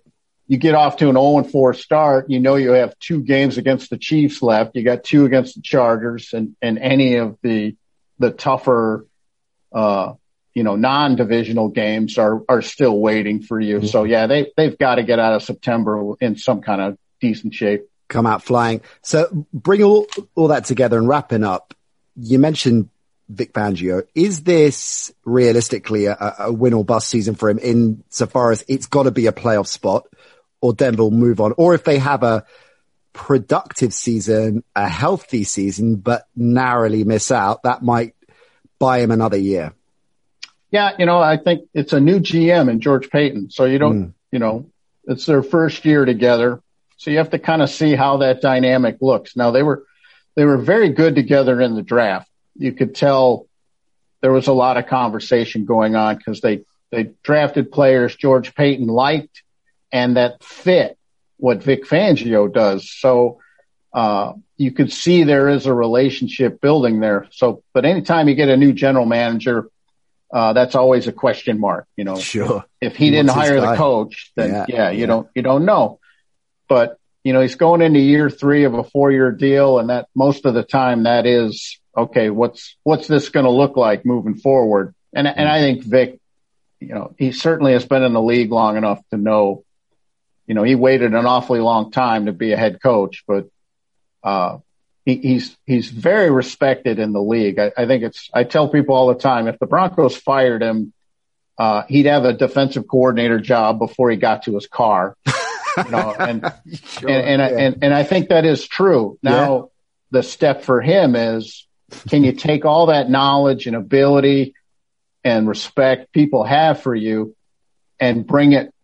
you 0.50 0.56
get 0.56 0.74
off 0.74 0.96
to 0.96 1.08
an 1.08 1.14
0 1.14 1.38
and 1.38 1.48
4 1.48 1.74
start, 1.74 2.28
you 2.28 2.40
know 2.40 2.56
you 2.56 2.72
have 2.72 2.98
two 2.98 3.22
games 3.22 3.56
against 3.56 3.88
the 3.88 3.96
Chiefs 3.96 4.42
left. 4.42 4.74
You 4.74 4.82
got 4.82 5.04
two 5.04 5.24
against 5.24 5.54
the 5.54 5.62
Chargers 5.62 6.32
and, 6.32 6.56
and 6.60 6.76
any 6.76 7.14
of 7.14 7.38
the 7.40 7.76
the 8.18 8.32
tougher 8.32 9.06
uh 9.72 10.14
you 10.52 10.64
know 10.64 10.74
non-divisional 10.74 11.68
games 11.68 12.18
are 12.18 12.42
are 12.48 12.62
still 12.62 12.98
waiting 12.98 13.40
for 13.42 13.60
you. 13.60 13.76
Mm-hmm. 13.76 13.86
So 13.86 14.02
yeah, 14.02 14.26
they 14.26 14.50
they've 14.56 14.76
got 14.76 14.96
to 14.96 15.04
get 15.04 15.20
out 15.20 15.34
of 15.34 15.44
September 15.44 16.14
in 16.20 16.36
some 16.36 16.62
kind 16.62 16.80
of 16.80 16.98
decent 17.20 17.54
shape. 17.54 17.88
Come 18.08 18.26
out 18.26 18.42
flying. 18.42 18.80
So 19.02 19.46
bring 19.54 19.84
all 19.84 20.08
all 20.34 20.48
that 20.48 20.64
together 20.64 20.98
and 20.98 21.06
wrapping 21.06 21.44
up. 21.44 21.74
You 22.16 22.40
mentioned 22.40 22.88
Vic 23.28 23.52
Fangio. 23.52 24.02
Is 24.16 24.42
this 24.42 25.12
realistically 25.24 26.06
a, 26.06 26.34
a 26.40 26.52
win 26.52 26.74
or 26.74 26.84
bust 26.84 27.08
season 27.08 27.36
for 27.36 27.48
him 27.48 27.58
in 27.58 28.02
so 28.08 28.26
far 28.26 28.50
as 28.50 28.64
it's 28.66 28.86
got 28.86 29.04
to 29.04 29.12
be 29.12 29.28
a 29.28 29.32
playoff 29.32 29.68
spot? 29.68 30.08
Or 30.60 30.74
Denver 30.74 31.04
will 31.04 31.10
move 31.10 31.40
on. 31.40 31.52
Or 31.56 31.74
if 31.74 31.84
they 31.84 31.98
have 31.98 32.22
a 32.22 32.44
productive 33.12 33.92
season, 33.92 34.64
a 34.76 34.88
healthy 34.88 35.44
season, 35.44 35.96
but 35.96 36.26
narrowly 36.36 37.04
miss 37.04 37.30
out, 37.30 37.62
that 37.64 37.82
might 37.82 38.14
buy 38.78 39.00
him 39.00 39.10
another 39.10 39.36
year. 39.36 39.72
Yeah, 40.70 40.92
you 40.98 41.06
know, 41.06 41.18
I 41.18 41.36
think 41.36 41.68
it's 41.74 41.92
a 41.92 42.00
new 42.00 42.20
GM 42.20 42.70
in 42.70 42.80
George 42.80 43.10
Paton. 43.10 43.50
So 43.50 43.64
you 43.64 43.78
don't, 43.78 44.02
mm. 44.02 44.12
you 44.30 44.38
know, 44.38 44.70
it's 45.04 45.26
their 45.26 45.42
first 45.42 45.84
year 45.84 46.04
together. 46.04 46.62
So 46.96 47.10
you 47.10 47.18
have 47.18 47.30
to 47.30 47.38
kind 47.38 47.62
of 47.62 47.70
see 47.70 47.94
how 47.94 48.18
that 48.18 48.40
dynamic 48.40 48.98
looks. 49.00 49.36
Now 49.36 49.50
they 49.50 49.62
were, 49.62 49.84
they 50.36 50.44
were 50.44 50.58
very 50.58 50.90
good 50.90 51.16
together 51.16 51.60
in 51.60 51.74
the 51.74 51.82
draft. 51.82 52.30
You 52.54 52.72
could 52.72 52.94
tell 52.94 53.46
there 54.20 54.32
was 54.32 54.46
a 54.46 54.52
lot 54.52 54.76
of 54.76 54.86
conversation 54.86 55.64
going 55.64 55.96
on 55.96 56.16
because 56.16 56.40
they, 56.40 56.62
they 56.90 57.10
drafted 57.22 57.72
players 57.72 58.14
George 58.14 58.54
Paton 58.54 58.86
liked 58.86 59.42
and 59.92 60.16
that 60.16 60.42
fit 60.44 60.98
what 61.36 61.62
Vic 61.62 61.84
Fangio 61.84 62.52
does. 62.52 62.90
So, 62.90 63.40
uh, 63.92 64.34
you 64.56 64.70
could 64.72 64.92
see 64.92 65.24
there 65.24 65.48
is 65.48 65.66
a 65.66 65.74
relationship 65.74 66.60
building 66.60 67.00
there. 67.00 67.26
So, 67.32 67.62
but 67.72 67.84
anytime 67.84 68.28
you 68.28 68.34
get 68.34 68.50
a 68.50 68.56
new 68.56 68.72
general 68.72 69.06
manager, 69.06 69.68
uh, 70.32 70.52
that's 70.52 70.74
always 70.74 71.08
a 71.08 71.12
question 71.12 71.58
mark, 71.58 71.86
you 71.96 72.04
know. 72.04 72.16
Sure. 72.16 72.64
If 72.80 72.94
he, 72.94 73.06
he 73.06 73.10
didn't 73.10 73.30
hire 73.30 73.60
the 73.60 73.74
coach, 73.74 74.32
then 74.36 74.50
yeah, 74.50 74.66
yeah 74.68 74.90
you 74.90 75.00
yeah. 75.00 75.06
don't, 75.06 75.28
you 75.34 75.42
don't 75.42 75.64
know. 75.64 75.98
But, 76.68 76.98
you 77.24 77.32
know, 77.32 77.40
he's 77.40 77.56
going 77.56 77.82
into 77.82 77.98
year 77.98 78.30
three 78.30 78.64
of 78.64 78.74
a 78.74 78.84
four 78.84 79.10
year 79.10 79.32
deal 79.32 79.78
and 79.78 79.90
that 79.90 80.08
most 80.14 80.44
of 80.44 80.54
the 80.54 80.62
time 80.62 81.02
that 81.04 81.26
is, 81.26 81.80
okay, 81.96 82.30
what's, 82.30 82.76
what's 82.84 83.08
this 83.08 83.30
going 83.30 83.46
to 83.46 83.50
look 83.50 83.76
like 83.76 84.06
moving 84.06 84.36
forward? 84.36 84.94
And, 85.12 85.26
and 85.26 85.48
I 85.48 85.58
think 85.58 85.82
Vic, 85.82 86.20
you 86.78 86.94
know, 86.94 87.14
he 87.18 87.32
certainly 87.32 87.72
has 87.72 87.84
been 87.84 88.04
in 88.04 88.12
the 88.12 88.22
league 88.22 88.52
long 88.52 88.76
enough 88.76 89.00
to 89.10 89.16
know 89.16 89.64
you 90.50 90.54
know, 90.54 90.64
he 90.64 90.74
waited 90.74 91.14
an 91.14 91.26
awfully 91.26 91.60
long 91.60 91.92
time 91.92 92.26
to 92.26 92.32
be 92.32 92.50
a 92.50 92.56
head 92.56 92.82
coach, 92.82 93.22
but, 93.24 93.48
uh, 94.24 94.58
he, 95.04 95.14
he's 95.14 95.56
he's 95.64 95.88
very 95.88 96.28
respected 96.28 96.98
in 96.98 97.12
the 97.12 97.22
league. 97.22 97.60
I, 97.60 97.70
I, 97.76 97.86
think 97.86 98.02
it's. 98.02 98.28
I 98.34 98.42
tell 98.42 98.68
people 98.68 98.96
all 98.96 99.06
the 99.06 99.14
time 99.14 99.46
if 99.46 99.60
the 99.60 99.66
Broncos 99.66 100.16
fired 100.16 100.60
him, 100.60 100.92
uh, 101.56 101.84
he'd 101.88 102.06
have 102.06 102.24
a 102.24 102.32
defensive 102.32 102.88
coordinator 102.88 103.38
job 103.38 103.78
before 103.78 104.10
he 104.10 104.16
got 104.16 104.42
to 104.42 104.56
his 104.56 104.66
car. 104.66 105.16
you 105.76 105.90
know, 105.90 106.16
and, 106.18 106.52
sure, 106.82 107.08
and 107.08 107.40
and, 107.40 107.40
yeah. 107.40 107.64
and, 107.64 107.78
and 107.84 107.94
I 107.94 108.02
think 108.02 108.30
that 108.30 108.44
is 108.44 108.66
true. 108.66 109.18
Now 109.22 109.56
yeah. 109.56 109.62
the 110.10 110.22
step 110.24 110.64
for 110.64 110.80
him 110.80 111.14
is 111.14 111.64
can 112.08 112.24
you 112.24 112.32
take 112.32 112.64
all 112.64 112.86
that 112.86 113.08
knowledge 113.08 113.68
and 113.68 113.76
ability 113.76 114.54
and 115.22 115.48
respect 115.48 116.12
people 116.12 116.42
have 116.42 116.82
for 116.82 116.94
you 116.94 117.36
and 118.00 118.26
bring 118.26 118.52
it 118.52 118.74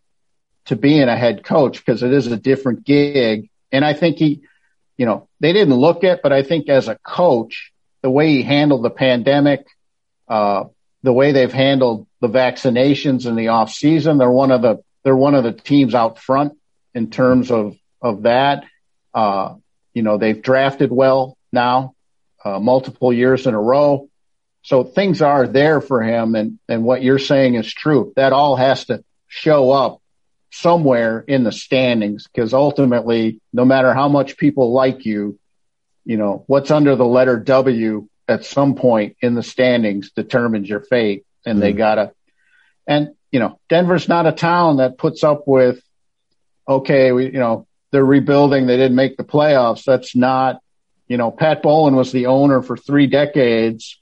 to 0.67 0.77
being 0.77 1.09
a 1.09 1.17
head 1.17 1.45
coach 1.45 1.79
because 1.79 2.03
it 2.03 2.13
is 2.13 2.27
a 2.27 2.37
different 2.37 2.85
gig. 2.85 3.49
And 3.73 3.85
I 3.85 3.93
think 3.95 4.19
he, 4.19 4.43
you 4.97 5.07
know, 5.07 5.29
they 5.41 5.53
didn't 5.53 5.75
look 5.75 6.05
at, 6.05 6.23
but 6.23 6.33
I 6.33 6.43
think 6.43 6.69
as 6.69 6.89
a 6.89 6.97
coach, 6.97 7.73
the 8.03 8.11
way 8.11 8.33
he 8.33 8.43
handled 8.43 8.85
the 8.85 8.91
pandemic, 8.91 9.67
uh, 10.29 10.65
the 11.03 11.13
way 11.13 11.33
they've 11.33 11.53
handled 11.53 12.07
the 12.21 12.29
vaccinations 12.29 13.27
in 13.27 13.37
the 13.37 13.49
off 13.49 13.73
season, 13.73 14.19
they're 14.19 14.31
one 14.31 14.51
of 14.51 14.63
the, 14.63 14.83
they're 15.05 15.17
one 15.17 15.35
of 15.35 15.45
the 15.45 15.53
teams 15.53 15.95
out 15.95 16.19
front 16.19 16.59
in 16.95 17.11
terms 17.11 17.51
of, 17.51 17.77
of 18.03 18.23
that. 18.23 18.65
Uh, 19.15 19.55
you 19.95 20.03
know, 20.03 20.19
they've 20.19 20.43
drafted 20.43 20.91
well 20.91 21.37
now, 21.53 21.95
uh, 22.45 22.59
multiple 22.59 23.13
years 23.13 23.47
in 23.47 23.55
a 23.55 23.61
row. 23.61 24.09
So 24.63 24.83
things 24.83 25.23
are 25.23 25.47
there 25.47 25.81
for 25.81 26.03
him. 26.03 26.35
And, 26.35 26.59
and 26.69 26.83
what 26.83 27.03
you're 27.03 27.21
saying 27.21 27.55
is 27.55 27.73
true. 27.73 28.13
That 28.17 28.33
all 28.33 28.57
has 28.57 28.87
to 28.87 29.05
show 29.29 29.71
up 29.71 30.01
somewhere 30.51 31.25
in 31.27 31.45
the 31.45 31.53
standings 31.53 32.27
because 32.27 32.55
ultimately, 32.55 33.41
no 33.53 33.65
matter 33.65 33.93
how 33.93 34.09
much 34.09 34.37
people 34.37 34.73
like 34.73 35.05
you, 35.05 35.39
you 36.05 36.17
know, 36.17 36.45
what's 36.47 36.71
under 36.71 36.97
the 36.97 37.05
letter 37.05 37.39
W 37.39 38.09
at 38.29 38.45
some 38.45 38.75
point 38.75 39.17
in 39.21 39.35
the 39.35 39.43
standings 39.43 40.11
determines 40.13 40.69
your 40.69 40.81
fate. 40.81 41.25
And 41.45 41.59
mm 41.59 41.63
they 41.63 41.73
gotta, 41.73 42.13
and 42.87 43.15
you 43.31 43.41
know, 43.41 43.61
Denver's 43.69 44.09
not 44.09 44.27
a 44.27 44.33
town 44.33 44.79
that 44.79 44.99
puts 44.99 45.23
up 45.23 45.47
with, 45.47 45.81
okay, 46.69 47.13
we, 47.13 47.27
you 47.27 47.39
know, 47.39 47.67
they're 47.93 48.05
rebuilding. 48.05 48.67
They 48.67 48.77
didn't 48.77 48.97
make 48.97 49.17
the 49.17 49.25
playoffs. 49.25 49.85
That's 49.85 50.17
not, 50.17 50.61
you 51.07 51.17
know, 51.17 51.31
Pat 51.31 51.63
Bowlen 51.63 51.95
was 51.95 52.11
the 52.13 52.27
owner 52.27 52.63
for 52.63 52.77
three 52.77 53.07
decades 53.07 54.01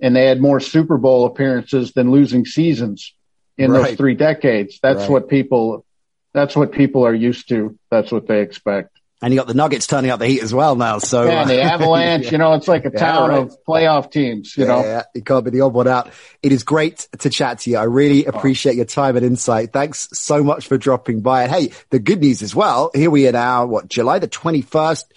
and 0.00 0.14
they 0.14 0.26
had 0.26 0.40
more 0.40 0.60
Super 0.60 0.98
Bowl 0.98 1.26
appearances 1.26 1.92
than 1.92 2.10
losing 2.10 2.44
seasons 2.44 3.14
in 3.58 3.70
right. 3.70 3.88
those 3.88 3.96
three 3.96 4.14
decades. 4.14 4.78
That's 4.82 5.02
right. 5.02 5.10
what 5.10 5.28
people, 5.28 5.84
that's 6.32 6.56
what 6.56 6.72
people 6.72 7.06
are 7.06 7.14
used 7.14 7.48
to. 7.48 7.78
That's 7.90 8.12
what 8.12 8.26
they 8.26 8.40
expect. 8.40 8.90
And 9.22 9.32
you 9.32 9.40
got 9.40 9.46
the 9.46 9.54
Nuggets 9.54 9.86
turning 9.86 10.10
up 10.10 10.20
the 10.20 10.26
heat 10.26 10.42
as 10.42 10.52
well 10.52 10.76
now. 10.76 10.98
So 10.98 11.24
yeah, 11.24 11.46
the 11.46 11.62
Avalanche, 11.62 12.26
yeah. 12.26 12.32
you 12.32 12.38
know, 12.38 12.52
it's 12.52 12.68
like 12.68 12.84
a 12.84 12.90
yeah, 12.92 13.00
town 13.00 13.30
right. 13.30 13.38
of 13.38 13.56
playoff 13.66 14.10
teams. 14.10 14.54
You 14.58 14.64
yeah, 14.64 14.68
know, 14.68 14.84
yeah, 14.84 15.02
you 15.14 15.22
can't 15.22 15.42
be 15.42 15.50
the 15.50 15.62
odd 15.62 15.72
one 15.72 15.88
out. 15.88 16.10
It 16.42 16.52
is 16.52 16.64
great 16.64 17.08
to 17.20 17.30
chat 17.30 17.60
to 17.60 17.70
you. 17.70 17.78
I 17.78 17.84
really 17.84 18.26
appreciate 18.26 18.76
your 18.76 18.84
time 18.84 19.16
and 19.16 19.24
insight. 19.24 19.72
Thanks 19.72 20.10
so 20.12 20.44
much 20.44 20.66
for 20.66 20.76
dropping 20.76 21.22
by. 21.22 21.44
And 21.44 21.52
hey, 21.52 21.72
the 21.88 21.98
good 21.98 22.20
news 22.20 22.42
as 22.42 22.54
well. 22.54 22.90
Here 22.94 23.10
we 23.10 23.26
are 23.26 23.32
now. 23.32 23.64
What 23.64 23.88
July 23.88 24.18
the 24.18 24.28
twenty 24.28 24.60
first 24.60 25.10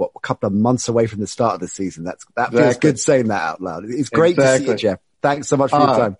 what, 0.00 0.12
a 0.16 0.20
couple 0.20 0.46
of 0.46 0.52
months 0.52 0.88
away 0.88 1.06
from 1.06 1.20
the 1.20 1.26
start 1.26 1.54
of 1.54 1.60
the 1.60 1.68
season. 1.68 2.04
That's, 2.04 2.24
that 2.36 2.48
exactly. 2.48 2.62
feels 2.62 2.76
good 2.78 2.98
saying 2.98 3.28
that 3.28 3.42
out 3.42 3.60
loud. 3.60 3.84
It's 3.86 4.08
great 4.08 4.34
exactly. 4.34 4.58
to 4.60 4.64
see 4.64 4.70
you, 4.70 4.92
Jeff. 4.92 5.00
Thanks 5.22 5.48
so 5.48 5.56
much 5.56 5.70
for 5.70 5.76
uh, 5.76 5.86
your 5.86 5.96
time. 5.96 6.16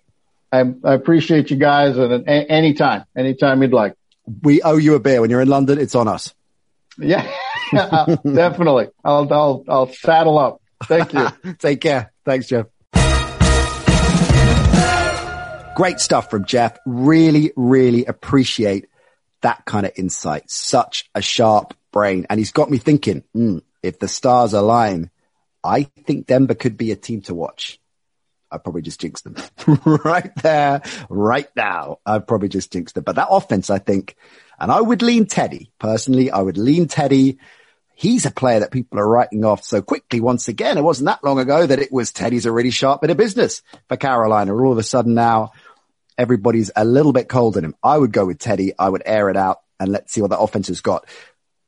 I, 0.51 0.59
I, 0.83 0.93
appreciate 0.93 1.49
you 1.49 1.57
guys 1.57 1.97
and 1.97 2.11
at 2.11 2.23
any 2.27 2.49
anytime, 2.49 3.05
anytime 3.15 3.61
you'd 3.61 3.73
like. 3.73 3.95
We 4.41 4.61
owe 4.61 4.77
you 4.77 4.95
a 4.95 4.99
beer. 4.99 5.21
When 5.21 5.29
you're 5.29 5.41
in 5.41 5.47
London, 5.47 5.79
it's 5.79 5.95
on 5.95 6.07
us. 6.07 6.33
Yeah, 6.97 7.29
definitely. 7.71 8.89
I'll, 9.03 9.31
I'll, 9.33 9.63
I'll 9.67 9.93
saddle 9.93 10.37
up. 10.37 10.61
Thank 10.83 11.13
you. 11.13 11.27
Take 11.59 11.81
care. 11.81 12.11
Thanks, 12.25 12.47
Jeff. 12.47 12.67
Great 15.75 15.99
stuff 15.99 16.29
from 16.29 16.45
Jeff. 16.45 16.77
Really, 16.85 17.53
really 17.55 18.05
appreciate 18.05 18.87
that 19.41 19.65
kind 19.65 19.85
of 19.85 19.93
insight. 19.95 20.49
Such 20.49 21.09
a 21.15 21.21
sharp 21.21 21.73
brain. 21.91 22.27
And 22.29 22.39
he's 22.39 22.51
got 22.51 22.69
me 22.69 22.77
thinking, 22.77 23.23
mm, 23.35 23.61
if 23.81 23.99
the 23.99 24.07
stars 24.07 24.53
align, 24.53 25.09
I 25.63 25.83
think 26.05 26.27
Denver 26.27 26.55
could 26.55 26.77
be 26.77 26.91
a 26.91 26.95
team 26.95 27.21
to 27.23 27.33
watch. 27.33 27.79
I 28.51 28.57
probably 28.57 28.81
just 28.81 28.99
jinxed 28.99 29.23
them 29.23 29.35
right 30.03 30.33
there, 30.41 30.81
right 31.09 31.47
now. 31.55 31.99
I've 32.05 32.27
probably 32.27 32.49
just 32.49 32.71
jinxed 32.71 32.95
them. 32.95 33.03
But 33.03 33.15
that 33.15 33.29
offense, 33.29 33.69
I 33.69 33.79
think, 33.79 34.15
and 34.59 34.71
I 34.71 34.81
would 34.81 35.01
lean 35.01 35.25
Teddy 35.25 35.71
personally. 35.79 36.31
I 36.31 36.41
would 36.41 36.57
lean 36.57 36.87
Teddy. 36.87 37.39
He's 37.95 38.25
a 38.25 38.31
player 38.31 38.59
that 38.61 38.71
people 38.71 38.99
are 38.99 39.07
writing 39.07 39.45
off 39.45 39.63
so 39.63 39.81
quickly. 39.81 40.19
Once 40.19 40.47
again, 40.47 40.77
it 40.77 40.83
wasn't 40.83 41.07
that 41.07 41.23
long 41.23 41.39
ago 41.39 41.65
that 41.65 41.79
it 41.79 41.91
was 41.91 42.11
Teddy's 42.11 42.45
a 42.45 42.51
really 42.51 42.71
sharp 42.71 43.01
bit 43.01 43.09
of 43.09 43.17
business 43.17 43.61
for 43.87 43.97
Carolina. 43.97 44.55
All 44.55 44.71
of 44.71 44.77
a 44.77 44.83
sudden 44.83 45.13
now, 45.13 45.51
everybody's 46.17 46.71
a 46.75 46.85
little 46.85 47.13
bit 47.13 47.29
cold 47.29 47.57
in 47.57 47.63
him. 47.63 47.75
I 47.83 47.97
would 47.97 48.11
go 48.11 48.25
with 48.25 48.39
Teddy. 48.39 48.73
I 48.77 48.89
would 48.89 49.03
air 49.05 49.29
it 49.29 49.37
out 49.37 49.61
and 49.79 49.91
let's 49.91 50.13
see 50.13 50.21
what 50.21 50.29
that 50.29 50.39
offense 50.39 50.67
has 50.67 50.81
got 50.81 51.05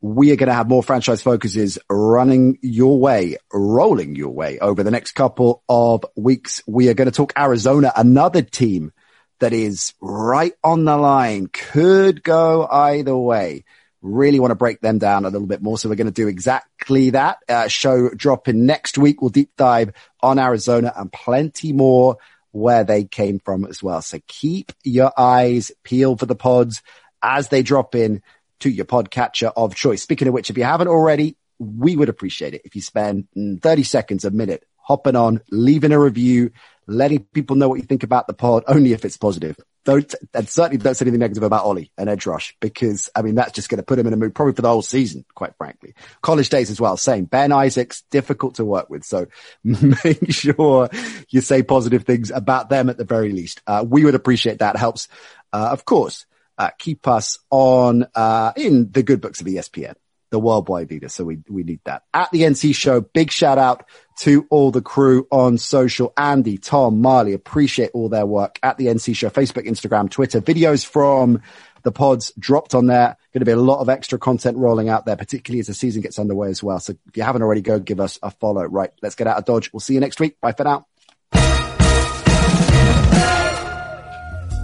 we 0.03 0.33
are 0.33 0.35
going 0.35 0.49
to 0.49 0.53
have 0.53 0.67
more 0.67 0.83
franchise 0.83 1.21
focuses 1.21 1.79
running 1.89 2.59
your 2.61 2.99
way, 2.99 3.37
rolling 3.53 4.15
your 4.15 4.31
way 4.31 4.59
over 4.59 4.83
the 4.83 4.91
next 4.91 5.13
couple 5.13 5.63
of 5.69 6.03
weeks. 6.17 6.61
We 6.67 6.89
are 6.89 6.93
going 6.93 7.09
to 7.09 7.15
talk 7.15 7.31
Arizona, 7.39 7.93
another 7.95 8.41
team 8.41 8.91
that 9.39 9.53
is 9.53 9.93
right 10.01 10.51
on 10.61 10.83
the 10.83 10.97
line, 10.97 11.47
could 11.47 12.21
go 12.21 12.67
either 12.69 13.15
way. 13.15 13.63
Really 14.01 14.41
want 14.41 14.51
to 14.51 14.55
break 14.55 14.81
them 14.81 14.97
down 14.97 15.23
a 15.23 15.29
little 15.29 15.47
bit 15.47 15.61
more. 15.61 15.77
So 15.77 15.87
we're 15.87 15.95
going 15.95 16.07
to 16.07 16.11
do 16.11 16.27
exactly 16.27 17.11
that. 17.11 17.37
Uh, 17.47 17.69
show 17.69 18.09
dropping 18.09 18.65
next 18.65 18.97
week. 18.97 19.21
We'll 19.21 19.29
deep 19.29 19.51
dive 19.55 19.93
on 20.21 20.37
Arizona 20.37 20.91
and 20.97 21.13
plenty 21.13 21.71
more 21.71 22.17
where 22.51 22.83
they 22.83 23.05
came 23.05 23.39
from 23.39 23.63
as 23.63 23.81
well. 23.81 24.01
So 24.01 24.19
keep 24.27 24.73
your 24.83 25.13
eyes 25.17 25.71
peeled 25.83 26.19
for 26.19 26.25
the 26.25 26.35
pods 26.35 26.81
as 27.21 27.47
they 27.47 27.63
drop 27.63 27.95
in 27.95 28.21
to 28.63 28.69
your 28.69 28.85
podcatcher 28.85 29.51
of 29.57 29.75
choice. 29.75 30.01
Speaking 30.01 30.29
of 30.29 30.33
which, 30.33 30.49
if 30.49 30.57
you 30.57 30.63
haven't 30.63 30.87
already, 30.87 31.35
we 31.59 31.97
would 31.97 32.07
appreciate 32.07 32.53
it 32.53 32.61
if 32.63 32.75
you 32.75 32.81
spend 32.81 33.27
30 33.61 33.83
seconds, 33.83 34.23
a 34.23 34.31
minute, 34.31 34.65
hopping 34.77 35.17
on, 35.17 35.41
leaving 35.51 35.91
a 35.91 35.99
review, 35.99 36.51
letting 36.87 37.25
people 37.33 37.57
know 37.57 37.67
what 37.67 37.75
you 37.75 37.85
think 37.85 38.03
about 38.03 38.25
the 38.25 38.33
pod, 38.33 38.63
only 38.67 38.93
if 38.93 39.03
it's 39.03 39.17
positive. 39.17 39.57
Don't, 39.83 40.15
and 40.33 40.47
certainly 40.47 40.77
don't 40.77 40.95
say 40.95 41.03
anything 41.03 41.19
negative 41.19 41.43
about 41.43 41.65
Ollie 41.65 41.91
and 41.97 42.09
Edge 42.09 42.25
Rush 42.25 42.55
because, 42.61 43.09
I 43.13 43.21
mean, 43.21 43.35
that's 43.35 43.51
just 43.51 43.67
going 43.67 43.79
to 43.79 43.83
put 43.83 43.99
him 43.99 44.07
in 44.07 44.13
a 44.13 44.17
mood 44.17 44.33
probably 44.33 44.53
for 44.53 44.61
the 44.61 44.69
whole 44.69 44.81
season, 44.81 45.25
quite 45.35 45.57
frankly. 45.57 45.93
College 46.21 46.47
days 46.47 46.71
as 46.71 46.79
well, 46.79 46.95
same. 46.95 47.25
Ben 47.25 47.51
Isaacs, 47.51 48.03
difficult 48.11 48.55
to 48.55 48.65
work 48.65 48.89
with. 48.89 49.03
So 49.03 49.27
make 49.65 50.31
sure 50.31 50.89
you 51.29 51.41
say 51.41 51.63
positive 51.63 52.05
things 52.05 52.31
about 52.31 52.69
them 52.69 52.87
at 52.89 52.97
the 52.97 53.03
very 53.03 53.33
least. 53.33 53.61
Uh, 53.67 53.83
we 53.85 54.05
would 54.05 54.15
appreciate 54.15 54.59
that. 54.59 54.77
Helps, 54.77 55.09
uh, 55.51 55.67
of 55.71 55.83
course, 55.83 56.25
uh, 56.57 56.69
keep 56.77 57.07
us 57.07 57.37
on 57.49 58.05
uh, 58.15 58.53
in 58.55 58.91
the 58.91 59.03
good 59.03 59.21
books 59.21 59.41
of 59.41 59.47
ESPN, 59.47 59.95
the 60.29 60.39
worldwide 60.39 60.91
leader. 60.91 61.09
So 61.09 61.23
we 61.23 61.39
we 61.49 61.63
need 61.63 61.79
that. 61.85 62.03
At 62.13 62.31
the 62.31 62.41
NC 62.41 62.75
show, 62.75 63.01
big 63.01 63.31
shout 63.31 63.57
out 63.57 63.85
to 64.19 64.45
all 64.49 64.71
the 64.71 64.81
crew 64.81 65.27
on 65.31 65.57
social. 65.57 66.13
Andy, 66.17 66.57
Tom, 66.57 67.01
Marley, 67.01 67.33
appreciate 67.33 67.91
all 67.93 68.09
their 68.09 68.25
work 68.25 68.59
at 68.61 68.77
the 68.77 68.87
NC 68.87 69.15
show, 69.15 69.29
Facebook, 69.29 69.67
Instagram, 69.67 70.09
Twitter, 70.09 70.41
videos 70.41 70.85
from 70.85 71.41
the 71.83 71.91
pods 71.91 72.31
dropped 72.39 72.73
on 72.73 72.87
there. 72.87 73.17
Going 73.33 73.41
to 73.41 73.45
be 73.45 73.51
a 73.51 73.57
lot 73.57 73.79
of 73.79 73.89
extra 73.89 74.17
content 74.17 74.57
rolling 74.57 74.89
out 74.89 75.05
there, 75.05 75.15
particularly 75.15 75.59
as 75.59 75.67
the 75.67 75.73
season 75.73 76.01
gets 76.01 76.17
underway 76.17 76.49
as 76.49 76.63
well. 76.63 76.79
So 76.79 76.93
if 77.07 77.17
you 77.17 77.23
haven't 77.23 77.41
already, 77.41 77.61
go 77.61 77.79
give 77.79 77.99
us 77.99 78.17
a 78.23 78.31
follow. 78.31 78.63
Right. 78.63 78.91
Let's 79.01 79.15
get 79.15 79.27
out 79.27 79.37
of 79.37 79.45
Dodge. 79.45 79.71
We'll 79.71 79.81
see 79.81 79.93
you 79.93 79.99
next 79.99 80.19
week. 80.19 80.39
Bye 80.41 80.53
for 80.53 80.63
now. 80.63 80.87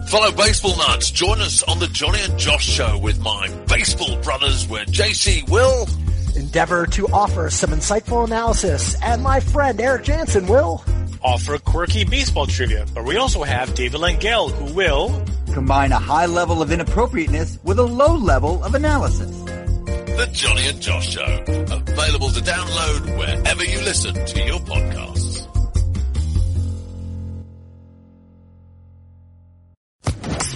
Follow 0.10 0.32
Baseball 0.32 0.76
Nuts. 0.76 1.12
Join 1.12 1.40
us 1.40 1.62
on 1.62 1.78
the 1.78 1.88
Johnny 1.88 2.18
and 2.24 2.36
Josh 2.40 2.66
Show 2.66 2.98
with 2.98 3.20
my 3.20 3.48
baseball 3.68 4.18
brothers, 4.24 4.68
where 4.68 4.84
JC 4.86 5.48
will 5.48 5.88
endeavor 6.36 6.88
to 6.88 7.08
offer 7.10 7.52
some 7.52 7.70
insightful 7.70 8.26
analysis, 8.26 9.00
and 9.04 9.22
my 9.22 9.40
friend 9.40 9.80
Eric 9.80 10.06
Jansen 10.06 10.48
will 10.48 10.84
offer 11.22 11.60
quirky 11.60 12.06
baseball 12.06 12.48
trivia. 12.48 12.88
But 12.92 13.06
we 13.06 13.18
also 13.18 13.44
have 13.44 13.76
David 13.76 14.02
Langell, 14.02 14.52
who 14.52 14.74
will 14.74 15.24
combine 15.54 15.92
a 15.92 16.00
high 16.00 16.26
level 16.26 16.64
of 16.64 16.72
inappropriateness 16.72 17.60
with 17.64 17.78
a 17.78 17.84
low 17.84 18.16
level 18.16 18.64
of 18.64 18.74
analysis. 18.74 19.30
The 19.30 20.28
Johnny 20.34 20.68
and 20.70 20.82
Josh 20.82 21.10
Show, 21.10 21.44
available 21.48 22.30
to 22.30 22.42
download 22.42 23.16
wherever 23.16 23.64
you 23.64 23.80
listen 23.82 24.16
to 24.16 24.44
your 24.44 24.60
podcasts. 24.62 25.49